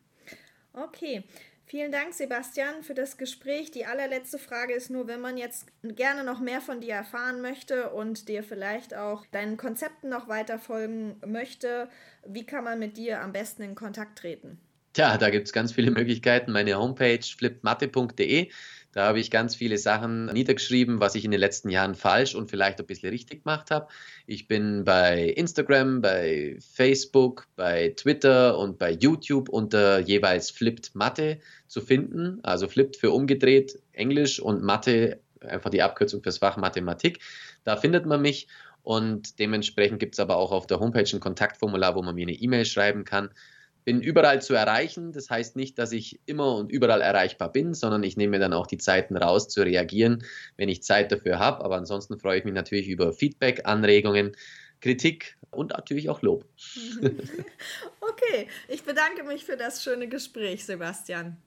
Okay. 0.73 1.23
Vielen 1.65 1.91
Dank, 1.91 2.13
Sebastian, 2.13 2.83
für 2.83 2.93
das 2.93 3.17
Gespräch. 3.17 3.71
Die 3.71 3.85
allerletzte 3.85 4.37
Frage 4.37 4.73
ist 4.73 4.91
nur, 4.91 5.07
wenn 5.07 5.21
man 5.21 5.37
jetzt 5.37 5.65
gerne 5.81 6.23
noch 6.23 6.39
mehr 6.39 6.61
von 6.61 6.81
dir 6.81 6.93
erfahren 6.93 7.41
möchte 7.41 7.89
und 7.91 8.27
dir 8.27 8.43
vielleicht 8.43 8.93
auch 8.93 9.25
deinen 9.27 9.57
Konzepten 9.57 10.09
noch 10.09 10.27
weiter 10.27 10.59
folgen 10.59 11.15
möchte, 11.25 11.89
wie 12.27 12.45
kann 12.45 12.63
man 12.63 12.79
mit 12.79 12.97
dir 12.97 13.21
am 13.21 13.31
besten 13.31 13.63
in 13.63 13.75
Kontakt 13.75 14.19
treten? 14.19 14.59
Tja, 14.93 15.17
da 15.17 15.31
gibt 15.31 15.47
es 15.47 15.53
ganz 15.53 15.71
viele 15.71 15.89
Möglichkeiten. 15.89 16.51
Meine 16.51 16.77
Homepage 16.77 17.19
flipmatte.de. 17.23 18.51
Da 18.91 19.07
habe 19.07 19.19
ich 19.19 19.31
ganz 19.31 19.55
viele 19.55 19.79
Sachen 19.79 20.27
niedergeschrieben, 20.27 20.99
was 20.99 21.15
ich 21.15 21.25
in 21.25 21.31
den 21.31 21.39
letzten 21.39 21.69
Jahren 21.69 21.95
falsch 21.95 22.35
und 22.35 22.51
vielleicht 22.51 22.79
ein 22.79 22.85
bisschen 22.85 23.09
richtig 23.09 23.43
gemacht 23.43 23.71
habe. 23.71 23.87
Ich 24.27 24.47
bin 24.47 24.83
bei 24.83 25.29
Instagram, 25.29 26.01
bei 26.01 26.57
Facebook, 26.59 27.47
bei 27.55 27.95
Twitter 27.97 28.55
und 28.59 28.77
bei 28.77 28.91
YouTube 28.91 29.49
unter 29.49 29.97
jeweils 29.97 30.51
Flipped 30.51 30.93
Mathe 30.93 31.39
zu 31.65 31.81
finden. 31.81 32.37
Also 32.43 32.67
Flipped 32.67 32.95
für 32.95 33.09
umgedreht 33.09 33.79
Englisch 33.93 34.39
und 34.39 34.61
Mathe, 34.61 35.21
einfach 35.39 35.71
die 35.71 35.81
Abkürzung 35.81 36.21
fürs 36.21 36.37
Fach 36.37 36.57
Mathematik. 36.57 37.17
Da 37.63 37.77
findet 37.77 38.05
man 38.05 38.21
mich 38.21 38.47
und 38.83 39.39
dementsprechend 39.39 39.99
gibt 39.99 40.13
es 40.13 40.19
aber 40.19 40.37
auch 40.37 40.51
auf 40.51 40.67
der 40.67 40.79
Homepage 40.79 41.09
ein 41.11 41.19
Kontaktformular, 41.19 41.95
wo 41.95 42.03
man 42.03 42.13
mir 42.13 42.27
eine 42.27 42.33
E-Mail 42.33 42.65
schreiben 42.65 43.05
kann 43.05 43.31
bin 43.85 44.01
überall 44.01 44.41
zu 44.41 44.53
erreichen. 44.53 45.11
Das 45.11 45.29
heißt 45.29 45.55
nicht, 45.55 45.77
dass 45.77 45.91
ich 45.91 46.19
immer 46.25 46.55
und 46.55 46.71
überall 46.71 47.01
erreichbar 47.01 47.51
bin, 47.51 47.73
sondern 47.73 48.03
ich 48.03 48.17
nehme 48.17 48.31
mir 48.31 48.39
dann 48.39 48.53
auch 48.53 48.67
die 48.67 48.77
Zeiten 48.77 49.17
raus 49.17 49.47
zu 49.49 49.61
reagieren, 49.61 50.23
wenn 50.57 50.69
ich 50.69 50.83
Zeit 50.83 51.11
dafür 51.11 51.39
habe. 51.39 51.63
Aber 51.63 51.75
ansonsten 51.75 52.19
freue 52.19 52.39
ich 52.39 52.45
mich 52.45 52.53
natürlich 52.53 52.87
über 52.87 53.13
Feedback, 53.13 53.61
Anregungen, 53.65 54.35
Kritik 54.81 55.37
und 55.51 55.71
natürlich 55.71 56.09
auch 56.09 56.21
Lob. 56.21 56.45
okay, 58.01 58.47
ich 58.67 58.83
bedanke 58.83 59.23
mich 59.23 59.45
für 59.45 59.57
das 59.57 59.83
schöne 59.83 60.07
Gespräch, 60.07 60.65
Sebastian. 60.65 61.37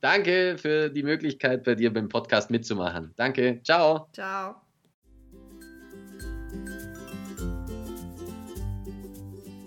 Danke 0.00 0.56
für 0.58 0.90
die 0.90 1.02
Möglichkeit, 1.02 1.64
bei 1.64 1.74
dir 1.74 1.92
beim 1.92 2.08
Podcast 2.08 2.50
mitzumachen. 2.50 3.12
Danke. 3.16 3.60
Ciao. 3.62 4.08
Ciao. 4.12 4.63